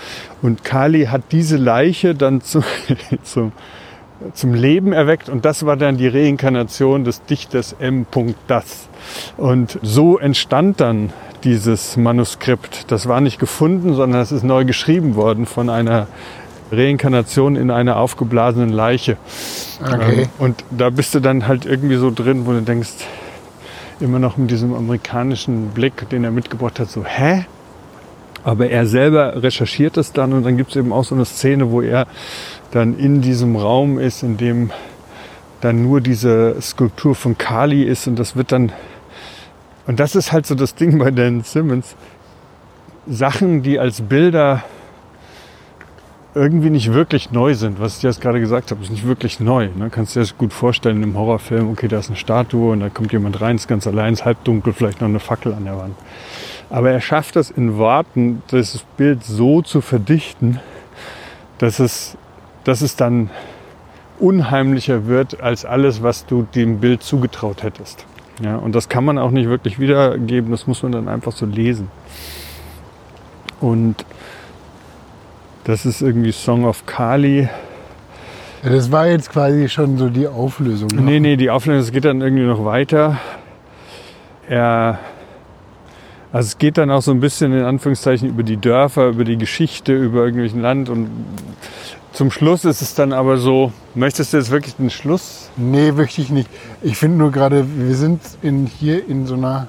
und 0.42 0.64
Kali 0.64 1.06
hat 1.06 1.22
diese 1.32 1.56
Leiche 1.56 2.14
dann 2.14 2.42
zu, 2.42 2.62
zum, 3.22 3.52
zum 4.34 4.54
Leben 4.54 4.92
erweckt 4.92 5.28
und 5.28 5.44
das 5.44 5.64
war 5.66 5.76
dann 5.76 5.96
die 5.96 6.08
Reinkarnation 6.08 7.04
des 7.04 7.24
Dichters 7.24 7.74
M. 7.78 8.06
Das. 8.46 8.88
Und 9.36 9.78
so 9.82 10.18
entstand 10.18 10.80
dann 10.80 11.12
dieses 11.44 11.96
Manuskript. 11.96 12.90
Das 12.90 13.08
war 13.08 13.20
nicht 13.20 13.38
gefunden, 13.38 13.94
sondern 13.94 14.20
es 14.20 14.32
ist 14.32 14.42
neu 14.42 14.64
geschrieben 14.64 15.14
worden 15.14 15.46
von 15.46 15.70
einer 15.70 16.06
Reinkarnation 16.70 17.56
in 17.56 17.70
einer 17.70 17.96
aufgeblasenen 17.96 18.70
Leiche. 18.70 19.16
Okay. 19.82 20.22
Ähm, 20.22 20.28
Und 20.38 20.64
da 20.70 20.90
bist 20.90 21.14
du 21.14 21.20
dann 21.20 21.48
halt 21.48 21.66
irgendwie 21.66 21.96
so 21.96 22.10
drin, 22.10 22.46
wo 22.46 22.52
du 22.52 22.62
denkst, 22.62 22.90
immer 24.00 24.18
noch 24.18 24.36
mit 24.36 24.50
diesem 24.50 24.74
amerikanischen 24.74 25.68
Blick, 25.68 26.08
den 26.10 26.24
er 26.24 26.30
mitgebracht 26.30 26.78
hat, 26.80 26.90
so, 26.90 27.04
hä? 27.04 27.44
Aber 28.42 28.70
er 28.70 28.86
selber 28.86 29.42
recherchiert 29.42 29.98
es 29.98 30.12
dann 30.12 30.32
und 30.32 30.44
dann 30.44 30.56
gibt 30.56 30.70
es 30.70 30.76
eben 30.76 30.92
auch 30.92 31.04
so 31.04 31.14
eine 31.14 31.26
Szene, 31.26 31.70
wo 31.70 31.82
er 31.82 32.06
dann 32.70 32.98
in 32.98 33.20
diesem 33.20 33.56
Raum 33.56 33.98
ist, 33.98 34.22
in 34.22 34.36
dem 34.36 34.70
dann 35.60 35.82
nur 35.82 36.00
diese 36.00 36.60
Skulptur 36.60 37.14
von 37.14 37.36
Kali 37.36 37.82
ist 37.82 38.06
und 38.06 38.18
das 38.18 38.36
wird 38.36 38.52
dann, 38.52 38.72
und 39.86 40.00
das 40.00 40.14
ist 40.14 40.32
halt 40.32 40.46
so 40.46 40.54
das 40.54 40.74
Ding 40.74 40.98
bei 40.98 41.10
Dan 41.10 41.42
Simmons, 41.42 41.96
Sachen, 43.06 43.62
die 43.62 43.78
als 43.78 44.02
Bilder 44.02 44.62
irgendwie 46.34 46.70
nicht 46.70 46.92
wirklich 46.92 47.32
neu 47.32 47.54
sind, 47.54 47.80
was 47.80 47.96
ich 47.96 48.02
jetzt 48.04 48.20
gerade 48.20 48.38
gesagt 48.38 48.70
habe, 48.70 48.82
ist 48.82 48.90
nicht 48.90 49.06
wirklich 49.06 49.40
neu. 49.40 49.68
Ne? 49.74 49.90
Kannst 49.90 50.14
du 50.14 50.20
dir 50.20 50.24
das 50.24 50.38
gut 50.38 50.52
vorstellen 50.52 51.02
im 51.02 51.16
Horrorfilm, 51.16 51.68
okay, 51.70 51.88
da 51.88 51.98
ist 51.98 52.08
eine 52.08 52.16
Statue 52.16 52.72
und 52.72 52.80
da 52.80 52.88
kommt 52.88 53.12
jemand 53.12 53.40
rein, 53.40 53.56
ist 53.56 53.66
ganz 53.66 53.86
allein, 53.86 54.12
ist 54.12 54.24
halbdunkel, 54.24 54.72
vielleicht 54.72 55.00
noch 55.00 55.08
eine 55.08 55.18
Fackel 55.18 55.52
an 55.52 55.64
der 55.64 55.76
Wand. 55.76 55.96
Aber 56.68 56.90
er 56.90 57.00
schafft 57.00 57.34
es 57.34 57.50
in 57.50 57.78
Worten, 57.78 58.42
das 58.48 58.78
Bild 58.96 59.24
so 59.24 59.60
zu 59.60 59.80
verdichten, 59.80 60.60
dass 61.58 61.80
es, 61.80 62.16
dass 62.70 62.82
es 62.82 62.94
dann 62.94 63.30
unheimlicher 64.20 65.08
wird 65.08 65.42
als 65.42 65.64
alles, 65.64 66.04
was 66.04 66.24
du 66.24 66.46
dem 66.54 66.78
Bild 66.78 67.02
zugetraut 67.02 67.64
hättest. 67.64 68.06
Ja, 68.40 68.58
und 68.58 68.76
das 68.76 68.88
kann 68.88 69.04
man 69.04 69.18
auch 69.18 69.32
nicht 69.32 69.48
wirklich 69.48 69.80
wiedergeben, 69.80 70.52
das 70.52 70.68
muss 70.68 70.84
man 70.84 70.92
dann 70.92 71.08
einfach 71.08 71.32
so 71.32 71.46
lesen. 71.46 71.88
Und 73.60 74.06
das 75.64 75.84
ist 75.84 76.00
irgendwie 76.00 76.30
Song 76.30 76.64
of 76.64 76.86
Kali. 76.86 77.48
Ja, 78.62 78.70
das 78.70 78.92
war 78.92 79.08
jetzt 79.08 79.32
quasi 79.32 79.68
schon 79.68 79.98
so 79.98 80.08
die 80.08 80.28
Auflösung. 80.28 80.90
ne? 80.94 81.00
Nee, 81.00 81.18
nee, 81.18 81.36
die 81.36 81.50
Auflösung, 81.50 81.80
es 81.80 81.90
geht 81.90 82.04
dann 82.04 82.20
irgendwie 82.20 82.44
noch 82.44 82.64
weiter. 82.64 83.18
Er, 84.48 85.00
also 86.32 86.46
es 86.46 86.58
geht 86.58 86.78
dann 86.78 86.92
auch 86.92 87.02
so 87.02 87.10
ein 87.10 87.18
bisschen 87.18 87.52
in 87.52 87.64
Anführungszeichen 87.64 88.28
über 88.28 88.44
die 88.44 88.58
Dörfer, 88.58 89.08
über 89.08 89.24
die 89.24 89.38
Geschichte, 89.38 89.92
über 89.92 90.20
irgendwelchen 90.20 90.62
Land 90.62 90.88
und 90.88 91.10
zum 92.12 92.30
Schluss 92.30 92.64
ist 92.64 92.82
es 92.82 92.94
dann 92.94 93.12
aber 93.12 93.36
so, 93.38 93.72
möchtest 93.94 94.32
du 94.32 94.36
jetzt 94.38 94.50
wirklich 94.50 94.74
den 94.76 94.90
Schluss? 94.90 95.50
Nee, 95.56 95.92
möchte 95.92 96.20
ich 96.20 96.30
nicht. 96.30 96.48
Ich 96.82 96.96
finde 96.96 97.18
nur 97.18 97.30
gerade, 97.30 97.64
wir 97.76 97.94
sind 97.94 98.20
in, 98.42 98.66
hier 98.66 99.08
in 99.08 99.26
so 99.26 99.34
einer. 99.34 99.68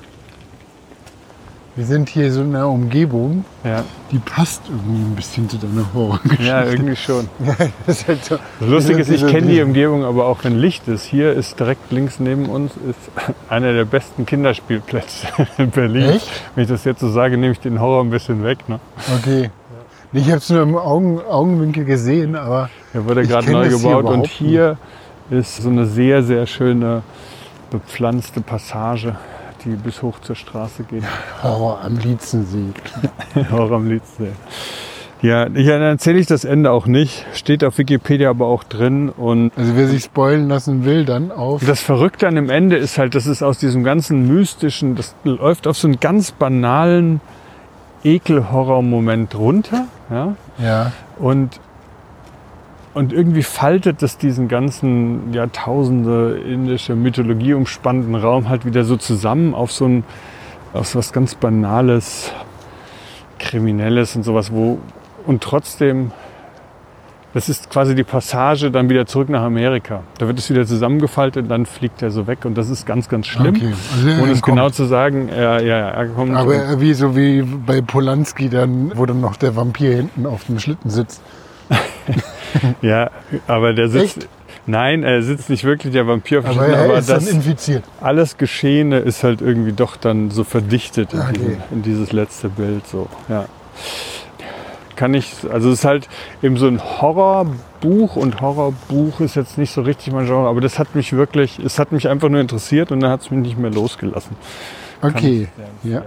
Wir 1.78 1.86
sind 1.86 2.10
hier 2.10 2.26
in 2.26 2.32
so 2.34 2.42
einer 2.42 2.68
Umgebung, 2.68 3.46
Ja, 3.64 3.86
die 4.12 4.18
passt 4.20 4.62
irgendwie 4.68 5.04
ein 5.04 5.16
bisschen 5.16 5.48
zu 5.50 5.58
deiner 5.58 5.86
Horrorgeschichte. 5.94 6.44
ja 6.44 6.66
irgendwie 6.66 6.98
schon. 6.98 7.30
das 7.88 8.00
ist 8.02 8.08
halt 8.10 8.26
so. 8.26 8.38
Das 8.60 8.70
Lustige 8.70 9.00
ist, 9.00 9.10
ich 9.10 9.26
kenne 9.26 9.44
die 9.48 9.54
diese- 9.54 9.64
Umgebung, 9.66 10.04
aber 10.04 10.26
auch 10.26 10.44
wenn 10.44 10.60
Licht 10.60 10.90
ist. 10.90 11.06
Hier 11.06 11.32
ist 11.32 11.58
direkt 11.62 11.90
links 11.94 12.20
neben 12.20 12.48
uns 12.50 12.74
ist 12.74 13.00
einer 13.50 13.72
der 13.72 13.86
besten 13.86 14.26
Kinderspielplätze 14.26 15.28
in 15.58 15.70
Berlin. 15.72 16.10
Echt? 16.10 16.30
Wenn 16.56 16.64
ich 16.66 16.70
das 16.70 16.84
jetzt 16.84 17.00
so 17.00 17.10
sage, 17.10 17.38
nehme 17.38 17.54
ich 17.54 17.62
den 17.62 17.80
Horror 17.80 18.04
ein 18.04 18.10
bisschen 18.10 18.44
weg. 18.44 18.68
Ne? 18.68 18.82
Okay. 19.22 19.50
Ich 20.14 20.28
habe 20.28 20.38
es 20.38 20.50
nur 20.50 20.62
im 20.62 20.76
Augen, 20.76 21.22
Augenwinkel 21.22 21.86
gesehen, 21.86 22.36
aber 22.36 22.70
Der 22.94 23.06
wurde 23.06 23.26
gerade 23.26 23.50
neu 23.50 23.70
das 23.70 23.80
hier 23.82 23.90
gebaut 23.96 24.06
und 24.14 24.28
hier 24.28 24.78
ist 25.30 25.58
so 25.64 25.70
eine 25.70 25.86
sehr, 25.86 26.22
sehr 26.22 26.46
schöne 26.48 27.04
bepflanzte 27.70 28.42
Passage, 28.42 29.16
die 29.64 29.70
bis 29.70 30.02
hoch 30.02 30.20
zur 30.20 30.36
Straße 30.36 30.84
geht. 30.84 31.04
Horror 31.44 31.80
am 31.82 31.98
Lietzensee. 31.98 32.74
Horror 33.52 33.72
am 33.78 33.88
liebsten. 33.88 34.28
Ja, 35.22 35.48
ich, 35.48 35.68
dann 35.68 35.82
erzähle 35.82 36.20
ich 36.20 36.26
das 36.28 36.44
Ende 36.44 36.72
auch 36.72 36.88
nicht. 36.88 37.26
Steht 37.34 37.64
auf 37.64 37.78
Wikipedia 37.78 38.32
aber 38.32 38.48
auch 38.48 38.66
drin. 38.66 39.08
Und 39.08 39.52
Also 39.56 39.78
wer 39.78 39.88
sich 39.88 40.04
spoilen 40.04 40.50
lassen 40.50 40.84
will, 40.84 41.06
dann 41.06 41.32
auf. 41.32 41.64
das 41.66 41.80
Verrückte 41.80 42.28
an 42.28 42.36
dem 42.36 42.50
Ende 42.50 42.76
ist 42.76 42.98
halt, 42.98 43.16
das 43.16 43.28
ist 43.28 43.44
aus 43.44 43.60
diesem 43.60 43.86
ganzen 43.86 44.28
mystischen, 44.28 44.96
das 44.96 45.16
läuft 45.24 45.68
auf 45.68 45.78
so 45.78 45.88
einen 45.88 46.02
ganz 46.02 46.34
banalen 46.34 47.22
Ekel-Horror-Moment 48.04 49.36
runter. 49.36 49.86
Ja? 50.10 50.36
Ja. 50.58 50.92
Und, 51.20 51.60
und 52.94 53.14
irgendwie 53.14 53.44
faltet 53.44 54.02
das 54.02 54.18
diesen 54.18 54.48
ganzen 54.48 55.34
Jahrtausende 55.34 56.40
indische 56.40 56.96
Mythologie 56.96 57.54
umspannenden 57.54 58.16
Raum 58.16 58.50
halt 58.50 58.66
wieder 58.66 58.84
so 58.84 58.98
zusammen 58.98 59.54
auf 59.54 59.72
so 59.72 59.86
ein, 59.86 60.04
auf 60.74 60.88
so 60.88 61.00
was 61.00 61.14
ganz 61.14 61.36
Banales, 61.36 62.32
Kriminelles 63.40 64.16
und 64.16 64.24
sowas, 64.24 64.52
wo, 64.52 64.80
und 65.26 65.42
trotzdem, 65.42 66.12
das 67.34 67.50
ist 67.50 67.70
quasi 67.70 67.96
die 67.96 68.04
Passage 68.04 68.72
dann 68.72 68.90
wieder 68.90 69.06
zurück 69.06 69.30
nach 69.30 69.42
Amerika. 69.44 70.04
Da 70.18 70.28
wird 70.28 70.38
es 70.40 70.50
wieder 70.50 70.66
zusammengefaltet, 70.66 71.50
dann 71.50 71.66
fliegt 71.66 72.02
er 72.02 72.12
so 72.12 72.28
weg 72.28 72.46
und 72.46 72.58
das 72.58 72.70
ist 72.70 72.86
ganz, 72.86 73.08
ganz 73.10 73.28
schlimm. 73.28 73.56
Okay. 73.56 73.74
Also 73.96 74.08
Ohne 74.08 74.32
es 74.32 74.38
entkommt. 74.38 74.46
genau 74.46 74.70
zu 74.70 74.86
sagen, 74.86 75.30
er, 75.30 75.64
ja, 75.64 75.90
er 75.90 76.06
kommt. 76.08 76.36
Aber 76.36 76.80
wie 76.82 76.94
so 76.94 77.16
wie 77.16 77.42
bei 77.42 77.82
Polanski 77.82 78.50
dann, 78.50 78.92
wo 78.96 79.06
dann 79.06 79.22
noch 79.22 79.36
der 79.38 79.56
Vampir 79.56 79.96
hinten 79.96 80.26
auf 80.26 80.46
dem 80.46 80.60
Schlitten 80.60 80.90
sitzt. 80.90 81.22
Ja, 82.82 83.10
aber 83.48 83.74
der 83.74 83.88
sitzt. 83.88 84.18
Echt? 84.18 84.30
Nein, 84.68 85.04
er 85.04 85.24
sitzt 85.24 85.50
nicht 85.50 85.64
wirklich 85.64 85.94
der 85.94 86.06
Vampir 86.06 86.40
auf 86.40 86.46
dem 86.46 86.52
Aber 86.52 86.66
Schlitten, 86.66 86.80
er 86.80 86.86
aber 86.86 86.98
ist 87.00 87.10
das 87.10 87.26
dann 87.26 87.36
infiziert. 87.36 87.84
alles 88.02 88.38
Geschehene 88.38 89.00
ist 89.00 89.24
halt 89.24 89.42
irgendwie 89.42 89.72
doch 89.72 89.96
dann 89.96 90.30
so 90.32 90.44
verdichtet 90.44 91.14
in, 91.14 91.20
Okay. 91.22 91.32
diesen, 91.34 91.58
in 91.72 91.82
dieses 91.82 92.12
letzte 92.12 92.50
Bild. 92.50 92.86
So, 92.88 93.08
ja. 93.30 93.46
Kann 95.02 95.16
ich, 95.16 95.34
also 95.52 95.70
es 95.72 95.80
ist 95.80 95.86
halt 95.86 96.08
eben 96.44 96.58
so 96.58 96.68
ein 96.68 96.80
Horrorbuch 96.80 98.16
und 98.18 98.40
Horrorbuch 98.40 99.20
ist 99.20 99.34
jetzt 99.36 99.58
nicht 99.58 99.72
so 99.74 99.82
richtig 99.82 100.14
mein 100.14 100.28
Genre, 100.28 100.48
aber 100.48 100.62
das 100.62 100.78
hat 100.78 100.94
mich 100.94 101.12
wirklich, 101.14 101.58
es 101.58 101.80
hat 101.80 101.92
mich 101.92 102.08
einfach 102.08 102.30
nur 102.30 102.40
interessiert 102.40 102.92
und 102.92 103.00
dann 103.00 103.10
hat 103.10 103.22
es 103.22 103.32
mich 103.32 103.40
nicht 103.40 103.58
mehr 103.58 103.72
losgelassen. 103.72 104.36
Okay. 105.02 105.48
Ja. 105.84 106.04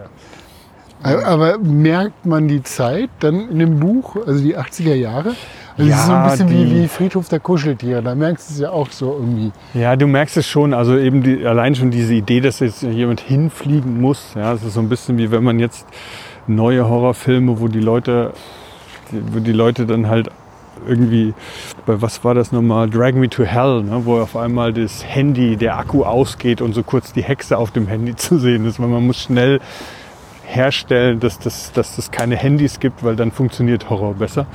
empfehlen. 1.02 1.24
Aber 1.24 1.58
merkt 1.58 2.24
man 2.24 2.46
die 2.46 2.62
Zeit 2.62 3.10
dann 3.18 3.48
in 3.50 3.58
dem 3.58 3.80
Buch, 3.80 4.14
also 4.26 4.40
die 4.44 4.56
80er 4.56 4.94
Jahre? 4.94 5.34
Also 5.76 5.90
es 5.90 5.96
ist 5.98 6.06
so 6.06 6.12
ein 6.12 6.22
Ja, 6.24 6.30
bisschen 6.30 6.46
die- 6.46 6.54
wie, 6.70 6.82
wie 6.84 6.88
Friedhof 6.88 7.28
der 7.28 7.40
Kuscheltiere. 7.40 8.00
Da 8.00 8.14
merkst 8.14 8.48
du 8.48 8.54
es 8.54 8.60
ja 8.60 8.70
auch 8.70 8.88
so 8.92 9.12
irgendwie. 9.18 9.50
Ja, 9.74 9.96
du 9.96 10.06
merkst 10.06 10.36
es 10.36 10.46
schon, 10.46 10.72
also 10.72 10.96
eben 10.96 11.20
die, 11.24 11.44
allein 11.44 11.74
schon 11.74 11.90
diese 11.90 12.14
Idee, 12.14 12.40
dass 12.40 12.60
jetzt 12.60 12.82
jemand 12.84 13.18
hinfliegen 13.20 14.00
muss. 14.00 14.34
Ja, 14.36 14.52
es 14.52 14.62
ist 14.62 14.74
so 14.74 14.80
ein 14.80 14.88
bisschen 14.88 15.18
wie 15.18 15.32
wenn 15.32 15.42
man 15.42 15.58
jetzt 15.58 15.84
neue 16.46 16.88
Horrorfilme, 16.88 17.58
wo 17.58 17.66
die 17.68 17.80
Leute, 17.80 18.32
wo 19.32 19.40
die 19.40 19.52
Leute 19.52 19.86
dann 19.86 20.08
halt 20.08 20.30
irgendwie, 20.86 21.34
bei 21.86 22.00
was 22.02 22.24
war 22.24 22.34
das 22.34 22.52
nochmal, 22.52 22.90
Drag 22.90 23.14
Me 23.14 23.28
to 23.28 23.44
Hell, 23.44 23.82
ne, 23.82 24.02
wo 24.04 24.18
auf 24.20 24.36
einmal 24.36 24.72
das 24.72 25.04
Handy, 25.04 25.56
der 25.56 25.78
Akku 25.78 26.04
ausgeht 26.04 26.60
und 26.60 26.74
so 26.74 26.82
kurz 26.82 27.12
die 27.12 27.22
Hexe 27.22 27.56
auf 27.56 27.70
dem 27.70 27.86
Handy 27.86 28.16
zu 28.16 28.38
sehen 28.38 28.66
ist, 28.66 28.80
weil 28.80 28.88
man 28.88 29.06
muss 29.06 29.22
schnell 29.22 29.60
herstellen, 30.54 31.20
dass 31.20 31.38
das, 31.38 31.72
dass 31.72 31.96
das 31.96 32.10
keine 32.10 32.36
Handys 32.36 32.80
gibt, 32.80 33.02
weil 33.02 33.16
dann 33.16 33.32
funktioniert 33.32 33.90
Horror 33.90 34.14
besser. 34.14 34.46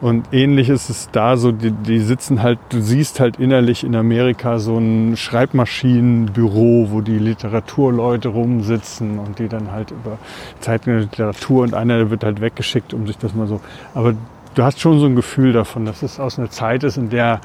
Und 0.00 0.32
ähnlich 0.32 0.68
ist 0.68 0.90
es 0.90 1.08
da 1.12 1.36
so, 1.36 1.52
die, 1.52 1.70
die 1.70 1.98
sitzen 2.00 2.42
halt, 2.42 2.58
du 2.70 2.80
siehst 2.80 3.20
halt 3.20 3.38
innerlich 3.38 3.84
in 3.84 3.96
Amerika 3.96 4.58
so 4.58 4.78
ein 4.78 5.16
Schreibmaschinenbüro, 5.16 6.88
wo 6.90 7.00
die 7.00 7.18
Literaturleute 7.18 8.28
rumsitzen 8.28 9.18
und 9.18 9.38
die 9.38 9.48
dann 9.48 9.72
halt 9.72 9.90
über 9.90 10.18
der 10.66 11.00
Literatur 11.00 11.62
und 11.62 11.74
einer 11.74 12.10
wird 12.10 12.24
halt 12.24 12.40
weggeschickt, 12.40 12.94
um 12.94 13.06
sich 13.06 13.18
das 13.18 13.34
mal 13.34 13.46
so. 13.46 13.60
Aber 13.94 14.14
du 14.54 14.62
hast 14.62 14.80
schon 14.80 15.00
so 15.00 15.06
ein 15.06 15.16
Gefühl 15.16 15.52
davon, 15.52 15.84
dass 15.84 16.02
es 16.02 16.20
aus 16.20 16.38
einer 16.38 16.50
Zeit 16.50 16.84
ist, 16.84 16.96
in 16.96 17.10
der 17.10 17.40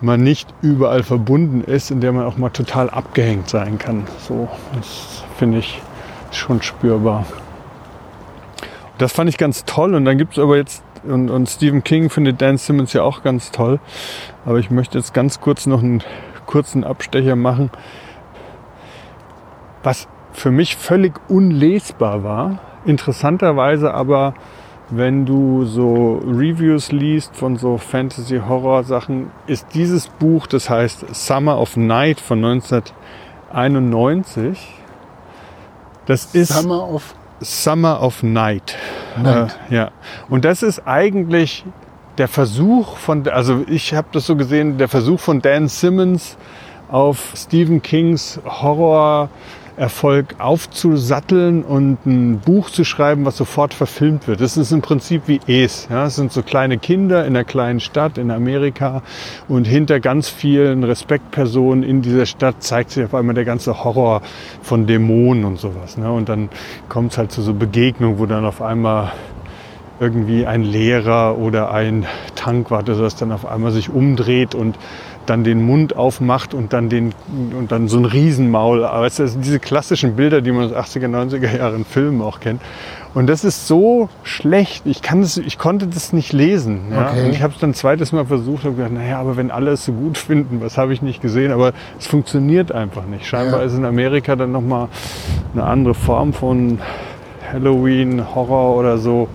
man 0.00 0.22
nicht 0.22 0.48
überall 0.62 1.02
verbunden 1.02 1.62
ist, 1.62 1.90
in 1.90 2.00
der 2.00 2.12
man 2.12 2.24
auch 2.24 2.36
mal 2.36 2.50
total 2.50 2.90
abgehängt 2.90 3.48
sein 3.48 3.78
kann. 3.78 4.04
So, 4.20 4.48
das 4.76 5.24
finde 5.38 5.58
ich 5.58 5.80
schon 6.36 6.62
spürbar. 6.62 7.24
Das 8.98 9.12
fand 9.12 9.30
ich 9.30 9.38
ganz 9.38 9.64
toll 9.64 9.94
und 9.94 10.04
dann 10.04 10.18
gibt 10.18 10.32
es 10.32 10.38
aber 10.38 10.56
jetzt, 10.56 10.82
und, 11.04 11.30
und 11.30 11.48
Stephen 11.48 11.84
King 11.84 12.10
findet 12.10 12.42
Dan 12.42 12.58
Simmons 12.58 12.92
ja 12.92 13.02
auch 13.02 13.22
ganz 13.22 13.52
toll, 13.52 13.78
aber 14.44 14.58
ich 14.58 14.70
möchte 14.70 14.98
jetzt 14.98 15.14
ganz 15.14 15.40
kurz 15.40 15.66
noch 15.66 15.82
einen 15.82 16.02
kurzen 16.46 16.82
Abstecher 16.82 17.36
machen, 17.36 17.70
was 19.82 20.08
für 20.32 20.50
mich 20.50 20.76
völlig 20.76 21.14
unlesbar 21.28 22.24
war, 22.24 22.58
interessanterweise 22.84 23.94
aber, 23.94 24.34
wenn 24.90 25.26
du 25.26 25.64
so 25.64 26.22
Reviews 26.24 26.92
liest 26.92 27.36
von 27.36 27.56
so 27.56 27.76
Fantasy-Horror-Sachen, 27.76 29.30
ist 29.46 29.66
dieses 29.74 30.08
Buch, 30.08 30.46
das 30.46 30.70
heißt 30.70 31.14
Summer 31.14 31.60
of 31.60 31.76
Night 31.76 32.20
von 32.20 32.42
1991, 32.44 34.74
das 36.08 36.34
ist 36.34 36.48
Summer 36.48 36.88
of 36.90 37.14
Summer 37.40 38.02
of 38.02 38.22
Night. 38.22 38.76
Night. 39.22 39.56
Äh, 39.70 39.74
ja. 39.74 39.90
Und 40.28 40.44
das 40.44 40.62
ist 40.62 40.86
eigentlich 40.86 41.64
der 42.16 42.28
Versuch 42.28 42.96
von, 42.96 43.28
also 43.28 43.64
ich 43.68 43.94
habe 43.94 44.08
das 44.12 44.26
so 44.26 44.34
gesehen, 44.34 44.78
der 44.78 44.88
Versuch 44.88 45.20
von 45.20 45.40
Dan 45.40 45.68
Simmons 45.68 46.36
auf 46.88 47.32
Stephen 47.36 47.82
Kings 47.82 48.40
Horrorerfolg 49.78 50.34
aufzusatteln 50.38 51.62
und 51.62 52.04
ein 52.04 52.40
Buch 52.40 52.70
zu 52.70 52.84
schreiben, 52.84 53.24
was 53.24 53.36
sofort 53.36 53.74
verfilmt 53.74 54.26
wird. 54.26 54.40
Das 54.40 54.56
ist 54.56 54.72
im 54.72 54.82
Prinzip 54.82 55.22
wie 55.26 55.40
Es. 55.46 55.88
Ja? 55.90 56.06
Es 56.06 56.16
sind 56.16 56.32
so 56.32 56.42
kleine 56.42 56.78
Kinder 56.78 57.24
in 57.24 57.36
einer 57.36 57.44
kleinen 57.44 57.80
Stadt 57.80 58.18
in 58.18 58.30
Amerika 58.30 59.02
und 59.46 59.66
hinter 59.66 60.00
ganz 60.00 60.28
vielen 60.28 60.82
Respektpersonen 60.84 61.84
in 61.84 62.02
dieser 62.02 62.26
Stadt 62.26 62.62
zeigt 62.62 62.90
sich 62.90 63.04
auf 63.04 63.14
einmal 63.14 63.34
der 63.34 63.44
ganze 63.44 63.84
Horror 63.84 64.22
von 64.62 64.86
Dämonen 64.86 65.44
und 65.44 65.58
sowas. 65.58 65.96
Ne? 65.96 66.10
Und 66.10 66.28
dann 66.28 66.48
kommt 66.88 67.12
es 67.12 67.18
halt 67.18 67.30
zu 67.30 67.42
so 67.42 67.54
Begegnungen, 67.54 68.18
wo 68.18 68.26
dann 68.26 68.44
auf 68.44 68.60
einmal 68.60 69.12
irgendwie 70.00 70.46
ein 70.46 70.62
Lehrer 70.62 71.38
oder 71.38 71.72
ein 71.72 72.06
Tankwart 72.36 72.88
oder 72.88 72.98
sowas 72.98 73.16
dann 73.16 73.32
auf 73.32 73.46
einmal 73.46 73.72
sich 73.72 73.90
umdreht 73.90 74.54
und 74.54 74.76
dann 75.28 75.44
den 75.44 75.64
Mund 75.64 75.96
aufmacht 75.96 76.54
und 76.54 76.72
dann 76.72 76.88
den 76.88 77.12
und 77.58 77.70
dann 77.72 77.88
so 77.88 77.98
ein 77.98 78.04
Riesenmaul. 78.04 78.84
Aber 78.84 79.06
es 79.06 79.16
sind 79.16 79.44
diese 79.44 79.58
klassischen 79.60 80.16
Bilder, 80.16 80.40
die 80.40 80.52
man 80.52 80.72
aus 80.74 80.94
80er, 80.96 81.08
90er 81.08 81.56
Jahren 81.58 81.84
Filmen 81.84 82.22
auch 82.22 82.40
kennt. 82.40 82.60
Und 83.14 83.26
das 83.26 83.42
ist 83.42 83.66
so 83.66 84.08
schlecht. 84.22 84.82
Ich 84.86 85.00
kann 85.02 85.22
das, 85.22 85.38
ich 85.38 85.58
konnte 85.58 85.86
das 85.86 86.12
nicht 86.12 86.32
lesen. 86.32 86.92
Ja? 86.92 87.10
Okay. 87.10 87.24
Und 87.26 87.32
ich 87.32 87.42
habe 87.42 87.52
es 87.54 87.58
dann 87.60 87.70
ein 87.70 87.74
zweites 87.74 88.12
Mal 88.12 88.26
versucht 88.26 88.64
und 88.66 88.76
gedacht, 88.76 88.92
naja, 88.92 89.18
aber 89.18 89.36
wenn 89.36 89.50
alle 89.50 89.70
es 89.72 89.84
so 89.84 89.92
gut 89.92 90.18
finden, 90.18 90.60
was 90.60 90.76
habe 90.78 90.92
ich 90.92 91.02
nicht 91.02 91.20
gesehen? 91.22 91.50
Aber 91.52 91.72
es 91.98 92.06
funktioniert 92.06 92.70
einfach 92.72 93.06
nicht. 93.06 93.26
Scheinbar 93.26 93.60
Ja. 93.60 93.66
ist 93.66 93.74
in 93.76 93.84
Amerika 93.84 94.36
dann 94.36 94.52
nochmal 94.52 94.88
eine 95.54 95.64
andere 95.64 95.94
Form 95.94 96.32
von 96.32 96.78
Halloween, 97.52 98.22
Horror 98.34 98.76
oder 98.76 98.98
so. 98.98 99.28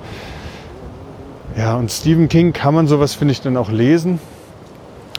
Ja, 1.58 1.76
und 1.76 1.92
Stephen 1.92 2.30
King 2.30 2.54
kann 2.54 2.74
man 2.74 2.88
sowas, 2.88 3.14
finde 3.16 3.32
ich, 3.32 3.42
dann 3.42 3.58
auch 3.58 3.70
lesen. 3.72 4.20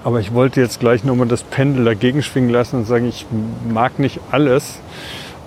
Aber 0.04 0.20
ich 0.20 0.34
wollte 0.34 0.60
jetzt 0.60 0.80
gleich 0.80 1.02
nochmal 1.02 1.26
das 1.26 1.42
Pendel 1.42 1.86
dagegen 1.86 2.22
schwingen 2.22 2.50
lassen 2.50 2.76
und 2.76 2.84
sagen, 2.84 3.08
ich 3.08 3.26
mag 3.68 3.98
nicht 3.98 4.20
alles. 4.30 4.78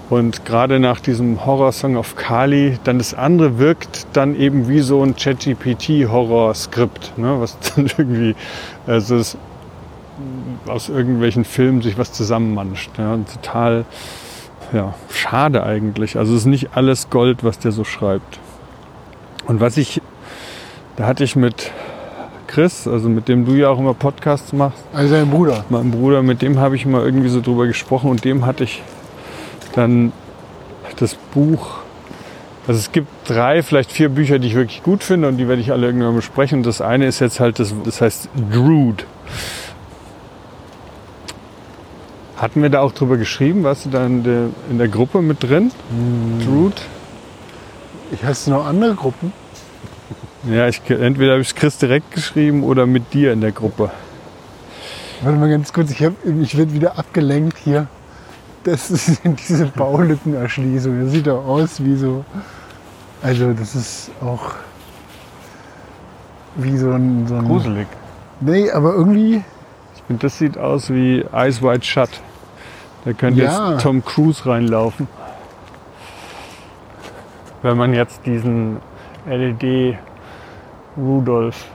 Und 0.10 0.46
gerade 0.46 0.80
nach 0.80 1.00
diesem 1.00 1.46
Horror-Song 1.46 1.96
of 1.96 2.16
Kali, 2.16 2.80
dann 2.84 2.98
das 2.98 3.14
andere 3.14 3.60
wirkt 3.60 4.08
dann 4.14 4.36
eben 4.36 4.68
wie 4.68 4.80
so 4.80 5.04
ein 5.04 5.16
ChatGPT-Horror-Skript, 5.16 7.18
ne, 7.18 7.40
was 7.40 7.58
dann 7.76 7.92
irgendwie, 7.98 8.36
also 8.88 9.18
es 9.18 9.38
aus 10.68 10.90
irgendwelchen 10.90 11.46
Filmen 11.46 11.84
sich 11.84 11.98
was 11.98 12.12
zusammenmanscht. 12.12 12.90
Ja, 12.98 13.18
total 13.18 13.86
ja, 14.74 14.94
schade 15.10 15.64
eigentlich. 15.64 16.18
Also 16.18 16.34
es 16.34 16.42
ist 16.42 16.48
nicht 16.48 16.76
alles 16.76 17.10
Gold, 17.10 17.44
was 17.44 17.60
der 17.60 17.72
so 17.72 17.84
schreibt. 17.84 18.40
Und 19.46 19.62
was 19.62 19.78
ich, 19.78 20.02
da 20.96 21.06
hatte 21.06 21.24
ich 21.24 21.36
mit 21.36 21.72
Chris, 22.48 22.88
also 22.88 23.10
mit 23.10 23.28
dem 23.28 23.46
du 23.46 23.54
ja 23.54 23.70
auch 23.70 23.80
immer 23.80 23.94
Podcasts 23.94 24.54
machst. 24.54 24.84
Also 24.94 25.14
dein 25.14 25.30
Bruder. 25.30 25.66
Mein 25.70 25.92
Bruder, 25.92 26.24
mit 26.24 26.42
dem 26.42 26.60
habe 26.60 26.76
ich 26.76 26.86
mal 26.86 27.04
irgendwie 27.04 27.30
so 27.30 27.42
drüber 27.42 27.68
gesprochen 27.68 28.10
und 28.10 28.24
dem 28.26 28.46
hatte 28.46 28.64
ich 28.64 28.82
dann 29.74 30.12
das 30.98 31.16
Buch. 31.16 31.80
Also 32.68 32.80
es 32.80 32.92
gibt 32.92 33.08
drei, 33.26 33.64
vielleicht 33.64 33.92
vier 33.92 34.10
Bücher, 34.10 34.40
die 34.40 34.48
ich 34.48 34.56
wirklich 34.56 34.84
gut 34.84 35.04
finde 35.04 35.28
und 35.28 35.38
die 35.38 35.48
werde 35.48 35.62
ich 35.62 35.72
alle 35.72 35.86
irgendwann 35.86 36.16
besprechen. 36.16 36.60
Und 36.60 36.66
das 36.66 36.82
eine 36.82 37.06
ist 37.06 37.20
jetzt 37.20 37.40
halt 37.40 37.60
das, 37.60 37.74
das 37.86 38.02
heißt 38.02 38.30
Drude. 38.52 39.04
Hatten 42.38 42.62
wir 42.62 42.70
da 42.70 42.82
auch 42.82 42.92
drüber 42.92 43.18
geschrieben? 43.18 43.64
Warst 43.64 43.86
du 43.86 43.90
da 43.90 44.06
in 44.06 44.24
der, 44.24 44.48
in 44.70 44.78
der 44.78 44.88
Gruppe 44.88 45.22
mit 45.22 45.44
drin? 45.44 45.72
Hm. 45.90 46.46
Drude? 46.46 46.76
Ich 48.12 48.20
du 48.22 48.52
noch 48.52 48.66
andere 48.66 48.96
Gruppen? 48.96 49.34
Ja, 50.50 50.68
ich, 50.68 50.82
entweder 50.90 51.32
habe 51.34 51.42
ich 51.42 51.50
es 51.50 51.56
Chris 51.56 51.78
direkt 51.78 52.12
geschrieben 52.12 52.64
oder 52.64 52.86
mit 52.86 53.14
dir 53.14 53.34
in 53.34 53.42
der 53.42 53.52
Gruppe. 53.52 53.92
Warte 55.22 55.38
mal 55.40 55.50
ganz 55.50 55.74
kurz, 55.74 55.92
ich, 55.92 56.04
hab, 56.04 56.14
ich 56.42 56.58
werde 56.58 56.74
wieder 56.74 56.98
abgelenkt 56.98 57.58
hier. 57.58 57.88
Das 58.64 58.88
sind 58.90 59.40
diese 59.48 59.66
Baulückenerschließung. 59.68 61.04
Das 61.04 61.12
sieht 61.12 61.28
doch 61.28 61.46
aus 61.46 61.84
wie 61.84 61.96
so. 61.96 62.24
Also, 63.22 63.54
das 63.54 63.76
ist 63.76 64.12
auch 64.22 64.52
wie 66.56 66.78
so 66.78 66.92
ein. 66.92 67.26
So 67.28 67.36
ein 67.36 67.46
Gruselig. 67.46 67.88
Nee, 68.42 68.70
aber 68.72 68.94
irgendwie. 68.94 69.44
Und 70.10 70.24
das 70.24 70.38
sieht 70.38 70.58
aus 70.58 70.90
wie 70.90 71.26
Eyes 71.34 71.62
Wide 71.62 71.84
Shut. 71.84 72.10
Da 73.06 73.14
könnte 73.14 73.42
Ja. 73.42 73.72
jetzt 73.72 73.82
Tom 73.84 74.04
Cruise 74.06 74.46
reinlaufen. 74.46 75.08
Wenn 77.62 77.78
man 77.78 77.94
jetzt 77.94 78.26
diesen 78.26 78.78
LED 79.28 79.98
Rudolph 80.98 81.66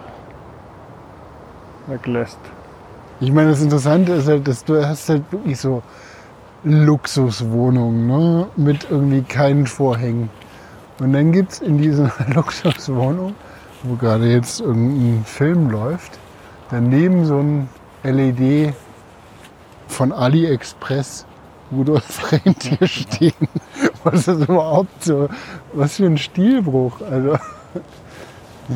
weglässt. 1.86 2.38
Ich 3.20 3.30
meine, 3.32 3.50
das 3.50 3.62
Interessante 3.62 4.12
ist 4.12 4.26
halt, 4.26 4.48
dass 4.48 4.64
du 4.64 4.84
hast 4.84 5.08
halt 5.08 5.30
wirklich 5.30 5.60
so 5.60 5.82
Luxuswohnungen, 6.64 8.06
ne? 8.06 8.46
Mit 8.56 8.88
irgendwie 8.90 9.22
keinen 9.22 9.66
Vorhängen. 9.66 10.30
Und 10.98 11.12
dann 11.12 11.32
gibt 11.32 11.52
es 11.52 11.60
in 11.60 11.78
dieser 11.78 12.12
Luxuswohnung, 12.34 13.34
wo 13.82 13.96
gerade 13.96 14.26
jetzt 14.26 14.60
irgendein 14.60 15.24
Film 15.24 15.70
läuft, 15.70 16.18
daneben 16.70 17.24
so 17.24 17.38
ein 17.38 17.68
LED 18.04 18.74
von 19.88 20.12
AliExpress 20.12 21.26
Rudolf 21.72 22.32
Rentier 22.32 22.86
stehen. 22.86 23.48
Was 24.04 24.28
ist 24.28 24.48
überhaupt 24.48 25.04
so? 25.04 25.28
Was 25.72 25.96
für 25.96 26.06
ein 26.06 26.18
Stilbruch. 26.18 27.00
Also, 27.00 27.38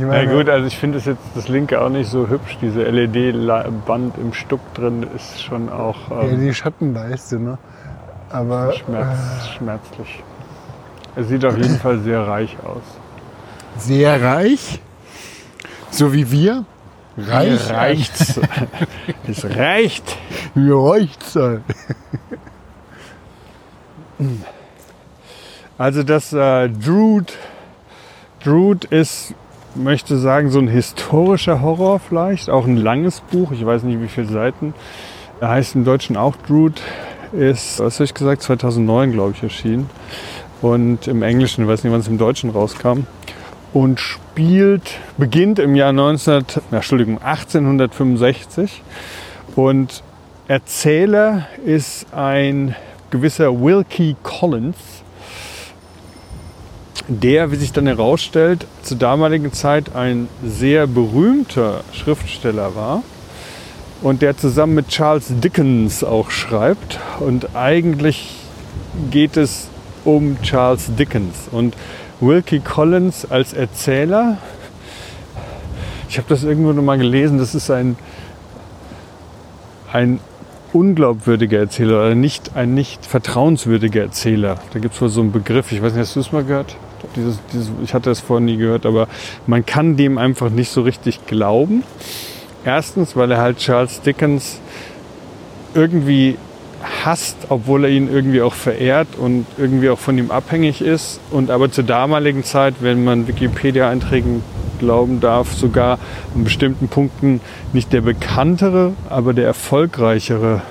Na 0.01 0.07
meine, 0.09 0.33
gut, 0.33 0.49
also 0.49 0.67
ich 0.67 0.77
finde 0.77 0.99
es 0.99 1.05
jetzt 1.05 1.23
das 1.35 1.49
linke 1.49 1.81
auch 1.81 1.89
nicht 1.89 2.11
so 2.11 2.29
hübsch. 2.29 2.59
Diese 2.61 2.83
LED-Band 2.83 4.19
im 4.19 4.33
Stuck 4.33 4.61
drin 4.75 5.07
ist 5.15 5.43
schon 5.43 5.69
auch 5.69 6.11
ja, 6.11 6.23
ähm, 6.23 6.41
die 6.41 6.55
Schattenleiste, 6.55 7.39
ne? 7.39 7.59
Aber 8.31 8.73
schmerz, 8.73 9.49
schmerzlich. 9.57 10.23
Es 11.15 11.29
sieht 11.29 11.45
auf 11.45 11.57
jeden 11.57 11.79
Fall 11.79 11.99
sehr 12.01 12.27
reich 12.27 12.57
aus. 12.65 12.83
sehr 13.79 14.23
reich, 14.23 14.81
so 15.91 16.13
wie 16.13 16.31
wir. 16.31 16.65
Reich, 17.17 17.69
Mir 17.69 17.75
reicht's. 17.75 18.41
es 19.27 19.45
reicht. 19.57 20.19
Mir 20.55 20.77
reicht's. 20.77 21.35
halt. 21.35 21.63
Also 25.79 26.03
das 26.03 26.33
äh, 26.33 26.69
Drude, 26.69 27.33
Drude 28.43 28.87
ist, 28.89 29.35
möchte 29.77 30.17
sagen, 30.19 30.51
so 30.51 30.59
ein 30.59 30.69
historischer 30.69 31.61
Horror 31.63 32.01
vielleicht, 32.01 32.51
auch 32.51 32.67
ein 32.67 32.77
langes 32.77 33.21
Buch, 33.21 33.53
ich 33.53 33.65
weiß 33.65 33.83
nicht 33.85 34.01
wie 34.01 34.09
viele 34.09 34.29
Seiten. 34.29 34.75
Er 35.41 35.49
heißt 35.49 35.75
im 35.75 35.85
Deutschen 35.85 36.17
auch 36.17 36.37
Drude, 36.37 36.81
ist, 37.33 37.81
was 37.81 37.97
habe 37.97 38.05
ich 38.05 38.15
gesagt, 38.15 38.43
2009 38.43 39.13
glaube 39.13 39.33
ich 39.37 39.43
erschienen. 39.43 39.91
Und 40.63 41.07
im 41.07 41.23
Englischen, 41.23 41.63
ich 41.63 41.69
weiß 41.69 41.85
nicht 41.85 41.93
wann 41.93 42.01
es 42.01 42.09
im 42.09 42.19
Deutschen 42.19 42.51
rauskam. 42.51 43.07
Und 43.73 44.01
spielt, 44.01 44.99
beginnt 45.19 45.59
im 45.59 45.75
Jahr 45.75 45.93
19, 45.93 46.45
ja, 46.71 46.77
Entschuldigung, 46.79 47.19
1865. 47.23 48.83
Und 49.55 50.03
Erzähler 50.49 51.47
ist 51.65 52.07
ein 52.15 52.75
gewisser 53.11 53.61
Wilkie 53.61 54.17
Collins, 54.23 54.96
der, 57.09 57.51
wie 57.53 57.57
sich 57.57 57.73
dann 57.73 57.87
herausstellt, 57.87 58.67
zur 58.83 58.97
damaligen 58.99 59.53
Zeit 59.53 59.95
ein 59.95 60.29
sehr 60.45 60.87
berühmter 60.87 61.83
Schriftsteller 61.93 62.75
war 62.75 63.03
und 64.03 64.23
der 64.23 64.37
zusammen 64.37 64.75
mit 64.75 64.89
Charles 64.89 65.27
Dickens 65.29 66.03
auch 66.05 66.31
schreibt. 66.31 66.99
Und 67.21 67.55
eigentlich 67.55 68.35
geht 69.11 69.37
es 69.37 69.69
um 70.05 70.41
Charles 70.43 70.91
Dickens 70.97 71.49
und 71.51 71.77
Wilkie 72.21 72.61
Collins 72.61 73.31
als 73.31 73.53
Erzähler. 73.53 74.39
Ich 76.09 76.19
habe 76.19 76.29
das 76.29 76.45
irgendwo 76.45 76.73
noch 76.73 76.83
mal 76.83 76.99
gelesen, 76.99 77.39
das 77.39 77.55
ist 77.55 77.71
ein, 77.71 77.97
ein 79.93 80.21
unglaubwürdiger 80.73 81.59
Erzähler 81.59 81.99
oder 81.99 82.15
nicht, 82.15 82.55
ein 82.55 82.75
nicht 82.75 83.07
vertrauenswürdiger 83.07 84.03
Erzähler. 84.03 84.57
Da 84.73 84.79
gibt 84.79 84.95
es 84.95 85.01
wohl 85.01 85.09
so 85.09 85.21
einen 85.21 85.33
Begriff, 85.33 85.73
ich 85.73 85.83
weiß 85.83 85.93
nicht, 85.93 86.03
hast 86.03 86.17
du 86.17 86.21
es 86.21 86.33
mal 86.33 86.45
gehört? 86.45 86.77
Dieses, 87.17 87.39
dieses, 87.53 87.71
ich 87.83 87.95
hatte 87.95 88.11
das 88.11 88.21
vorher 88.21 88.45
nie 88.45 88.57
gehört, 88.57 88.87
aber 88.87 89.09
man 89.47 89.65
kann 89.65 89.97
dem 89.97 90.19
einfach 90.19 90.51
nicht 90.51 90.71
so 90.71 90.83
richtig 90.83 91.27
glauben. 91.27 91.83
Erstens, 92.65 93.17
weil 93.17 93.31
er 93.31 93.39
halt 93.39 93.59
Charles 93.59 94.01
Dickens 94.03 94.61
irgendwie 95.75 96.37
hasst, 97.05 97.37
obwohl 97.49 97.85
er 97.85 97.91
ihn 97.91 98.13
irgendwie 98.13 98.43
auch 98.43 98.55
verehrt 98.55 99.09
und 99.19 99.47
irgendwie 99.57 99.91
auch 99.91 99.99
von 99.99 100.19
ihm 100.19 100.31
abhängig 100.31 100.81
ist. 100.81 101.21
Und 101.31 101.51
aber 101.51 101.71
zur 101.71 101.85
damaligen 101.85 102.45
Zeit, 102.45 102.75
wenn 102.81 103.05
man 103.05 103.29
Wikipedia-Einträgen 103.29 104.43
glauben 104.79 105.21
darf, 105.21 105.55
sogar 105.55 105.99
an 106.35 106.45
bestimmten 106.45 106.89
Punkten 106.89 107.41
nicht 107.73 107.93
der 107.93 108.03
bekanntere, 108.03 108.93
aber 109.09 109.33
der 109.33 109.47
erfolgreichere 109.47 110.63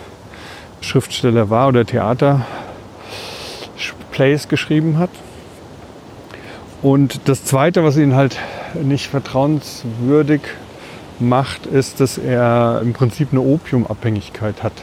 Schriftsteller 0.81 1.49
war 1.49 1.69
oder 1.69 1.85
Theaterplays 1.85 4.47
geschrieben 4.47 4.97
hat. 4.97 5.09
Und 6.85 7.21
das 7.25 7.43
Zweite, 7.43 7.83
was 7.83 7.97
ihn 7.97 8.13
halt 8.13 8.37
nicht 8.79 9.07
vertrauenswürdig 9.07 10.41
macht, 11.19 11.65
ist, 11.65 11.99
dass 11.99 12.19
er 12.19 12.79
im 12.83 12.93
Prinzip 12.93 13.29
eine 13.31 13.41
Opiumabhängigkeit 13.41 14.61
hat. 14.61 14.73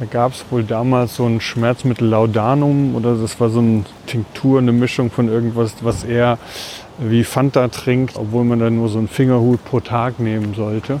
Da 0.00 0.04
gab 0.04 0.34
es 0.34 0.44
wohl 0.50 0.64
damals 0.64 1.16
so 1.16 1.24
ein 1.24 1.40
Schmerzmittel 1.40 2.08
Laudanum 2.08 2.94
oder 2.94 3.14
das 3.14 3.40
war 3.40 3.48
so 3.48 3.60
eine 3.60 3.84
Tinktur, 4.06 4.58
eine 4.58 4.72
Mischung 4.72 5.10
von 5.10 5.28
irgendwas, 5.28 5.76
was 5.80 6.04
er 6.04 6.36
wie 6.98 7.24
Fanta 7.24 7.68
trinkt, 7.68 8.16
obwohl 8.16 8.44
man 8.44 8.58
dann 8.58 8.76
nur 8.76 8.90
so 8.90 8.98
einen 8.98 9.08
Fingerhut 9.08 9.64
pro 9.64 9.80
Tag 9.80 10.20
nehmen 10.20 10.52
sollte. 10.52 11.00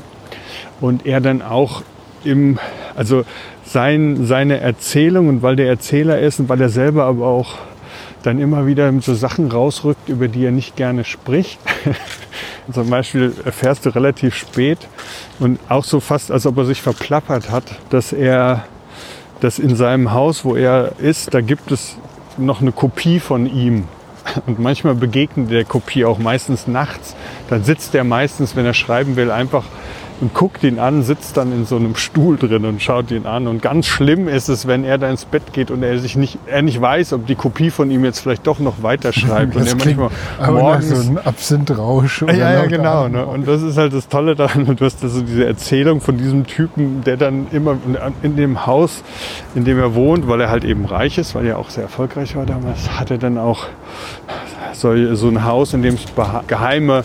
Und 0.80 1.04
er 1.04 1.20
dann 1.20 1.42
auch 1.42 1.82
im, 2.24 2.58
also 2.96 3.24
sein, 3.62 4.24
seine 4.24 4.58
Erzählung 4.60 5.28
und 5.28 5.42
weil 5.42 5.56
der 5.56 5.68
Erzähler 5.68 6.18
ist 6.18 6.40
und 6.40 6.48
weil 6.48 6.62
er 6.62 6.70
selber 6.70 7.04
aber 7.04 7.26
auch 7.26 7.58
dann 8.22 8.38
immer 8.38 8.66
wieder 8.66 8.92
so 9.00 9.14
Sachen 9.14 9.50
rausrückt, 9.50 10.08
über 10.08 10.28
die 10.28 10.44
er 10.44 10.50
nicht 10.50 10.76
gerne 10.76 11.04
spricht. 11.04 11.58
Zum 12.72 12.90
Beispiel 12.90 13.34
erfährst 13.44 13.86
du 13.86 13.90
relativ 13.90 14.34
spät 14.34 14.78
und 15.38 15.58
auch 15.68 15.84
so 15.84 16.00
fast, 16.00 16.30
als 16.30 16.46
ob 16.46 16.58
er 16.58 16.64
sich 16.64 16.82
verplappert 16.82 17.50
hat, 17.50 17.64
dass 17.90 18.12
er, 18.12 18.64
dass 19.40 19.58
in 19.58 19.74
seinem 19.74 20.12
Haus, 20.12 20.44
wo 20.44 20.54
er 20.54 20.92
ist, 20.98 21.34
da 21.34 21.40
gibt 21.40 21.72
es 21.72 21.96
noch 22.36 22.60
eine 22.60 22.72
Kopie 22.72 23.20
von 23.20 23.46
ihm. 23.46 23.84
Und 24.46 24.58
manchmal 24.58 24.94
begegnet 24.94 25.50
der 25.50 25.64
Kopie 25.64 26.04
auch 26.04 26.18
meistens 26.18 26.66
nachts. 26.66 27.16
Dann 27.48 27.64
sitzt 27.64 27.94
er 27.94 28.04
meistens, 28.04 28.54
wenn 28.54 28.66
er 28.66 28.74
schreiben 28.74 29.16
will, 29.16 29.30
einfach 29.30 29.64
und 30.20 30.34
guckt 30.34 30.62
ihn 30.64 30.78
an, 30.78 31.02
sitzt 31.02 31.36
dann 31.36 31.52
in 31.52 31.64
so 31.64 31.76
einem 31.76 31.96
Stuhl 31.96 32.36
drin 32.36 32.64
und 32.64 32.82
schaut 32.82 33.10
ihn 33.10 33.26
an. 33.26 33.46
Und 33.46 33.62
ganz 33.62 33.86
schlimm 33.86 34.28
ist 34.28 34.48
es, 34.48 34.66
wenn 34.66 34.84
er 34.84 34.98
da 34.98 35.08
ins 35.08 35.24
Bett 35.24 35.52
geht 35.52 35.70
und 35.70 35.82
er 35.82 35.98
sich 35.98 36.16
nicht, 36.16 36.38
er 36.46 36.62
nicht 36.62 36.80
weiß, 36.80 37.14
ob 37.14 37.26
die 37.26 37.34
Kopie 37.34 37.70
von 37.70 37.90
ihm 37.90 38.04
jetzt 38.04 38.20
vielleicht 38.20 38.46
doch 38.46 38.58
noch 38.58 38.82
weiterschreibt. 38.82 39.54
Das 39.60 39.72
und 39.72 39.86
er 39.86 39.96
manchmal 39.96 40.52
morgens 40.52 40.88
so 40.88 41.10
ein 41.10 41.18
Absintrausch. 41.18 42.22
oder 42.22 42.34
ja, 42.34 42.52
ja, 42.52 42.66
genau. 42.66 43.08
Ne? 43.08 43.24
Und 43.24 43.48
das 43.48 43.62
ist 43.62 43.76
halt 43.76 43.92
das 43.92 44.08
Tolle 44.08 44.34
daran. 44.34 44.66
Und 44.66 44.80
du 44.80 44.84
hast 44.84 45.02
also 45.02 45.22
diese 45.22 45.44
Erzählung 45.44 46.00
von 46.00 46.16
diesem 46.16 46.46
Typen, 46.46 47.02
der 47.04 47.16
dann 47.16 47.46
immer 47.50 47.76
in 48.22 48.36
dem 48.36 48.66
Haus, 48.66 49.02
in 49.54 49.64
dem 49.64 49.78
er 49.78 49.94
wohnt, 49.94 50.28
weil 50.28 50.40
er 50.40 50.50
halt 50.50 50.64
eben 50.64 50.84
reich 50.84 51.18
ist, 51.18 51.34
weil 51.34 51.46
er 51.46 51.58
auch 51.58 51.70
sehr 51.70 51.84
erfolgreich 51.84 52.36
war 52.36 52.46
damals, 52.46 52.90
hat 52.98 53.10
er 53.10 53.18
dann 53.18 53.38
auch 53.38 53.66
so, 54.72 55.14
so 55.14 55.28
ein 55.28 55.44
Haus, 55.44 55.74
in 55.74 55.82
dem 55.82 55.94
es 55.94 56.04
geheime 56.46 57.02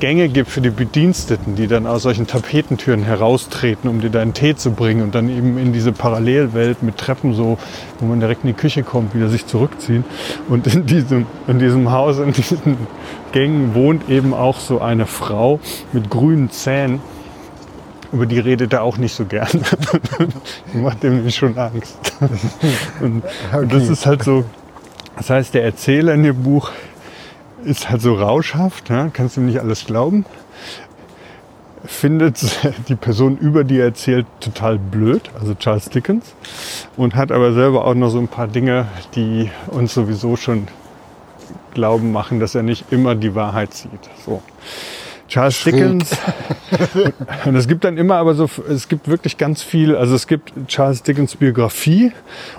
Gänge 0.00 0.28
gibt 0.28 0.48
für 0.50 0.60
die 0.60 0.70
Bediensteten, 0.70 1.56
die 1.56 1.66
dann 1.66 1.86
aus 1.86 2.02
solchen 2.02 2.26
Tapetentüren 2.26 3.02
heraustreten, 3.02 3.90
um 3.90 4.00
dir 4.00 4.10
deinen 4.10 4.32
Tee 4.34 4.54
zu 4.54 4.70
bringen 4.70 5.02
und 5.02 5.14
dann 5.14 5.28
eben 5.28 5.58
in 5.58 5.72
diese 5.72 5.92
Parallelwelt 5.92 6.82
mit 6.82 6.98
Treppen 6.98 7.34
so, 7.34 7.58
wo 7.98 8.06
man 8.06 8.20
direkt 8.20 8.44
in 8.44 8.48
die 8.48 8.54
Küche 8.54 8.82
kommt, 8.82 9.14
wieder 9.14 9.28
sich 9.28 9.46
zurückziehen. 9.46 10.04
Und 10.48 10.66
in 10.66 10.86
diesem, 10.86 11.26
in 11.46 11.58
diesem 11.58 11.90
Haus, 11.90 12.18
in 12.18 12.32
diesen 12.32 12.76
Gängen 13.32 13.74
wohnt 13.74 14.08
eben 14.08 14.34
auch 14.34 14.60
so 14.60 14.80
eine 14.80 15.06
Frau 15.06 15.60
mit 15.92 16.10
grünen 16.10 16.50
Zähnen. 16.50 17.00
Über 18.12 18.24
die 18.24 18.38
redet 18.38 18.72
er 18.72 18.82
auch 18.82 18.96
nicht 18.96 19.14
so 19.14 19.26
gern. 19.26 19.48
macht 20.72 21.04
ihm 21.04 21.16
nämlich 21.16 21.34
schon 21.36 21.58
Angst. 21.58 21.98
Und, 23.00 23.22
und 23.52 23.72
das 23.72 23.82
Okay. 23.82 23.92
ist 23.92 24.06
halt 24.06 24.22
so, 24.22 24.44
das 25.16 25.28
heißt, 25.30 25.52
der 25.52 25.64
Erzähler 25.64 26.14
in 26.14 26.22
dem 26.22 26.42
Buch 26.42 26.70
ist 27.68 27.90
halt 27.90 28.00
so 28.00 28.14
rauschhaft, 28.14 28.88
ja, 28.88 29.10
kannst 29.12 29.36
ihm 29.36 29.46
nicht 29.46 29.60
alles 29.60 29.84
glauben. 29.84 30.24
Findet 31.84 32.40
die 32.88 32.96
Person, 32.96 33.36
über 33.36 33.62
die 33.62 33.78
er 33.78 33.86
erzählt, 33.86 34.26
total 34.40 34.78
blöd, 34.78 35.30
also 35.38 35.54
Charles 35.54 35.90
Dickens. 35.90 36.34
Und 36.96 37.14
hat 37.14 37.30
aber 37.30 37.52
selber 37.52 37.84
auch 37.84 37.94
noch 37.94 38.08
so 38.08 38.18
ein 38.18 38.28
paar 38.28 38.48
Dinge, 38.48 38.88
die 39.14 39.50
uns 39.68 39.94
sowieso 39.94 40.36
schon 40.36 40.66
glauben 41.74 42.10
machen, 42.10 42.40
dass 42.40 42.54
er 42.54 42.62
nicht 42.62 42.90
immer 42.90 43.14
die 43.14 43.34
Wahrheit 43.34 43.74
sieht. 43.74 44.10
So. 44.24 44.42
Charles 45.28 45.56
Schräg. 45.58 45.74
Dickens. 45.74 46.16
Und 47.44 47.54
es 47.54 47.68
gibt 47.68 47.84
dann 47.84 47.96
immer 47.98 48.16
aber 48.16 48.34
so, 48.34 48.48
es 48.68 48.88
gibt 48.88 49.08
wirklich 49.08 49.36
ganz 49.36 49.62
viel, 49.62 49.94
also 49.94 50.14
es 50.14 50.26
gibt 50.26 50.52
Charles 50.66 51.02
Dickens 51.02 51.36
Biografie 51.36 52.12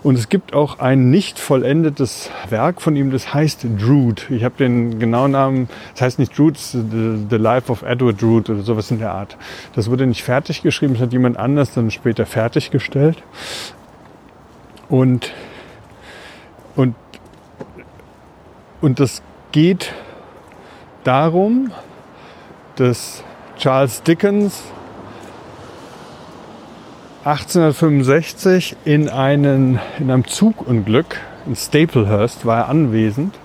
und 0.03 0.17
es 0.17 0.29
gibt 0.29 0.53
auch 0.53 0.79
ein 0.79 1.09
nicht 1.09 1.37
vollendetes 1.39 2.29
Werk 2.49 2.81
von 2.81 2.95
ihm, 2.95 3.11
das 3.11 3.33
heißt 3.33 3.65
Drood. 3.79 4.27
Ich 4.29 4.43
habe 4.43 4.55
den 4.57 4.99
genauen 4.99 5.31
Namen, 5.31 5.69
das 5.93 6.01
heißt 6.01 6.19
nicht 6.19 6.37
Drood, 6.37 6.57
the, 6.57 6.81
the 7.29 7.35
Life 7.35 7.71
of 7.71 7.83
Edward 7.83 8.21
Drood 8.21 8.49
oder 8.49 8.61
sowas 8.61 8.89
in 8.91 8.99
der 8.99 9.11
Art. 9.11 9.37
Das 9.75 9.89
wurde 9.89 10.07
nicht 10.07 10.23
fertig 10.23 10.61
geschrieben, 10.61 10.93
das 10.93 11.03
hat 11.03 11.13
jemand 11.13 11.37
anders 11.37 11.73
dann 11.73 11.91
später 11.91 12.25
fertiggestellt. 12.25 13.21
Und, 14.89 15.33
und, 16.75 16.95
und 18.81 18.99
das 18.99 19.21
geht 19.51 19.93
darum, 21.03 21.71
dass 22.79 23.23
Charles 23.57 24.03
Dickens 24.03 24.63
1865 27.25 28.77
in, 28.85 29.09
einen, 29.09 29.79
in 29.99 30.09
einem 30.09 30.25
Zugunglück 30.25 31.19
in 31.45 31.55
Staplehurst 31.55 32.45
war 32.45 32.59
er 32.59 32.69
anwesend 32.69 33.35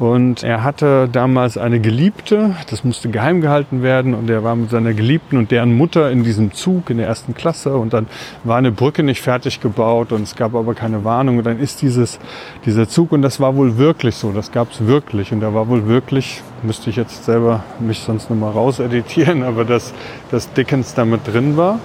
und 0.00 0.42
er 0.42 0.64
hatte 0.64 1.10
damals 1.12 1.58
eine 1.58 1.78
Geliebte, 1.78 2.56
das 2.70 2.84
musste 2.84 3.10
geheim 3.10 3.42
gehalten 3.42 3.82
werden. 3.82 4.14
Und 4.14 4.30
er 4.30 4.42
war 4.42 4.56
mit 4.56 4.70
seiner 4.70 4.94
Geliebten 4.94 5.36
und 5.36 5.50
deren 5.50 5.76
Mutter 5.76 6.10
in 6.10 6.24
diesem 6.24 6.54
Zug 6.54 6.88
in 6.88 6.96
der 6.96 7.06
ersten 7.06 7.34
Klasse. 7.34 7.76
Und 7.76 7.92
dann 7.92 8.06
war 8.42 8.56
eine 8.56 8.72
Brücke 8.72 9.02
nicht 9.02 9.20
fertig 9.20 9.60
gebaut 9.60 10.12
und 10.12 10.22
es 10.22 10.36
gab 10.36 10.54
aber 10.54 10.72
keine 10.72 11.04
Warnung. 11.04 11.36
Und 11.36 11.44
dann 11.44 11.60
ist 11.60 11.82
dieses, 11.82 12.18
dieser 12.64 12.88
Zug 12.88 13.12
und 13.12 13.20
das 13.20 13.40
war 13.40 13.56
wohl 13.56 13.76
wirklich 13.76 14.14
so, 14.14 14.32
das 14.32 14.52
gab 14.52 14.72
es 14.72 14.86
wirklich. 14.86 15.32
Und 15.32 15.40
da 15.40 15.52
war 15.52 15.68
wohl 15.68 15.86
wirklich, 15.86 16.40
müsste 16.62 16.88
ich 16.88 16.96
jetzt 16.96 17.26
selber 17.26 17.62
mich 17.78 17.98
sonst 17.98 18.30
nochmal 18.30 18.52
rauseditieren, 18.52 19.42
aber 19.44 19.66
dass, 19.66 19.92
dass 20.30 20.50
Dickens 20.54 20.94
da 20.94 21.04
mit 21.04 21.30
drin 21.30 21.58
war. 21.58 21.78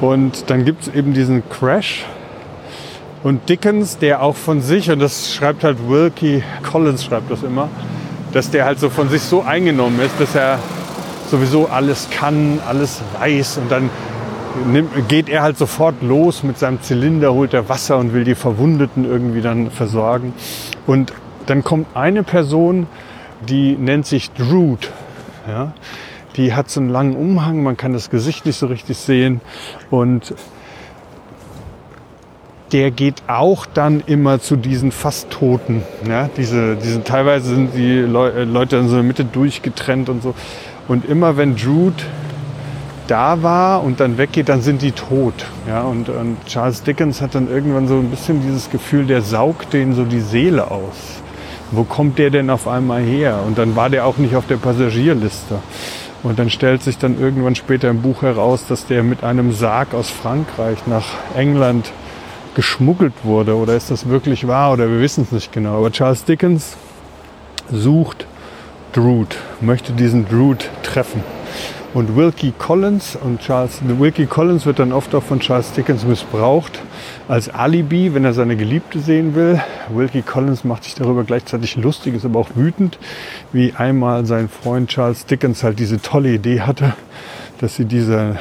Und 0.00 0.48
dann 0.48 0.64
gibt 0.64 0.82
es 0.82 0.94
eben 0.94 1.12
diesen 1.12 1.42
Crash 1.48 2.04
und 3.22 3.48
Dickens, 3.48 3.98
der 3.98 4.22
auch 4.22 4.36
von 4.36 4.60
sich, 4.60 4.90
und 4.90 4.98
das 4.98 5.34
schreibt 5.34 5.64
halt 5.64 5.88
Wilkie 5.88 6.42
Collins, 6.62 7.04
schreibt 7.04 7.30
das 7.30 7.42
immer, 7.42 7.68
dass 8.32 8.50
der 8.50 8.64
halt 8.64 8.78
so 8.78 8.90
von 8.90 9.08
sich 9.08 9.22
so 9.22 9.42
eingenommen 9.42 10.00
ist, 10.00 10.20
dass 10.20 10.34
er 10.34 10.58
sowieso 11.30 11.66
alles 11.66 12.08
kann, 12.10 12.60
alles 12.66 13.00
weiß 13.18 13.58
und 13.58 13.70
dann 13.70 13.90
nimmt, 14.66 15.08
geht 15.08 15.28
er 15.28 15.42
halt 15.42 15.58
sofort 15.58 16.02
los 16.02 16.42
mit 16.42 16.58
seinem 16.58 16.80
Zylinder, 16.82 17.32
holt 17.32 17.54
er 17.54 17.68
Wasser 17.68 17.98
und 17.98 18.12
will 18.12 18.24
die 18.24 18.34
Verwundeten 18.34 19.04
irgendwie 19.04 19.40
dann 19.40 19.70
versorgen. 19.70 20.32
Und 20.86 21.12
dann 21.46 21.64
kommt 21.64 21.88
eine 21.94 22.22
Person, 22.22 22.86
die 23.48 23.76
nennt 23.76 24.06
sich 24.06 24.30
Drood. 24.32 24.90
Ja? 25.48 25.72
Die 26.36 26.54
hat 26.54 26.70
so 26.70 26.80
einen 26.80 26.90
langen 26.90 27.16
Umhang, 27.16 27.62
man 27.62 27.76
kann 27.76 27.92
das 27.92 28.10
Gesicht 28.10 28.46
nicht 28.46 28.56
so 28.56 28.66
richtig 28.66 28.98
sehen 28.98 29.40
und 29.90 30.34
der 32.72 32.90
geht 32.90 33.22
auch 33.28 33.66
dann 33.66 34.02
immer 34.06 34.40
zu 34.40 34.56
diesen 34.56 34.90
fast 34.90 35.30
Toten. 35.30 35.82
Ja, 36.08 36.28
diese, 36.36 36.76
diese, 36.76 37.04
teilweise 37.04 37.54
sind 37.54 37.74
die 37.74 38.00
Leu 38.00 38.28
äh, 38.28 38.44
Leute 38.44 38.76
in 38.76 38.88
so 38.88 38.96
der 38.96 39.04
Mitte 39.04 39.24
durchgetrennt 39.24 40.08
und 40.08 40.22
so. 40.22 40.34
Und 40.88 41.04
immer 41.08 41.36
wenn 41.36 41.56
Jude 41.56 42.02
da 43.06 43.42
war 43.42 43.84
und 43.84 44.00
dann 44.00 44.18
weggeht, 44.18 44.48
dann 44.48 44.62
sind 44.62 44.82
die 44.82 44.92
tot. 44.92 45.46
Ja, 45.68 45.82
und, 45.82 46.08
und 46.08 46.38
Charles 46.46 46.82
Dickens 46.82 47.20
hat 47.20 47.34
dann 47.34 47.48
irgendwann 47.48 47.86
so 47.86 47.94
ein 47.94 48.10
bisschen 48.10 48.42
dieses 48.42 48.70
Gefühl, 48.70 49.06
der 49.06 49.22
saugt 49.22 49.72
denen 49.72 49.94
so 49.94 50.04
die 50.04 50.20
Seele 50.20 50.70
aus. 50.70 51.20
Wo 51.70 51.84
kommt 51.84 52.18
der 52.18 52.30
denn 52.30 52.50
auf 52.50 52.68
einmal 52.68 53.02
her? 53.02 53.40
Und 53.46 53.58
dann 53.58 53.76
war 53.76 53.90
der 53.90 54.06
auch 54.06 54.18
nicht 54.18 54.36
auf 54.36 54.46
der 54.46 54.56
Passagierliste. 54.56 55.58
Und 56.22 56.38
dann 56.38 56.50
stellt 56.50 56.82
sich 56.82 56.98
dann 56.98 57.20
irgendwann 57.20 57.54
später 57.54 57.88
im 57.88 58.02
Buch 58.02 58.22
heraus, 58.22 58.66
dass 58.68 58.86
der 58.86 59.02
mit 59.02 59.22
einem 59.22 59.52
Sarg 59.52 59.94
aus 59.94 60.10
Frankreich 60.10 60.78
nach 60.86 61.06
England 61.36 61.92
geschmuggelt 62.56 63.12
wurde 63.22 63.54
oder 63.54 63.76
ist 63.76 63.90
das 63.90 64.08
wirklich 64.08 64.48
wahr 64.48 64.72
oder 64.72 64.90
wir 64.90 64.98
wissen 64.98 65.24
es 65.24 65.30
nicht 65.30 65.52
genau. 65.52 65.76
Aber 65.78 65.92
Charles 65.92 66.24
Dickens 66.24 66.76
sucht 67.70 68.26
Drood, 68.92 69.36
möchte 69.60 69.92
diesen 69.92 70.26
Drood 70.26 70.70
treffen. 70.82 71.22
Und 71.92 72.16
Wilkie 72.16 72.52
Collins 72.58 73.16
und 73.16 73.40
Charles, 73.40 73.80
Wilkie 73.82 74.26
Collins 74.26 74.64
wird 74.64 74.78
dann 74.78 74.92
oft 74.92 75.14
auch 75.14 75.22
von 75.22 75.40
Charles 75.40 75.72
Dickens 75.72 76.04
missbraucht 76.04 76.82
als 77.28 77.48
Alibi, 77.50 78.14
wenn 78.14 78.24
er 78.24 78.32
seine 78.32 78.56
Geliebte 78.56 79.00
sehen 79.00 79.34
will. 79.34 79.60
Wilkie 79.90 80.22
Collins 80.22 80.64
macht 80.64 80.84
sich 80.84 80.94
darüber 80.94 81.24
gleichzeitig 81.24 81.76
lustig, 81.76 82.14
ist 82.14 82.24
aber 82.24 82.40
auch 82.40 82.50
wütend, 82.54 82.98
wie 83.52 83.74
einmal 83.74 84.24
sein 84.24 84.48
Freund 84.48 84.88
Charles 84.88 85.26
Dickens 85.26 85.62
halt 85.62 85.78
diese 85.78 86.00
tolle 86.00 86.30
Idee 86.30 86.62
hatte, 86.62 86.94
dass 87.60 87.76
sie 87.76 87.84
diese 87.84 88.36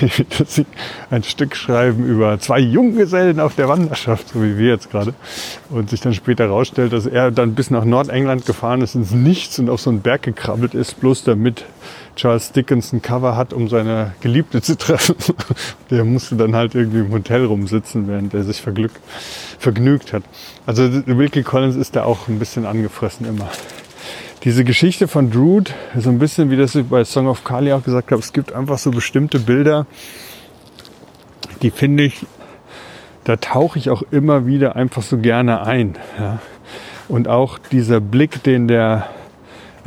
dass 0.38 0.54
sie 0.54 0.66
ein 1.10 1.22
Stück 1.22 1.56
schreiben 1.56 2.06
über 2.06 2.38
zwei 2.38 2.58
Junggesellen 2.58 3.40
auf 3.40 3.54
der 3.54 3.68
Wanderschaft, 3.68 4.28
so 4.30 4.42
wie 4.42 4.58
wir 4.58 4.68
jetzt 4.68 4.90
gerade. 4.90 5.14
Und 5.70 5.90
sich 5.90 6.00
dann 6.00 6.14
später 6.14 6.44
herausstellt, 6.44 6.92
dass 6.92 7.06
er 7.06 7.30
dann 7.30 7.54
bis 7.54 7.70
nach 7.70 7.84
Nordengland 7.84 8.46
gefahren 8.46 8.82
ist 8.82 8.94
ins 8.94 9.12
Nichts 9.12 9.58
und 9.58 9.70
auf 9.70 9.80
so 9.80 9.90
einen 9.90 10.00
Berg 10.00 10.22
gekrabbelt 10.22 10.74
ist, 10.74 11.00
bloß 11.00 11.24
damit 11.24 11.64
Charles 12.16 12.52
Dickens 12.52 12.92
ein 12.92 13.02
Cover 13.02 13.36
hat, 13.36 13.52
um 13.52 13.68
seine 13.68 14.14
Geliebte 14.20 14.62
zu 14.62 14.76
treffen. 14.76 15.16
Der 15.90 16.04
musste 16.04 16.36
dann 16.36 16.56
halt 16.56 16.74
irgendwie 16.74 17.00
im 17.00 17.12
Hotel 17.12 17.44
rumsitzen, 17.44 18.08
während 18.08 18.32
er 18.34 18.44
sich 18.44 18.62
vergnügt 18.62 20.12
hat. 20.12 20.22
Also 20.64 20.90
Wilkie 21.06 21.42
Collins 21.42 21.76
ist 21.76 21.94
da 21.94 22.04
auch 22.04 22.28
ein 22.28 22.38
bisschen 22.38 22.64
angefressen 22.64 23.26
immer 23.26 23.50
diese 24.46 24.62
Geschichte 24.62 25.08
von 25.08 25.32
Drood, 25.32 25.74
so 25.98 26.08
ein 26.08 26.20
bisschen 26.20 26.52
wie 26.52 26.56
das 26.56 26.76
ich 26.76 26.86
bei 26.86 27.02
Song 27.04 27.26
of 27.26 27.42
Kali 27.42 27.72
auch 27.72 27.82
gesagt 27.82 28.12
habe, 28.12 28.20
es 28.20 28.32
gibt 28.32 28.52
einfach 28.52 28.78
so 28.78 28.92
bestimmte 28.92 29.40
Bilder, 29.40 29.86
die 31.62 31.72
finde 31.72 32.04
ich, 32.04 32.24
da 33.24 33.34
tauche 33.38 33.76
ich 33.76 33.90
auch 33.90 34.04
immer 34.12 34.46
wieder 34.46 34.76
einfach 34.76 35.02
so 35.02 35.18
gerne 35.18 35.66
ein. 35.66 35.96
Ja. 36.16 36.38
Und 37.08 37.26
auch 37.26 37.58
dieser 37.58 37.98
Blick, 37.98 38.44
den 38.44 38.68
der 38.68 39.08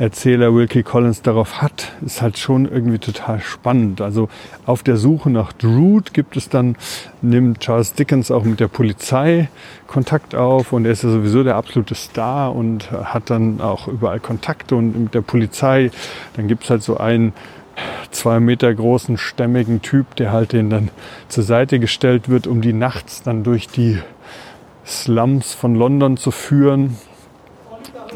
Erzähler 0.00 0.54
Wilkie 0.54 0.82
Collins 0.82 1.20
darauf 1.20 1.60
hat, 1.60 1.92
ist 2.00 2.22
halt 2.22 2.38
schon 2.38 2.64
irgendwie 2.64 2.98
total 2.98 3.38
spannend. 3.40 4.00
Also 4.00 4.30
auf 4.64 4.82
der 4.82 4.96
Suche 4.96 5.28
nach 5.28 5.52
Drood 5.52 6.14
gibt 6.14 6.38
es 6.38 6.48
dann, 6.48 6.76
nimmt 7.20 7.60
Charles 7.60 7.92
Dickens 7.92 8.30
auch 8.30 8.44
mit 8.44 8.60
der 8.60 8.68
Polizei 8.68 9.50
Kontakt 9.86 10.34
auf 10.34 10.72
und 10.72 10.86
er 10.86 10.92
ist 10.92 11.04
ja 11.04 11.10
sowieso 11.10 11.44
der 11.44 11.56
absolute 11.56 11.94
Star 11.94 12.56
und 12.56 12.90
hat 12.90 13.28
dann 13.28 13.60
auch 13.60 13.88
überall 13.88 14.20
Kontakte 14.20 14.74
und 14.74 14.98
mit 14.98 15.14
der 15.14 15.20
Polizei, 15.20 15.90
dann 16.34 16.48
gibt 16.48 16.64
es 16.64 16.70
halt 16.70 16.82
so 16.82 16.96
einen 16.96 17.34
zwei 18.10 18.40
Meter 18.40 18.72
großen, 18.72 19.18
stämmigen 19.18 19.82
Typ, 19.82 20.16
der 20.16 20.32
halt 20.32 20.52
den 20.52 20.70
dann 20.70 20.88
zur 21.28 21.44
Seite 21.44 21.78
gestellt 21.78 22.30
wird, 22.30 22.46
um 22.46 22.62
die 22.62 22.72
nachts 22.72 23.22
dann 23.22 23.44
durch 23.44 23.68
die 23.68 23.98
Slums 24.86 25.52
von 25.52 25.74
London 25.74 26.16
zu 26.16 26.30
führen 26.30 26.96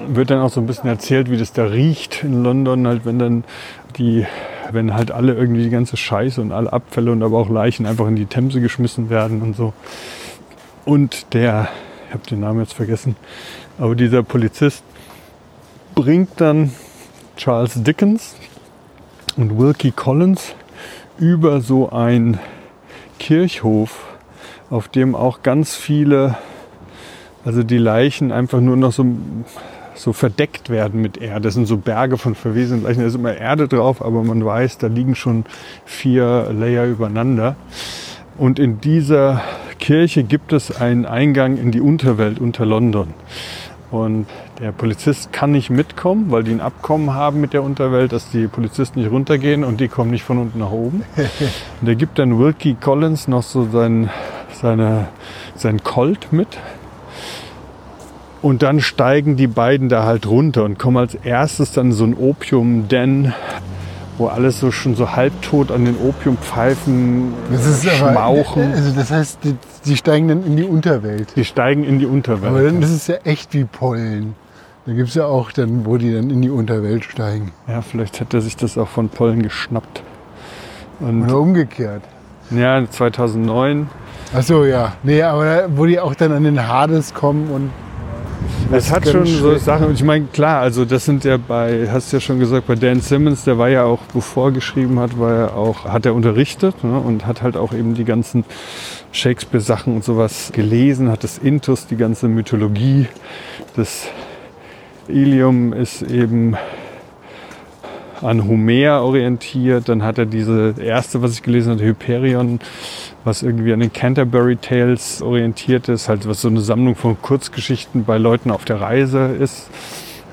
wird 0.09 0.31
dann 0.31 0.41
auch 0.41 0.51
so 0.51 0.61
ein 0.61 0.67
bisschen 0.67 0.89
erzählt, 0.89 1.31
wie 1.31 1.37
das 1.37 1.53
da 1.53 1.65
riecht 1.65 2.25
in 2.25 2.43
London, 2.43 2.87
halt 2.87 3.05
wenn 3.05 3.19
dann 3.19 3.45
die 3.97 4.27
wenn 4.73 4.95
halt 4.95 5.11
alle 5.11 5.35
irgendwie 5.35 5.63
die 5.63 5.71
ganze 5.71 5.97
Scheiße 5.97 6.41
und 6.41 6.53
alle 6.53 6.73
Abfälle 6.73 7.13
und 7.13 7.23
aber 7.23 7.39
auch 7.39 7.49
Leichen 7.49 7.87
einfach 7.87 8.07
in 8.07 8.17
die 8.17 8.27
Themse 8.27 8.61
geschmissen 8.61 9.11
werden 9.11 9.43
und 9.43 9.57
so. 9.57 9.73
Und 10.85 11.33
der, 11.35 11.69
ich 12.09 12.15
habe 12.15 12.27
den 12.27 12.41
Namen 12.41 12.61
jetzt 12.61 12.75
vergessen, 12.75 13.17
aber 13.79 13.95
dieser 13.95 14.23
Polizist 14.23 14.83
bringt 15.95 16.41
dann 16.41 16.73
Charles 17.37 17.83
Dickens 17.83 18.37
und 19.37 19.59
Wilkie 19.59 19.93
Collins 19.93 20.55
über 21.19 21.61
so 21.61 21.91
ein 21.91 22.39
Kirchhof, 23.19 24.05
auf 24.71 24.89
dem 24.89 25.15
auch 25.15 25.43
ganz 25.43 25.75
viele, 25.75 26.37
also 27.45 27.63
die 27.63 27.79
Leichen 27.79 28.33
einfach 28.33 28.61
nur 28.61 28.77
noch 28.77 28.93
so, 28.93 29.07
so 29.95 30.13
verdeckt 30.13 30.71
werden 30.71 31.01
mit 31.01 31.17
Erde. 31.19 31.43
Das 31.43 31.55
sind 31.55 31.67
so 31.67 31.77
Berge 31.77 32.19
von 32.19 32.35
verwesenen 32.35 32.83
Leichen, 32.83 33.01
da 33.01 33.07
ist 33.07 33.15
immer 33.15 33.37
Erde 33.37 33.69
drauf, 33.69 34.05
aber 34.05 34.23
man 34.23 34.45
weiß, 34.45 34.79
da 34.79 34.89
liegen 34.89 35.15
schon 35.15 35.45
vier 35.85 36.51
Layer 36.53 36.87
übereinander. 36.87 37.57
Und 38.37 38.59
in 38.59 38.81
dieser 38.81 39.43
Kirche 39.79 40.25
gibt 40.25 40.53
es 40.53 40.77
einen 40.81 41.07
Eingang 41.07 41.57
in 41.57 41.71
die 41.71 41.81
Unterwelt 41.81 42.41
unter 42.41 42.67
London. 42.67 43.15
Und 43.91 44.27
der 44.59 44.73
Polizist 44.73 45.33
kann 45.33 45.53
nicht 45.53 45.71
mitkommen, 45.71 46.31
weil 46.31 46.43
die 46.43 46.51
ein 46.51 46.61
Abkommen 46.61 47.15
haben 47.15 47.41
mit 47.41 47.53
der 47.53 47.63
Unterwelt, 47.63 48.13
dass 48.13 48.29
die 48.31 48.49
Polizisten 48.49 48.99
nicht 48.99 49.11
runtergehen 49.13 49.63
und 49.63 49.79
die 49.79 49.87
kommen 49.87 50.11
nicht 50.11 50.25
von 50.25 50.39
unten 50.39 50.59
nach 50.59 50.73
oben. 50.73 51.05
Und 51.81 51.87
der 51.87 51.95
gibt 51.95 52.19
dann 52.19 52.39
Wilkie 52.39 52.75
Collins 52.75 53.29
noch 53.29 53.45
so 53.45 53.69
sein, 53.71 54.11
seine, 54.53 55.09
sein 55.55 55.85
Colt 55.85 56.33
mit. 56.33 56.49
Und 58.45 58.63
dann 58.63 58.81
steigen 58.81 59.37
die 59.37 59.47
beiden 59.47 59.89
da 59.89 60.05
halt 60.05 60.27
runter 60.27 60.65
und 60.65 60.79
kommen 60.79 60.99
als 60.99 61.15
erstes 61.15 61.73
dann 61.73 61.93
so 61.93 62.05
ein 62.05 62.15
Opium-Den 62.15 63.33
wo 64.19 64.29
alles 64.29 64.61
so 64.61 64.71
schon 64.71 64.95
so 64.95 65.17
halbtot 65.17 65.73
an 65.73 65.87
den 65.87 65.97
Opiumpfeifen 65.97 67.33
Das 67.51 67.67
ist 67.67 67.89
schmauchen. 67.91 68.63
aber, 68.63 68.75
also 68.75 68.95
das 68.95 69.11
heißt, 69.11 69.39
die, 69.43 69.57
die 69.87 69.97
steigen 69.97 70.29
dann 70.29 70.45
in 70.45 70.57
die 70.57 70.63
Unterwelt. 70.63 71.35
die 71.35 71.45
steigen 71.45 71.83
in 71.85 71.99
die 71.99 72.07
Unterwelt. 72.07 72.53
Aber 72.53 72.63
dann 72.63 72.81
ist 72.81 72.91
es 72.91 73.07
ja 73.09 73.17
echt 73.25 73.55
wie 73.55 73.65
Pollen. 73.65 74.35
Da 74.87 74.93
gibt 74.93 75.09
es 75.09 75.15
ja 75.15 75.25
auch 75.25 75.51
dann, 75.51 75.85
wo 75.87 75.97
die 75.97 76.13
dann 76.15 76.31
in 76.31 76.43
die 76.43 76.51
Unterwelt 76.51 77.05
steigen. 77.05 77.51
ja, 77.67 77.81
vielleicht 77.83 78.21
hätte 78.21 78.37
er 78.37 78.41
sich 78.43 78.57
das 78.57 78.79
auch 78.79 78.89
von 78.89 79.09
Pollen 79.09 79.43
geschnappt. 79.43 80.03
Und 81.01 81.25
Oder 81.25 81.39
umgekehrt. 81.39 82.03
ja, 82.51 82.85
2009. 82.89 83.89
Ach 84.37 84.43
so, 84.43 84.65
ja. 84.65 84.93
Nee, 85.03 85.23
aber 85.23 85.65
wo 85.75 85.87
die 85.87 85.99
auch 85.99 86.15
dann 86.15 86.31
an 86.33 86.45
den 86.45 86.69
Hades 86.69 87.15
kommen 87.15 87.51
und 87.51 87.71
Es 88.77 88.91
hat 88.91 89.09
schon 89.09 89.27
so. 89.27 89.57
Sachen, 89.57 89.93
ich 89.93 90.03
meine, 90.03 90.27
klar, 90.27 90.61
also 90.61 90.85
das 90.85 91.05
sind 91.05 91.25
ja 91.25 91.37
bei, 91.37 91.89
hast 91.91 92.13
du 92.13 92.17
ja 92.17 92.21
schon 92.21 92.39
gesagt, 92.39 92.67
bei 92.67 92.75
Dan 92.75 93.01
Simmons, 93.01 93.45
der 93.45 93.59
war 93.59 93.69
ja 93.69 93.85
auch, 93.85 94.01
bevor 94.13 94.49
er 94.49 94.53
geschrieben 94.53 94.99
hat, 94.99 95.19
war 95.19 95.33
er 95.33 95.57
auch, 95.57 95.85
hat 95.85 96.07
er 96.07 96.15
unterrichtet 96.15 96.83
ne, 96.83 96.99
und 96.99 97.27
hat 97.27 97.43
halt 97.43 97.57
auch 97.57 97.73
eben 97.73 97.95
die 97.95 98.05
ganzen 98.05 98.45
Shakespeare-Sachen 99.13 99.95
und 99.95 100.05
sowas 100.05 100.51
gelesen, 100.53 101.11
hat 101.11 101.25
das 101.25 101.39
Intus, 101.39 101.87
die 101.87 101.97
ganze 101.97 102.29
Mythologie. 102.29 103.07
Das 103.77 104.09
Ilium 105.09 105.73
ist 105.73 106.03
eben 106.03 106.57
an 108.25 108.49
Homer 108.49 109.03
orientiert. 109.03 109.89
Dann 109.89 110.03
hat 110.03 110.19
er 110.19 110.27
diese 110.27 110.75
erste, 110.79 111.23
was 111.23 111.33
ich 111.33 111.43
gelesen 111.43 111.73
habe, 111.73 111.85
Hyperion, 111.85 112.61
was 113.25 113.43
irgendwie 113.43 113.73
an 113.73 113.81
den 113.81 113.93
Canterbury 113.93 114.57
Tales 114.57 115.23
orientiert 115.23 115.89
ist, 115.89 116.09
halt 116.09 116.29
was 116.29 116.43
so 116.43 116.49
eine 116.49 116.61
Sammlung 116.61 116.95
von 116.95 117.21
Kurzgeschichten 117.21 118.05
bei 118.05 118.19
Leuten 118.19 118.51
auf 118.51 118.65
der 118.65 118.81
Reise 118.81 119.27
ist, 119.27 119.69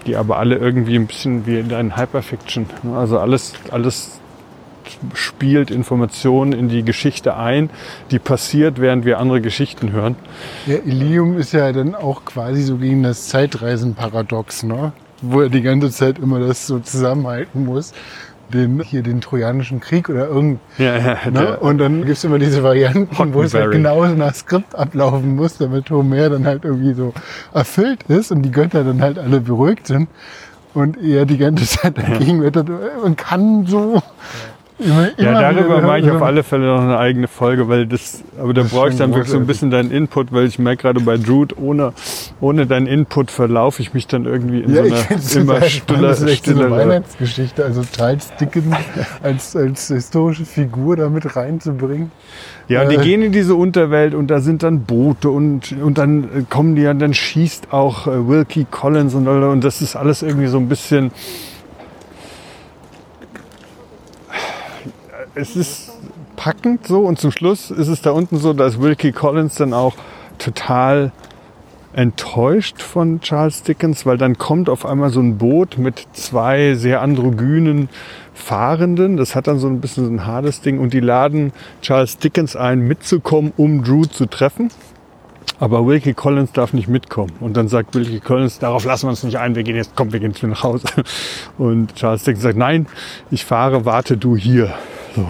die 0.05 0.15
aber 0.15 0.37
alle 0.37 0.57
irgendwie 0.57 0.95
ein 0.95 1.07
bisschen 1.07 1.45
wie 1.45 1.59
in 1.59 1.73
einem 1.73 1.95
Hyperfiction. 1.95 2.65
ne? 2.83 2.97
Also 2.97 3.19
alles, 3.19 3.53
alles 3.71 4.19
spielt 5.13 5.71
Informationen 5.71 6.53
in 6.53 6.67
die 6.67 6.83
Geschichte 6.83 7.37
ein, 7.37 7.69
die 8.11 8.19
passiert, 8.19 8.79
während 8.79 9.05
wir 9.05 9.19
andere 9.19 9.41
Geschichten 9.41 9.91
hören. 9.91 10.15
ja, 10.65 10.77
Ilium 10.77 11.37
ist 11.37 11.53
ja 11.53 11.71
dann 11.71 11.95
auch 11.95 12.25
quasi 12.25 12.63
so 12.63 12.77
gegen 12.77 13.03
das 13.03 13.29
Zeitreisenparadox, 13.29 14.63
ne? 14.63 14.91
Wo 15.21 15.41
er 15.41 15.49
die 15.49 15.61
ganze 15.61 15.91
Zeit 15.91 16.17
immer 16.17 16.39
das 16.39 16.65
so 16.65 16.79
zusammenhalten 16.79 17.65
muss. 17.65 17.93
Den, 18.51 18.81
hier 18.81 19.03
den 19.03 19.21
Trojanischen 19.21 19.79
Krieg 19.79 20.09
oder 20.09 20.27
irgend. 20.27 20.59
Ja, 20.77 20.97
ja, 20.97 21.17
Ne? 21.29 21.57
Und 21.59 21.77
dann 21.77 22.05
gibt 22.05 22.17
es 22.17 22.23
immer 22.23 22.39
diese 22.39 22.63
Varianten, 22.63 23.33
wo 23.33 23.41
es 23.41 23.53
halt 23.53 23.67
Hockenberry. 23.67 23.77
genau 23.77 24.05
nach 24.05 24.35
Skript 24.35 24.75
ablaufen 24.75 25.35
muss, 25.35 25.57
damit 25.57 25.89
Homer 25.89 26.29
dann 26.29 26.45
halt 26.45 26.65
irgendwie 26.65 26.93
so 26.93 27.13
erfüllt 27.53 28.03
ist 28.07 28.31
und 28.31 28.43
die 28.43 28.51
Götter 28.51 28.83
dann 28.83 29.01
halt 29.01 29.17
alle 29.17 29.41
beruhigt 29.41 29.87
sind. 29.87 30.09
Und 30.73 30.97
er 31.01 31.25
die 31.25 31.37
ganze 31.37 31.65
Zeit 31.65 31.97
dagegen 31.97 32.41
wettert 32.43 32.69
und 33.03 33.17
kann 33.17 33.65
so. 33.65 34.01
Immer, 34.81 35.09
Ja, 35.17 35.29
immer 35.31 35.41
darüber 35.53 35.81
mache 35.81 35.99
ich 35.99 36.09
auf 36.11 36.21
alle 36.21 36.43
Fälle 36.43 36.65
noch 36.65 36.81
eine 36.81 36.97
eigene 36.97 37.27
Folge, 37.27 37.67
weil 37.69 37.85
das, 37.85 38.23
aber 38.39 38.53
da 38.53 38.63
brauche 38.63 38.89
ich 38.89 38.95
dann 38.97 39.11
wirklich 39.11 39.29
so 39.31 39.37
ein 39.37 39.45
bisschen 39.45 39.69
deinen 39.71 39.91
Input, 39.91 40.31
weil 40.31 40.45
ich 40.47 40.57
merke 40.59 40.81
gerade 40.83 40.99
bei 41.01 41.15
Jude, 41.15 41.55
ohne, 41.59 41.93
ohne 42.39 42.65
deinen 42.65 42.87
Input 42.87 43.31
verlaufe 43.31 43.81
ich 43.81 43.93
mich 43.93 44.07
dann 44.07 44.25
irgendwie 44.25 44.61
in 44.61 44.73
Ja, 44.73 44.83
so 44.83 44.87
ich 44.87 44.93
einer 44.93 45.03
finde 45.03 45.21
es 45.23 45.35
immer 45.35 45.61
stiller, 45.61 46.15
stillere. 46.15 46.71
Weihnachtsgeschichte. 46.71 47.63
Also 47.63 47.83
Charles 47.95 48.31
Dickens 48.39 48.75
als, 49.23 49.55
als 49.55 49.87
historische 49.87 50.45
Figur 50.45 50.95
da 50.95 51.09
mit 51.09 51.35
reinzubringen. 51.35 52.11
Ja, 52.67 52.83
und 52.83 52.89
die 52.91 52.95
Äh. 52.95 53.01
gehen 53.03 53.21
in 53.21 53.31
diese 53.31 53.55
Unterwelt 53.55 54.13
und 54.15 54.27
da 54.27 54.39
sind 54.39 54.63
dann 54.63 54.83
Boote 54.85 55.29
und, 55.29 55.73
und 55.81 55.97
dann 55.97 56.23
äh, 56.23 56.27
kommen 56.49 56.75
die 56.75 56.87
und 56.87 56.99
dann 56.99 57.13
schießt 57.13 57.71
auch 57.73 58.07
äh, 58.07 58.27
Wilkie 58.27 58.65
Collins 58.69 59.13
und, 59.13 59.27
und 59.27 59.63
das 59.63 59.81
ist 59.81 59.95
alles 59.95 60.21
irgendwie 60.23 60.47
so 60.47 60.57
ein 60.57 60.67
bisschen. 60.69 61.11
Es 65.33 65.55
ist 65.55 65.93
packend 66.35 66.85
so 66.85 67.01
und 67.01 67.17
zum 67.17 67.31
Schluss 67.31 67.71
ist 67.71 67.87
es 67.87 68.01
da 68.01 68.11
unten 68.11 68.37
so, 68.37 68.51
dass 68.51 68.81
Wilkie 68.81 69.13
Collins 69.13 69.55
dann 69.55 69.73
auch 69.73 69.95
total 70.37 71.13
enttäuscht 71.93 72.81
von 72.81 73.21
Charles 73.21 73.63
Dickens, 73.63 74.05
weil 74.05 74.17
dann 74.17 74.37
kommt 74.37 74.69
auf 74.69 74.85
einmal 74.85 75.09
so 75.09 75.21
ein 75.21 75.37
Boot 75.37 75.77
mit 75.77 76.05
zwei 76.13 76.75
sehr 76.75 77.01
androgynen 77.01 77.87
Fahrenden. 78.33 79.15
Das 79.15 79.35
hat 79.35 79.47
dann 79.47 79.59
so 79.59 79.67
ein 79.67 79.79
bisschen 79.79 80.05
so 80.05 80.11
ein 80.11 80.25
hartes 80.25 80.61
Ding 80.61 80.79
und 80.79 80.93
die 80.93 80.99
laden 80.99 81.53
Charles 81.81 82.17
Dickens 82.17 82.57
ein, 82.57 82.79
mitzukommen, 82.79 83.53
um 83.55 83.83
Drew 83.83 84.05
zu 84.05 84.25
treffen. 84.25 84.69
Aber 85.59 85.85
Wilkie 85.85 86.13
Collins 86.13 86.51
darf 86.51 86.73
nicht 86.73 86.87
mitkommen. 86.87 87.33
Und 87.39 87.55
dann 87.55 87.67
sagt 87.67 87.95
Wilkie 87.95 88.19
Collins, 88.19 88.59
darauf 88.59 88.83
lassen 88.83 89.05
wir 89.05 89.11
uns 89.11 89.23
nicht 89.23 89.37
ein, 89.37 89.55
wir 89.55 89.63
gehen 89.63 89.75
jetzt, 89.75 89.91
komm, 89.95 90.11
wir 90.11 90.19
gehen 90.19 90.31
jetzt 90.31 90.43
nach 90.43 90.63
Hause. 90.63 90.87
Und 91.57 91.95
Charles 91.95 92.23
Dickens 92.23 92.43
sagt, 92.43 92.57
nein, 92.57 92.87
ich 93.29 93.45
fahre, 93.45 93.85
warte 93.85 94.17
du 94.17 94.35
hier. 94.35 94.73
So. 95.15 95.27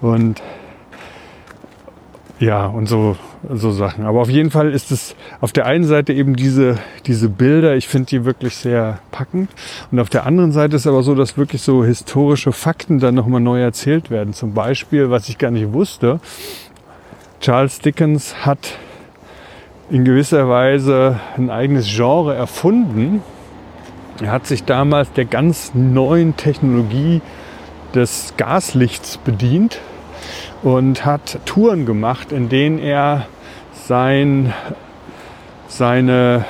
Und 0.00 0.42
ja, 2.40 2.66
und 2.66 2.88
so, 2.88 3.16
so 3.52 3.72
Sachen. 3.72 4.04
Aber 4.04 4.20
auf 4.20 4.30
jeden 4.30 4.52
Fall 4.52 4.72
ist 4.72 4.92
es 4.92 5.16
auf 5.40 5.52
der 5.52 5.66
einen 5.66 5.84
Seite 5.84 6.12
eben 6.12 6.36
diese, 6.36 6.76
diese 7.06 7.28
Bilder, 7.28 7.74
ich 7.74 7.88
finde 7.88 8.06
die 8.06 8.24
wirklich 8.24 8.54
sehr 8.56 9.00
packend. 9.10 9.50
Und 9.90 9.98
auf 9.98 10.08
der 10.08 10.24
anderen 10.24 10.52
Seite 10.52 10.76
ist 10.76 10.86
aber 10.86 11.02
so, 11.02 11.16
dass 11.16 11.36
wirklich 11.36 11.62
so 11.62 11.84
historische 11.84 12.52
Fakten 12.52 13.00
dann 13.00 13.16
nochmal 13.16 13.40
neu 13.40 13.60
erzählt 13.60 14.10
werden. 14.10 14.34
Zum 14.34 14.54
Beispiel, 14.54 15.10
was 15.10 15.28
ich 15.28 15.38
gar 15.38 15.50
nicht 15.50 15.72
wusste, 15.72 16.20
Charles 17.40 17.80
Dickens 17.80 18.46
hat 18.46 18.78
in 19.90 20.04
gewisser 20.04 20.48
Weise 20.48 21.18
ein 21.36 21.50
eigenes 21.50 21.86
Genre 21.88 22.34
erfunden. 22.34 23.22
Er 24.22 24.30
hat 24.30 24.46
sich 24.46 24.64
damals 24.64 25.12
der 25.12 25.24
ganz 25.24 25.72
neuen 25.74 26.36
Technologie 26.36 27.20
des 27.94 28.34
Gaslichts 28.36 29.16
bedient 29.18 29.80
und 30.62 31.04
hat 31.04 31.38
Touren 31.44 31.86
gemacht, 31.86 32.32
in 32.32 32.48
denen 32.48 32.78
er 32.78 33.26
sein, 33.72 34.52
seine 35.68 36.44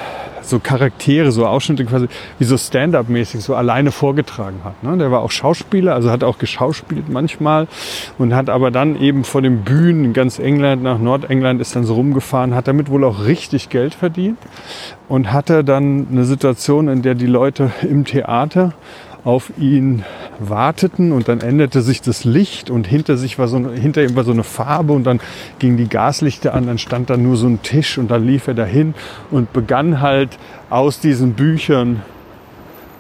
so 0.49 0.59
Charaktere, 0.59 1.30
so 1.30 1.47
Ausschnitte 1.47 1.84
quasi 1.84 2.09
wie 2.39 2.45
so 2.45 2.57
Stand-up-mäßig 2.57 3.43
so 3.43 3.55
alleine 3.55 3.93
vorgetragen 3.93 4.61
hat. 4.64 4.82
Ne? 4.82 4.97
Der 4.97 5.11
war 5.11 5.20
auch 5.20 5.30
Schauspieler, 5.30 5.95
also 5.95 6.11
hat 6.11 6.24
auch 6.24 6.39
geschauspielt 6.39 7.09
manchmal 7.09 7.68
und 8.16 8.34
hat 8.34 8.49
aber 8.49 8.70
dann 8.70 8.97
eben 9.01 9.24
vor 9.24 9.43
den 9.43 9.62
Bühnen 9.62 10.07
in 10.07 10.12
ganz 10.12 10.39
England 10.39 10.82
nach 10.82 10.99
Nordengland 10.99 11.61
ist 11.61 11.76
dann 11.76 11.84
so 11.84 11.95
rumgefahren, 11.95 12.55
hat 12.55 12.66
damit 12.66 12.91
wohl 12.91 13.05
auch 13.05 13.24
richtig 13.24 13.68
Geld 13.68 13.95
verdient 13.95 14.39
und 15.09 15.32
hatte 15.32 15.64
dann 15.64 16.09
eine 16.11 16.24
Situation, 16.24 16.89
in 16.89 17.03
der 17.03 17.14
die 17.14 17.26
Leute 17.26 17.70
im 17.82 18.05
Theater 18.05 18.72
auf 19.24 19.52
ihn 19.58 20.04
warteten 20.38 21.12
und 21.12 21.28
dann 21.28 21.40
änderte 21.40 21.82
sich 21.82 22.00
das 22.00 22.24
Licht 22.24 22.70
und 22.70 22.86
hinter 22.86 23.16
sich 23.16 23.38
war 23.38 23.48
so 23.48 23.56
eine, 23.56 23.72
hinter 23.72 24.02
ihm 24.02 24.14
war 24.16 24.24
so 24.24 24.30
eine 24.30 24.44
Farbe 24.44 24.92
und 24.92 25.04
dann 25.04 25.20
gingen 25.58 25.76
die 25.76 25.88
Gaslichter 25.88 26.54
an, 26.54 26.66
dann 26.66 26.78
stand 26.78 27.10
da 27.10 27.16
nur 27.16 27.36
so 27.36 27.46
ein 27.46 27.62
Tisch 27.62 27.98
und 27.98 28.10
dann 28.10 28.24
lief 28.24 28.46
er 28.46 28.54
dahin 28.54 28.94
und 29.30 29.52
begann 29.52 30.00
halt 30.00 30.38
aus 30.70 31.00
diesen 31.00 31.34
Büchern 31.34 32.02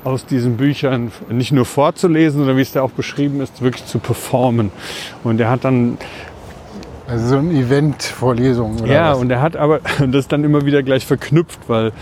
aus 0.04 0.24
diesen 0.24 0.56
Büchern 0.56 1.10
nicht 1.28 1.52
nur 1.52 1.64
vorzulesen, 1.64 2.38
sondern 2.38 2.56
wie 2.56 2.62
es 2.62 2.72
da 2.72 2.82
auch 2.82 2.92
beschrieben 2.92 3.40
ist, 3.40 3.60
wirklich 3.60 3.84
zu 3.84 3.98
performen. 3.98 4.70
Und 5.24 5.40
er 5.40 5.50
hat 5.50 5.64
dann 5.64 5.98
Also 7.06 7.28
so 7.28 7.36
ein 7.36 7.50
Event-Vorlesung 7.50 8.80
oder 8.80 8.92
ja, 8.92 9.12
was? 9.12 9.18
und 9.18 9.30
er 9.30 9.42
hat 9.42 9.56
aber 9.56 9.80
das 10.10 10.28
dann 10.28 10.44
immer 10.44 10.64
wieder 10.64 10.82
gleich 10.82 11.04
verknüpft, 11.04 11.58
weil 11.68 11.92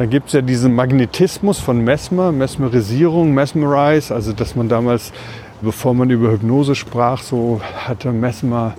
da 0.00 0.06
gibt 0.06 0.28
es 0.28 0.32
ja 0.32 0.40
diesen 0.40 0.74
Magnetismus 0.74 1.58
von 1.58 1.84
Mesmer, 1.84 2.32
Mesmerisierung, 2.32 3.34
Mesmerize, 3.34 4.14
also 4.14 4.32
dass 4.32 4.56
man 4.56 4.66
damals 4.66 5.12
Bevor 5.60 5.92
man 5.92 6.08
über 6.08 6.32
Hypnose 6.32 6.74
sprach, 6.74 7.20
so 7.20 7.60
hatte 7.86 8.12
Mesmer 8.12 8.72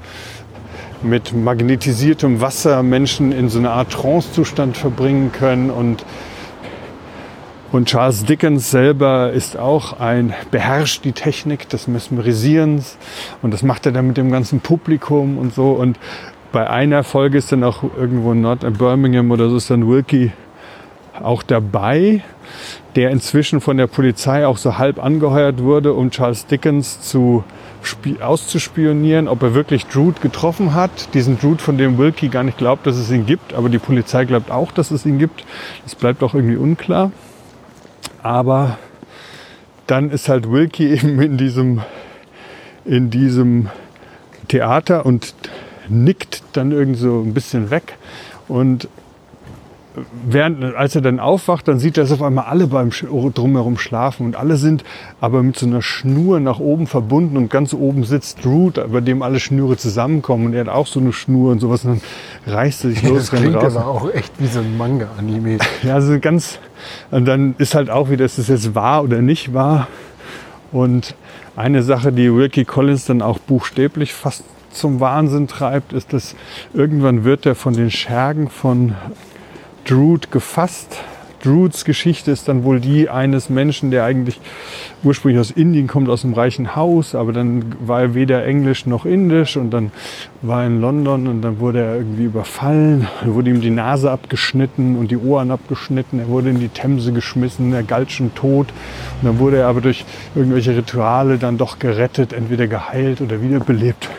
mit 1.04 1.32
magnetisiertem 1.32 2.42
Wasser 2.42 2.82
Menschen 2.82 3.32
in 3.32 3.50
so 3.50 3.60
eine 3.60 3.70
Art 3.70 3.92
Trancezustand 3.92 4.78
verbringen 4.78 5.32
können 5.32 5.70
und 5.70 6.04
und 7.72 7.88
Charles 7.88 8.26
Dickens 8.26 8.72
selber 8.72 9.32
ist 9.32 9.58
auch 9.58 10.00
ein, 10.00 10.34
beherrscht 10.50 11.06
die 11.06 11.12
Technik 11.12 11.70
des 11.70 11.88
Mesmerisierens 11.88 12.98
und 13.44 13.54
das 13.54 13.62
macht 13.62 13.86
er 13.86 13.92
dann 13.92 14.08
mit 14.08 14.18
dem 14.18 14.32
ganzen 14.32 14.60
Publikum 14.60 15.38
und 15.38 15.54
so. 15.54 15.74
Und 15.74 16.00
bei 16.52 16.68
einer 16.68 17.04
Folge 17.04 17.38
ist 17.38 17.52
dann 17.52 17.64
auch 17.64 17.84
irgendwo 17.96 18.32
in 18.32 18.42
Nord 18.42 18.64
in 18.64 18.74
Birmingham 18.74 19.30
oder 19.30 19.50
so 19.50 19.58
ist 19.58 19.70
dann 19.70 19.88
Wilkie 19.88 20.32
auch 21.22 21.44
dabei, 21.44 22.24
der 22.96 23.12
inzwischen 23.12 23.62
von 23.62 23.78
der 23.78 23.88
Polizei 23.88 24.46
auch 24.46 24.58
so 24.58 24.78
halb 24.78 25.04
angeheuert 25.04 25.62
wurde, 25.64 25.94
um 25.94 26.12
Charles 26.12 26.46
Dickens 26.46 27.02
zu 27.02 27.44
auszuspionieren, 28.22 29.28
ob 29.28 29.42
er 29.42 29.54
wirklich 29.54 29.88
Drood 29.88 30.22
getroffen 30.22 30.74
hat. 30.74 31.14
Diesen 31.14 31.40
Drood, 31.40 31.62
von 31.62 31.78
dem 31.78 31.98
Wilkie 31.98 32.30
gar 32.30 32.44
nicht 32.44 32.58
glaubt, 32.58 32.86
dass 32.86 32.98
es 32.98 33.10
ihn 33.10 33.26
gibt, 33.26 33.54
aber 33.54 33.70
die 33.70 33.80
Polizei 33.80 34.26
glaubt 34.26 34.52
auch, 34.52 34.72
dass 34.72 34.92
es 34.92 35.06
ihn 35.06 35.18
gibt. 35.18 35.46
Das 35.84 35.96
bleibt 35.96 36.22
auch 36.22 36.34
irgendwie 36.34 36.58
unklar. 36.58 37.12
Aber 38.22 38.78
dann 39.88 40.12
ist 40.12 40.30
halt 40.30 40.52
Wilkie 40.52 40.88
eben 40.94 41.20
in 41.22 41.38
diesem, 41.38 41.82
in 42.86 43.10
diesem 43.10 43.70
Theater 44.48 45.06
und 45.06 45.34
nickt 45.90 46.44
dann 46.54 46.72
irgendwie 46.72 47.00
so 47.00 47.22
ein 47.22 47.34
bisschen 47.34 47.70
weg 47.70 47.98
und 48.48 48.88
während, 50.26 50.64
als 50.76 50.96
er 50.96 51.02
dann 51.02 51.20
aufwacht, 51.20 51.68
dann 51.68 51.80
sieht 51.80 51.98
er, 51.98 52.04
dass 52.04 52.12
auf 52.12 52.22
einmal 52.22 52.46
alle 52.46 52.68
beim 52.68 52.92
drumherum 52.92 53.78
schlafen 53.78 54.26
und 54.26 54.36
alle 54.36 54.56
sind 54.56 54.84
aber 55.20 55.44
mit 55.44 55.58
so 55.58 55.66
einer 55.66 55.82
Schnur 55.82 56.40
nach 56.40 56.60
oben 56.60 56.88
verbunden 56.88 57.38
und 57.38 57.50
ganz 57.50 57.74
oben 57.74 58.04
sitzt 58.04 58.46
Root, 58.46 58.80
bei 58.92 59.02
dem 59.02 59.22
alle 59.22 59.40
Schnüre 59.40 59.78
zusammenkommen 59.78 60.48
und 60.48 60.54
er 60.54 60.62
hat 60.62 60.70
auch 60.70 60.88
so 60.88 61.00
eine 61.00 61.14
Schnur 61.14 61.52
und 61.52 61.60
sowas 61.60 61.84
und 61.84 62.02
dann 62.46 62.54
reißt 62.54 62.86
er 62.86 62.90
sich 62.92 63.04
los. 63.04 63.30
Das 63.30 63.32
klingt 63.32 63.56
raus. 63.56 63.76
aber 63.76 63.88
auch 63.88 64.14
echt 64.14 64.34
wie 64.40 64.48
so 64.48 64.60
ein 64.60 64.78
Manga-Anime. 64.78 65.58
Ja, 65.84 65.96
also 65.96 66.20
ganz, 66.20 66.60
und 67.10 67.26
dann 67.26 67.56
ist 67.58 67.76
halt 67.76 67.90
auch 67.90 68.10
wieder, 68.10 68.24
ist 68.24 68.38
das 68.38 68.48
jetzt 68.48 68.76
wahr 68.76 69.04
oder 69.04 69.22
nicht 69.22 69.54
wahr 69.54 69.88
und 70.72 71.16
eine 71.56 71.84
Sache, 71.84 72.12
die 72.12 72.34
Wilkie 72.34 72.66
Collins 72.66 73.06
dann 73.06 73.22
auch 73.22 73.40
buchstäblich 73.40 74.14
fast 74.14 74.44
zum 74.72 75.00
Wahnsinn 75.00 75.48
treibt, 75.48 75.94
ist, 75.94 76.14
dass 76.14 76.36
irgendwann 76.74 77.24
wird 77.24 77.46
er 77.46 77.56
von 77.56 77.74
den 77.74 77.92
Schergen 77.92 78.50
von 78.50 78.96
Drood 79.86 80.32
gefasst. 80.32 80.98
Droods 81.44 81.86
Geschichte 81.86 82.30
ist 82.30 82.48
dann 82.48 82.64
wohl 82.64 82.80
die 82.80 83.10
eines 83.10 83.50
Menschen, 83.50 83.90
der 83.90 84.04
eigentlich 84.04 84.40
ursprünglich 85.04 85.40
aus 85.40 85.50
Indien 85.50 85.88
kommt, 85.88 86.08
aus 86.08 86.24
einem 86.24 86.36
reichen 86.36 86.76
Haus, 86.76 87.16
aber 87.16 87.34
dann 87.34 87.76
war 87.80 88.02
er 88.02 88.14
weder 88.14 88.46
Englisch 88.46 88.86
noch 88.86 89.06
Indisch 89.06 89.58
und 89.58 89.72
dann 89.72 89.92
war 90.44 90.62
er 90.62 90.68
in 90.68 90.82
London 90.82 91.28
und 91.28 91.42
dann 91.42 91.60
wurde 91.60 91.82
er 91.82 91.96
irgendwie 91.96 92.26
überfallen, 92.26 93.08
dann 93.22 93.34
wurde 93.34 93.50
ihm 93.50 93.62
die 93.62 93.72
Nase 93.72 94.12
abgeschnitten 94.12 94.96
und 94.98 95.10
die 95.10 95.18
Ohren 95.18 95.50
abgeschnitten, 95.50 96.20
er 96.20 96.28
wurde 96.28 96.52
in 96.52 96.60
die 96.60 96.70
Themse 96.70 97.12
geschmissen, 97.12 97.74
er 97.74 97.84
galt 97.84 98.12
schon 98.12 98.36
tot 98.36 98.68
und 99.22 99.28
dann 99.28 99.40
wurde 99.40 99.58
er 99.58 99.68
aber 99.68 99.82
durch 99.82 100.06
irgendwelche 100.36 100.78
Rituale 100.78 101.40
dann 101.40 101.58
doch 101.58 101.80
gerettet, 101.80 102.34
entweder 102.34 102.68
geheilt 102.68 103.20
oder 103.20 103.42
wiederbelebt. 103.42 104.10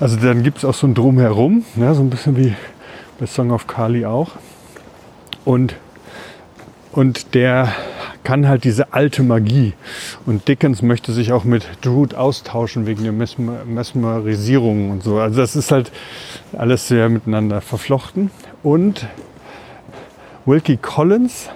Also 0.00 0.16
dann 0.16 0.42
gibt 0.42 0.58
es 0.58 0.64
auch 0.64 0.74
so 0.74 0.86
ein 0.86 0.94
Drumherum, 0.94 1.64
ne, 1.76 1.94
so 1.94 2.00
ein 2.00 2.08
bisschen 2.08 2.36
wie 2.38 2.54
bei 3.18 3.26
Song 3.26 3.50
of 3.50 3.66
Kali 3.66 4.06
auch. 4.06 4.30
Und, 5.44 5.74
und 6.92 7.34
der 7.34 7.72
kann 8.24 8.46
halt 8.46 8.64
diese 8.64 8.92
alte 8.92 9.22
Magie. 9.22 9.72
Und 10.26 10.46
Dickens 10.48 10.82
möchte 10.82 11.12
sich 11.12 11.32
auch 11.32 11.44
mit 11.44 11.66
Drood 11.82 12.14
austauschen 12.14 12.86
wegen 12.86 13.02
der 13.02 13.12
Mesmer 13.12 13.64
Mesmerisierung 13.64 14.90
und 14.90 15.02
so. 15.02 15.18
Also 15.18 15.40
das 15.40 15.56
ist 15.56 15.72
halt 15.72 15.90
alles 16.56 16.88
sehr 16.88 17.08
miteinander 17.08 17.60
verflochten. 17.60 18.30
Und 18.62 19.06
Wilkie 20.46 20.76
Collins 20.76 21.48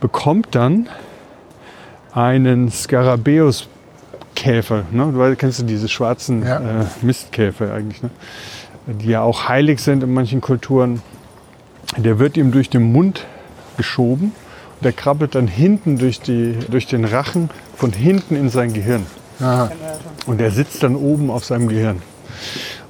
bekommt 0.00 0.54
dann 0.54 0.88
einen 2.12 2.70
Skarabäus 2.70 3.68
Käfer, 4.34 4.84
ne? 4.92 5.10
du 5.12 5.36
kennst 5.36 5.60
du 5.60 5.64
diese 5.64 5.88
schwarzen 5.88 6.44
ja. 6.44 6.82
äh, 6.82 6.84
Mistkäfer 7.02 7.72
eigentlich, 7.72 8.02
ne? 8.02 8.10
die 8.86 9.08
ja 9.08 9.22
auch 9.22 9.48
heilig 9.48 9.80
sind 9.80 10.02
in 10.02 10.12
manchen 10.12 10.40
Kulturen 10.40 11.02
der 11.96 12.18
wird 12.18 12.36
ihm 12.36 12.52
durch 12.52 12.70
den 12.70 12.92
Mund 12.92 13.24
geschoben. 13.76 14.32
Der 14.82 14.92
krabbelt 14.92 15.34
dann 15.34 15.48
hinten 15.48 15.98
durch, 15.98 16.20
die, 16.20 16.56
durch 16.68 16.86
den 16.86 17.04
Rachen 17.04 17.50
von 17.76 17.92
hinten 17.92 18.36
in 18.36 18.50
sein 18.50 18.72
Gehirn. 18.72 19.06
Aha. 19.40 19.70
Und 20.26 20.40
er 20.40 20.50
sitzt 20.50 20.82
dann 20.82 20.96
oben 20.96 21.30
auf 21.30 21.44
seinem 21.44 21.68
Gehirn. 21.68 22.02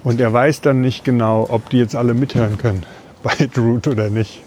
Und 0.02 0.20
er 0.20 0.32
weiß 0.32 0.60
dann 0.60 0.80
nicht 0.80 1.04
genau, 1.04 1.46
ob 1.48 1.70
die 1.70 1.78
jetzt 1.78 1.96
alle 1.96 2.14
mithören 2.14 2.58
können 2.58 2.84
bei 3.22 3.34
Droot 3.52 3.88
oder 3.88 4.10
nicht. 4.10 4.42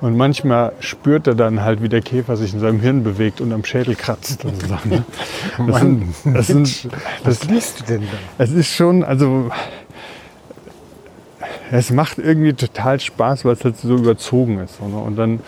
Und 0.00 0.16
manchmal 0.16 0.72
spürt 0.80 1.26
er 1.26 1.34
dann 1.34 1.62
halt, 1.62 1.82
wie 1.82 1.88
der 1.88 2.00
Käfer 2.00 2.36
sich 2.36 2.54
in 2.54 2.60
seinem 2.60 2.80
Hirn 2.80 3.02
bewegt 3.02 3.40
und 3.40 3.52
am 3.52 3.64
Schädel 3.64 3.94
kratzt 3.94 4.44
und 4.44 4.60
so 4.60 4.68
Sachen. 4.68 4.90
Ne? 4.90 5.04
Das, 5.66 5.80
sind, 5.80 6.14
das, 6.24 6.46
sind, 6.46 6.84
das, 7.24 7.40
Was 7.40 7.44
liest 7.44 7.80
du 7.80 7.84
denn 7.84 8.02
da? 8.02 8.44
Es 8.44 8.50
ist 8.50 8.68
schon, 8.68 9.04
also 9.04 9.50
es 11.70 11.90
macht 11.90 12.18
irgendwie 12.18 12.52
total 12.52 12.98
Spaß, 12.98 13.44
weil 13.44 13.52
es 13.52 13.64
halt 13.64 13.76
so 13.76 13.94
überzogen 13.94 14.58
ist. 14.58 14.80
Ne? 14.80 14.96
Und 14.96 15.16
dann 15.16 15.40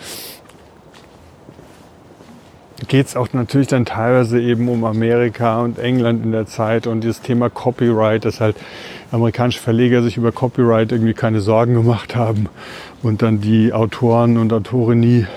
geht 2.87 3.07
es 3.07 3.15
auch 3.15 3.27
natürlich 3.33 3.67
dann 3.67 3.85
teilweise 3.85 4.41
eben 4.41 4.69
um 4.69 4.83
Amerika 4.85 5.61
und 5.61 5.79
England 5.79 6.23
in 6.25 6.31
der 6.31 6.45
Zeit 6.45 6.87
und 6.87 7.01
dieses 7.01 7.21
Thema 7.21 7.49
Copyright, 7.49 8.25
dass 8.25 8.39
halt 8.39 8.55
amerikanische 9.11 9.59
Verleger 9.59 10.01
sich 10.01 10.17
über 10.17 10.31
Copyright 10.31 10.91
irgendwie 10.91 11.13
keine 11.13 11.41
Sorgen 11.41 11.75
gemacht 11.75 12.15
haben 12.15 12.47
und 13.01 13.21
dann 13.21 13.41
die 13.41 13.73
Autoren 13.73 14.37
und 14.37 14.51
Autorinnen 14.51 14.99
nie 14.99 15.27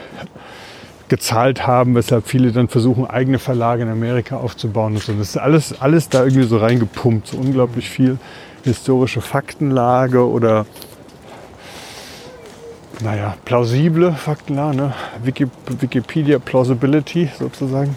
gezahlt 1.09 1.67
haben, 1.67 1.95
weshalb 1.95 2.27
viele 2.27 2.51
dann 2.51 2.69
versuchen, 2.69 3.07
eigene 3.07 3.39
Verlage 3.39 3.83
in 3.83 3.89
Amerika 3.89 4.39
aufzubauen 4.39 4.95
und 4.95 5.03
so. 5.03 5.13
Das 5.13 5.31
ist 5.31 5.37
alles, 5.37 5.81
alles 5.81 6.09
da 6.09 6.25
irgendwie 6.25 6.47
so 6.47 6.59
reingepumpt, 6.59 7.29
so 7.29 7.37
unglaublich 7.37 7.89
viel 7.89 8.19
historische 8.67 9.21
Faktenlage 9.21 10.29
oder 10.29 10.67
naja, 13.03 13.37
plausible 13.45 14.13
Faktenlage, 14.13 14.77
ne? 14.77 14.95
Wikipedia 15.23 16.39
Plausibility 16.39 17.31
sozusagen. 17.39 17.97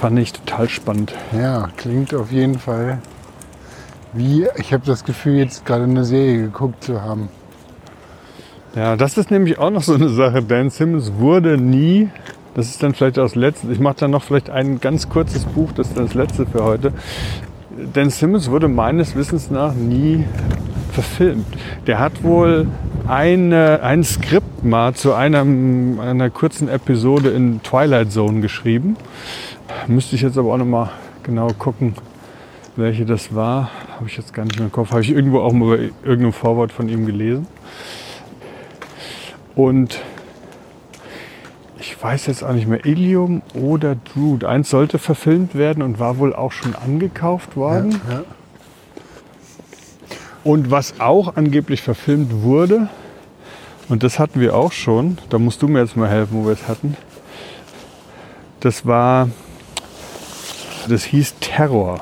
Fand 0.00 0.18
ich 0.18 0.32
total 0.32 0.68
spannend. 0.68 1.14
Ja, 1.32 1.70
klingt 1.76 2.14
auf 2.14 2.30
jeden 2.30 2.58
Fall 2.58 2.98
wie, 4.12 4.46
ich 4.56 4.72
habe 4.72 4.84
das 4.84 5.04
Gefühl, 5.04 5.36
jetzt 5.36 5.64
gerade 5.64 5.84
eine 5.84 6.04
Serie 6.04 6.42
geguckt 6.42 6.84
zu 6.84 7.00
haben. 7.00 7.28
Ja, 8.74 8.96
das 8.96 9.16
ist 9.16 9.30
nämlich 9.30 9.58
auch 9.58 9.70
noch 9.70 9.82
so 9.82 9.94
eine 9.94 10.08
Sache. 10.08 10.42
Dan 10.42 10.70
Simmons 10.70 11.12
wurde 11.18 11.56
nie, 11.56 12.10
das 12.54 12.66
ist 12.66 12.82
dann 12.82 12.94
vielleicht 12.94 13.16
das 13.16 13.34
letzte, 13.34 13.72
ich 13.72 13.80
mache 13.80 13.96
dann 14.00 14.10
noch 14.10 14.22
vielleicht 14.22 14.50
ein 14.50 14.80
ganz 14.80 15.08
kurzes 15.08 15.44
Buch, 15.44 15.72
das 15.72 15.88
ist 15.88 15.96
dann 15.96 16.06
das 16.06 16.14
letzte 16.14 16.46
für 16.46 16.62
heute. 16.64 16.92
Dan 17.92 18.10
Simmons 18.10 18.50
wurde 18.50 18.68
meines 18.68 19.16
Wissens 19.16 19.50
nach 19.50 19.74
nie 19.74 20.24
verfilmt. 20.92 21.46
Der 21.86 21.98
hat 21.98 22.22
wohl 22.22 22.66
eine, 23.08 23.80
ein 23.82 24.04
Skript 24.04 24.64
mal 24.64 24.94
zu 24.94 25.14
einem, 25.14 25.98
einer 26.00 26.30
kurzen 26.30 26.68
Episode 26.68 27.30
in 27.30 27.62
Twilight 27.62 28.12
Zone 28.12 28.40
geschrieben. 28.40 28.96
Müsste 29.86 30.16
ich 30.16 30.22
jetzt 30.22 30.38
aber 30.38 30.52
auch 30.52 30.58
noch 30.58 30.66
mal 30.66 30.90
genau 31.22 31.48
gucken, 31.58 31.94
welche 32.76 33.04
das 33.04 33.34
war. 33.34 33.70
Habe 33.96 34.06
ich 34.06 34.16
jetzt 34.16 34.34
gar 34.34 34.44
nicht 34.44 34.56
mehr 34.56 34.66
im 34.66 34.72
Kopf. 34.72 34.90
Habe 34.90 35.00
ich 35.00 35.10
irgendwo 35.10 35.40
auch 35.40 35.52
mal 35.52 35.76
bei 35.76 35.90
irgendeinem 36.02 36.32
Vorwort 36.32 36.72
von 36.72 36.88
ihm 36.88 37.06
gelesen. 37.06 37.46
Und 39.54 40.00
ich 41.82 42.00
weiß 42.00 42.26
jetzt 42.26 42.44
auch 42.44 42.52
nicht 42.52 42.68
mehr, 42.68 42.86
Ilium 42.86 43.42
oder 43.54 43.96
Drood. 43.96 44.44
Eins 44.44 44.70
sollte 44.70 45.00
verfilmt 45.00 45.56
werden 45.56 45.82
und 45.82 45.98
war 45.98 46.18
wohl 46.18 46.32
auch 46.32 46.52
schon 46.52 46.76
angekauft 46.76 47.56
worden. 47.56 48.00
Ja, 48.08 48.14
ja. 48.14 48.24
Und 50.44 50.70
was 50.70 51.00
auch 51.00 51.36
angeblich 51.36 51.82
verfilmt 51.82 52.42
wurde, 52.42 52.88
und 53.88 54.04
das 54.04 54.20
hatten 54.20 54.40
wir 54.40 54.54
auch 54.54 54.70
schon, 54.70 55.18
da 55.28 55.38
musst 55.38 55.60
du 55.60 55.68
mir 55.68 55.80
jetzt 55.80 55.96
mal 55.96 56.08
helfen, 56.08 56.38
wo 56.38 56.46
wir 56.46 56.52
es 56.52 56.68
hatten. 56.68 56.96
Das 58.60 58.86
war, 58.86 59.28
das 60.88 61.02
hieß 61.02 61.34
Terror. 61.40 62.00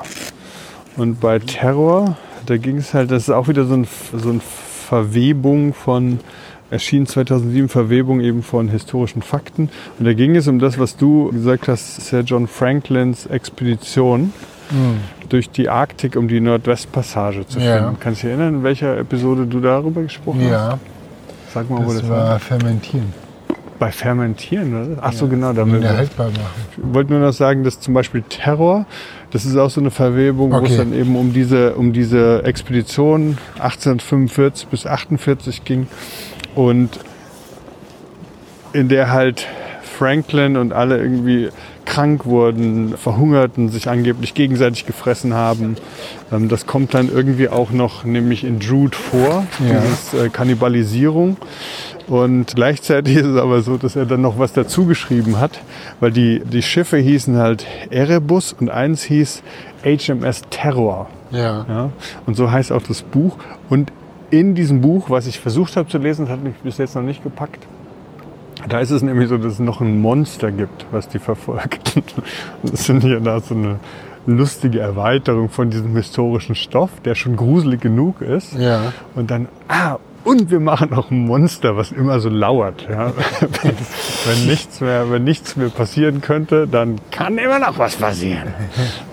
Und 0.95 1.19
bei 1.19 1.39
Terror, 1.39 2.17
da 2.45 2.57
ging 2.57 2.77
es 2.77 2.93
halt, 2.93 3.09
das 3.09 3.23
ist 3.23 3.29
auch 3.31 3.47
wieder 3.47 3.65
so, 3.65 3.73
ein, 3.73 3.87
so 4.13 4.29
eine 4.29 4.41
Verwebung 4.41 5.73
von 5.73 6.19
erschien 6.71 7.05
2007 7.05 7.69
Verwebung 7.69 8.21
eben 8.21 8.41
von 8.41 8.69
historischen 8.69 9.21
Fakten. 9.21 9.69
Und 9.99 10.05
da 10.05 10.13
ging 10.13 10.35
es 10.35 10.47
um 10.47 10.57
das, 10.57 10.79
was 10.79 10.95
du 10.97 11.29
gesagt 11.31 11.67
hast, 11.67 12.01
Sir 12.07 12.21
John 12.21 12.47
Franklins 12.47 13.25
Expedition 13.25 14.33
mhm. 14.71 14.99
durch 15.29 15.49
die 15.49 15.69
Arktik, 15.69 16.15
um 16.15 16.27
die 16.27 16.39
Nordwestpassage 16.39 17.45
zu 17.45 17.59
finden. 17.59 17.67
Ja. 17.67 17.95
Kannst 17.99 18.23
du 18.23 18.27
dich 18.27 18.35
erinnern, 18.35 18.55
in 18.55 18.63
welcher 18.63 18.97
Episode 18.97 19.45
du 19.45 19.59
darüber 19.59 20.01
gesprochen 20.01 20.47
ja. 20.49 20.71
hast? 20.71 20.79
Sag 21.53 21.69
mal, 21.69 21.79
das 21.79 21.87
wo 21.87 21.93
das 21.93 22.09
war. 22.09 22.25
war. 22.29 22.39
Fermentieren. 22.39 23.13
Bei 23.77 23.91
Fermentieren, 23.91 24.93
oder? 24.93 25.01
Ach 25.01 25.11
so, 25.11 25.27
genau. 25.27 25.51
Damit 25.53 25.83
ja, 25.83 25.97
haltbar 25.97 26.27
machen. 26.27 26.39
ich 26.71 26.93
wollte 26.93 27.11
nur 27.11 27.19
noch 27.19 27.33
sagen, 27.33 27.63
dass 27.63 27.79
zum 27.79 27.93
Beispiel 27.93 28.23
Terror, 28.29 28.85
das 29.31 29.43
ist 29.43 29.57
auch 29.57 29.71
so 29.71 29.81
eine 29.81 29.91
Verwebung, 29.91 30.51
wo 30.51 30.57
Okay. 30.57 30.67
es 30.71 30.77
dann 30.77 30.93
eben 30.93 31.15
um 31.17 31.33
diese, 31.33 31.73
um 31.73 31.91
diese 31.91 32.43
Expedition 32.43 33.39
1845 33.55 34.67
bis 34.67 34.85
48 34.85 35.65
ging 35.65 35.87
und 36.55 36.99
in 38.73 38.89
der 38.89 39.11
halt 39.11 39.47
Franklin 39.97 40.57
und 40.57 40.73
alle 40.73 40.97
irgendwie 40.97 41.49
krank 41.85 42.25
wurden, 42.25 42.95
verhungerten, 42.97 43.69
sich 43.69 43.89
angeblich 43.89 44.33
gegenseitig 44.33 44.85
gefressen 44.85 45.33
haben. 45.33 45.75
Ähm, 46.31 46.47
Das 46.47 46.65
kommt 46.65 46.93
dann 46.93 47.09
irgendwie 47.13 47.49
auch 47.49 47.71
noch 47.71 48.05
nämlich 48.05 48.43
in 48.45 48.59
Jude 48.59 48.95
vor, 48.95 49.45
Ja. 49.59 49.81
dieses 49.81 50.13
äh, 50.13 50.29
Kannibalisierung. 50.29 51.37
Und 52.07 52.55
gleichzeitig 52.55 53.17
ist 53.17 53.25
es 53.25 53.37
aber 53.37 53.61
so, 53.61 53.77
dass 53.77 53.95
er 53.95 54.05
dann 54.05 54.21
noch 54.21 54.39
was 54.39 54.53
dazu 54.53 54.85
geschrieben 54.85 55.39
hat, 55.39 55.59
weil 55.99 56.11
die, 56.11 56.41
die 56.45 56.61
Schiffe 56.61 56.97
hießen 56.97 57.37
halt 57.37 57.65
Erebus 57.89 58.53
und 58.53 58.69
eins 58.69 59.03
hieß 59.03 59.43
HMS 59.83 60.43
Terror. 60.49 61.07
Ja. 61.31 61.65
Ja? 61.67 61.89
Und 62.25 62.35
so 62.35 62.51
heißt 62.51 62.71
auch 62.71 62.81
das 62.83 63.01
Buch. 63.01 63.37
Und 63.69 63.91
in 64.31 64.55
diesem 64.55 64.81
Buch, 64.81 65.09
was 65.09 65.27
ich 65.27 65.39
versucht 65.39 65.77
habe 65.77 65.87
zu 65.87 65.97
lesen, 65.97 66.25
das 66.25 66.33
hat 66.33 66.43
mich 66.43 66.55
bis 66.55 66.77
jetzt 66.77 66.95
noch 66.95 67.03
nicht 67.03 67.23
gepackt. 67.23 67.67
Da 68.67 68.79
ist 68.79 68.91
es 68.91 69.01
nämlich 69.01 69.29
so, 69.29 69.37
dass 69.37 69.53
es 69.53 69.59
noch 69.59 69.81
ein 69.81 70.01
Monster 70.01 70.51
gibt, 70.51 70.85
was 70.91 71.07
die 71.07 71.19
verfolgt. 71.19 71.93
Das 72.63 72.85
finde 72.85 73.15
ich 73.15 73.23
da 73.23 73.39
so 73.39 73.55
eine 73.55 73.79
lustige 74.27 74.79
Erweiterung 74.79 75.49
von 75.49 75.69
diesem 75.69 75.95
historischen 75.95 76.55
Stoff, 76.55 76.91
der 77.03 77.15
schon 77.15 77.35
gruselig 77.35 77.81
genug 77.81 78.21
ist. 78.21 78.53
Ja. 78.53 78.93
Und 79.15 79.31
dann, 79.31 79.47
ah, 79.67 79.97
und 80.23 80.51
wir 80.51 80.59
machen 80.59 80.89
noch 80.91 81.11
ein 81.11 81.25
Monster, 81.25 81.77
was 81.77 81.91
immer 81.91 82.19
so 82.19 82.29
lauert. 82.29 82.87
Ja? 82.89 83.13
wenn, 83.61 83.75
wenn, 84.25 84.47
nichts 84.47 84.81
mehr, 84.81 85.09
wenn 85.11 85.23
nichts 85.23 85.55
mehr 85.55 85.69
passieren 85.69 86.21
könnte, 86.21 86.67
dann 86.67 86.99
kann 87.11 87.37
immer 87.37 87.59
noch 87.59 87.77
was 87.77 87.95
passieren. 87.95 88.53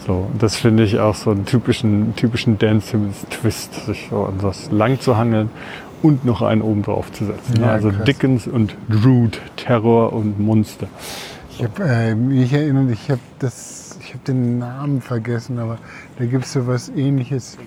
So, 0.07 0.31
das 0.39 0.57
finde 0.57 0.85
ich 0.85 0.99
auch 0.99 1.15
so 1.15 1.31
einen 1.31 1.47
typischen, 1.47 2.15
typischen 2.17 2.59
Dan 2.59 2.81
Simmons 2.81 3.27
Twist, 3.31 3.87
sich 3.87 4.09
so 4.11 4.25
an 4.25 4.35
was 4.41 4.71
lang 4.71 5.01
zu 5.01 5.17
hangeln 5.17 5.51
und 6.03 6.25
noch 6.25 6.43
einen 6.43 6.63
oben 6.63 6.83
drauf 6.83 7.13
zu 7.13 7.25
setzen. 7.27 7.61
Ja, 7.61 7.73
also 7.73 7.91
krass. 7.91 8.05
Dickens 8.05 8.47
und 8.47 8.77
Drood, 8.89 9.41
Terror 9.57 10.13
und 10.13 10.39
Monster. 10.39 10.89
Ich 11.51 11.65
habe 11.65 11.83
äh, 11.85 12.15
mich 12.15 12.53
erinnert, 12.53 12.91
ich 12.93 13.11
habe 13.11 13.21
das, 13.39 13.99
ich 14.01 14.11
habe 14.11 14.25
den 14.25 14.59
Namen 14.59 15.01
vergessen, 15.01 15.59
aber 15.59 15.79
da 16.19 16.25
gibt 16.25 16.45
es 16.45 16.53
so 16.53 16.67
was 16.67 16.89
ähnliches. 16.91 17.59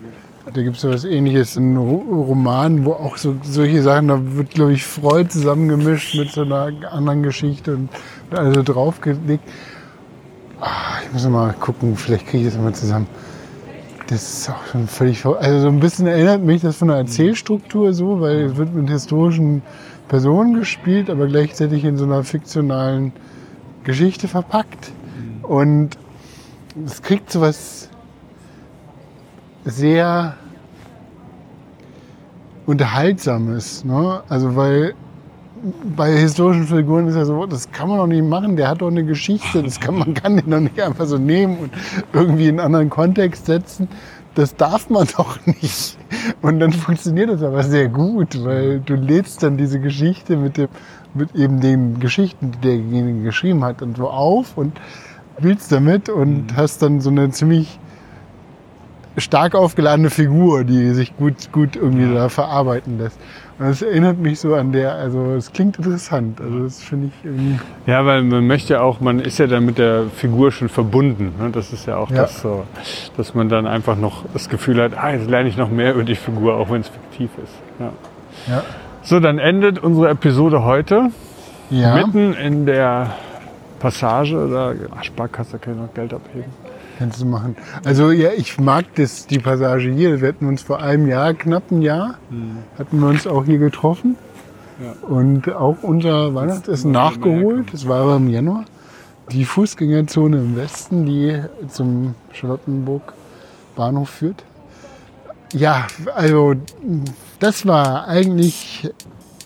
Da 0.53 0.63
gibt 0.63 0.75
es 0.77 0.81
so 0.81 0.89
was 0.89 1.05
ähnliches, 1.05 1.55
ein 1.55 1.77
Ro- 1.77 2.03
Roman, 2.27 2.83
wo 2.83 2.93
auch 2.93 3.17
so 3.17 3.35
solche 3.43 3.81
Sachen, 3.83 4.07
da 4.07 4.19
wird, 4.35 4.51
glaube 4.51 4.73
ich, 4.73 4.83
Freud 4.85 5.29
zusammengemischt 5.29 6.15
mit 6.17 6.31
so 6.31 6.41
einer 6.41 6.71
anderen 6.91 7.21
Geschichte 7.23 7.75
und 7.75 7.89
also 8.31 8.63
draufgelegt. 8.63 9.43
Ah, 10.59 10.99
ich 11.05 11.13
muss 11.13 11.27
mal 11.27 11.53
gucken, 11.53 11.95
vielleicht 11.95 12.27
kriege 12.27 12.47
ich 12.47 12.53
das 12.53 12.61
mal 12.61 12.73
zusammen. 12.73 13.07
Das 14.07 14.21
ist 14.21 14.49
auch 14.49 14.65
schon 14.71 14.87
völlig 14.87 15.25
Also 15.25 15.61
so 15.61 15.67
ein 15.67 15.79
bisschen 15.79 16.07
erinnert 16.07 16.41
mich 16.43 16.61
das 16.61 16.77
von 16.77 16.89
der 16.89 16.97
Erzählstruktur 16.97 17.93
so, 17.93 18.19
weil 18.19 18.41
es 18.41 18.57
wird 18.57 18.73
mit 18.73 18.89
historischen 18.89 19.61
Personen 20.07 20.55
gespielt, 20.55 21.09
aber 21.09 21.27
gleichzeitig 21.27 21.85
in 21.85 21.97
so 21.97 22.03
einer 22.03 22.23
fiktionalen 22.23 23.13
Geschichte 23.83 24.27
verpackt. 24.27 24.91
Und 25.43 25.97
es 26.85 27.01
kriegt 27.01 27.31
so 27.31 27.41
was 27.41 27.89
sehr 29.66 30.36
Unterhaltsames. 32.66 33.84
Ne? 33.84 34.22
Also 34.30 34.55
weil 34.55 34.93
bei 35.95 36.12
historischen 36.18 36.66
Figuren 36.66 37.07
ist 37.07 37.16
ja 37.16 37.26
so, 37.26 37.45
das 37.45 37.72
kann 37.72 37.89
man 37.89 37.97
doch 37.97 38.07
nicht 38.07 38.24
machen, 38.24 38.55
der 38.55 38.68
hat 38.68 38.82
doch 38.82 38.88
eine 38.88 39.05
Geschichte, 39.05 39.62
das 39.62 39.80
kann, 39.80 39.95
man 39.97 40.14
kann 40.14 40.38
den 40.38 40.49
doch 40.49 40.59
nicht 40.59 40.82
einfach 40.82 41.05
so 41.05 41.18
nehmen 41.18 41.57
und 41.57 41.72
irgendwie 42.14 42.47
in 42.47 42.59
einen 42.59 42.66
anderen 42.66 42.89
Kontext 42.89 43.45
setzen. 43.45 43.88
Das 44.34 44.55
darf 44.55 44.89
man 44.89 45.07
doch 45.18 45.38
nicht. 45.45 45.97
Und 46.41 46.59
dann 46.59 46.72
funktioniert 46.72 47.30
das 47.30 47.43
aber 47.43 47.64
sehr 47.64 47.89
gut, 47.89 48.43
weil 48.43 48.80
du 48.80 48.95
lädst 48.95 49.43
dann 49.43 49.57
diese 49.57 49.80
Geschichte 49.80 50.38
mit, 50.38 50.57
dem, 50.57 50.70
mit 51.14 51.36
eben 51.36 51.59
den 51.59 51.99
Geschichten, 51.99 52.51
die 52.53 52.59
derjenige 52.59 53.24
geschrieben 53.24 53.64
hat, 53.64 53.82
und 53.82 53.97
so 53.97 54.09
auf 54.09 54.57
und 54.57 54.80
spielst 55.38 55.72
damit 55.72 56.07
und 56.07 56.55
hast 56.55 56.82
dann 56.82 57.01
so 57.01 57.09
eine 57.09 57.30
ziemlich 57.32 57.80
stark 59.18 59.55
aufgeladene 59.55 60.09
Figur, 60.09 60.64
die 60.64 60.91
sich 60.91 61.16
gut, 61.18 61.51
gut 61.51 61.76
irgendwie 61.76 62.14
da 62.14 62.30
verarbeiten 62.30 62.97
lässt. 62.97 63.20
Und 63.59 63.68
das 63.68 63.82
erinnert 63.82 64.18
mich 64.18 64.39
so 64.39 64.55
an 64.55 64.72
der, 64.72 64.95
also 64.95 65.34
es 65.36 65.51
klingt 65.53 65.78
interessant. 65.78 66.41
Also 66.41 66.64
das 66.64 66.82
finde 66.82 67.07
ich 67.07 67.26
irgendwie. 67.26 67.59
Ja, 67.86 68.05
weil 68.05 68.24
man 68.24 68.47
möchte 68.47 68.74
ja 68.74 68.82
auch, 68.82 69.01
man 69.01 69.20
ist 69.20 69.38
ja 69.38 69.47
dann 69.47 69.66
mit 69.66 69.78
der 69.78 70.05
Figur 70.16 70.51
schon 70.51 70.68
verbunden. 70.70 71.34
Ne? 71.39 71.49
Das 71.51 71.72
ist 71.74 71.86
ja 71.86 71.97
auch 71.97 72.09
Ja. 72.09 72.24
das 72.24 72.41
so, 72.41 72.64
dass 73.18 73.36
man 73.36 73.49
dann 73.49 73.68
einfach 73.68 73.95
noch 73.97 74.24
das 74.34 74.49
Gefühl 74.49 74.82
hat, 74.82 74.97
ah, 74.97 75.12
jetzt 75.12 75.30
lerne 75.30 75.47
ich 75.49 75.57
noch 75.57 75.70
mehr 75.70 75.93
über 75.93 76.03
die 76.03 76.16
Figur, 76.16 76.55
auch 76.55 76.72
wenn 76.72 76.82
es 76.82 76.88
fiktiv 76.88 77.30
ist. 77.43 77.53
Ja. 77.80 77.91
Ja. 78.47 78.64
So, 79.03 79.20
dann 79.20 79.38
endet 79.39 79.78
unsere 79.80 80.09
Episode 80.09 80.64
heute 80.64 81.09
Ja. 81.70 81.95
mitten 81.95 82.34
in 82.34 82.66
der 82.66 83.12
Passage. 83.80 84.47
Da, 84.51 84.74
ach, 84.97 85.03
Sparkasse 85.03 85.59
kann 85.59 85.74
ich 85.76 85.80
noch 85.82 85.93
Geld 85.93 86.14
abheben. 86.14 86.45
Kannst 87.01 87.19
du 87.19 87.25
machen. 87.25 87.57
Also 87.83 88.11
ja, 88.11 88.29
ich 88.37 88.59
mag 88.59 88.85
das, 88.93 89.25
die 89.25 89.39
Passage 89.39 89.89
hier. 89.89 90.21
Wir 90.21 90.27
hatten 90.27 90.45
uns 90.45 90.61
vor 90.61 90.83
einem 90.83 91.07
Jahr, 91.07 91.33
knapp 91.33 91.71
ein 91.71 91.81
Jahr, 91.81 92.19
hatten 92.77 92.99
wir 92.99 93.07
uns 93.07 93.25
auch 93.25 93.43
hier 93.43 93.57
getroffen. 93.57 94.17
Ja. 94.79 94.93
Und 95.07 95.51
auch 95.51 95.77
unser 95.81 96.35
Weihnachtsessen 96.35 96.91
nachgeholt. 96.91 97.73
Das 97.73 97.87
war 97.87 98.01
aber 98.01 98.17
im 98.17 98.29
Januar. 98.29 98.65
Die 99.31 99.45
Fußgängerzone 99.45 100.37
im 100.37 100.55
Westen, 100.55 101.07
die 101.07 101.41
zum 101.69 102.13
Charlottenburg 102.33 103.13
Bahnhof 103.75 104.11
führt. 104.11 104.43
Ja, 105.53 105.87
also 106.13 106.53
das 107.39 107.65
war 107.65 108.07
eigentlich 108.07 108.87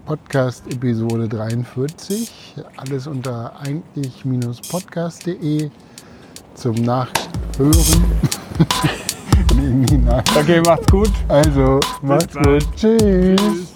Podcast 0.05 0.65
Episode 0.69 1.29
43. 1.29 2.55
Alles 2.75 3.07
unter 3.07 3.53
eigentlich-podcast.de 3.61 5.69
zum 6.55 6.75
Nachhören. 6.75 8.05
nee, 9.55 9.61
nie 9.61 9.97
nach. 9.97 10.23
Okay, 10.35 10.61
macht's 10.61 10.87
gut. 10.91 11.11
Also, 11.27 11.79
macht's 12.01 12.35
gut. 12.35 12.65
Tschüss. 12.75 13.74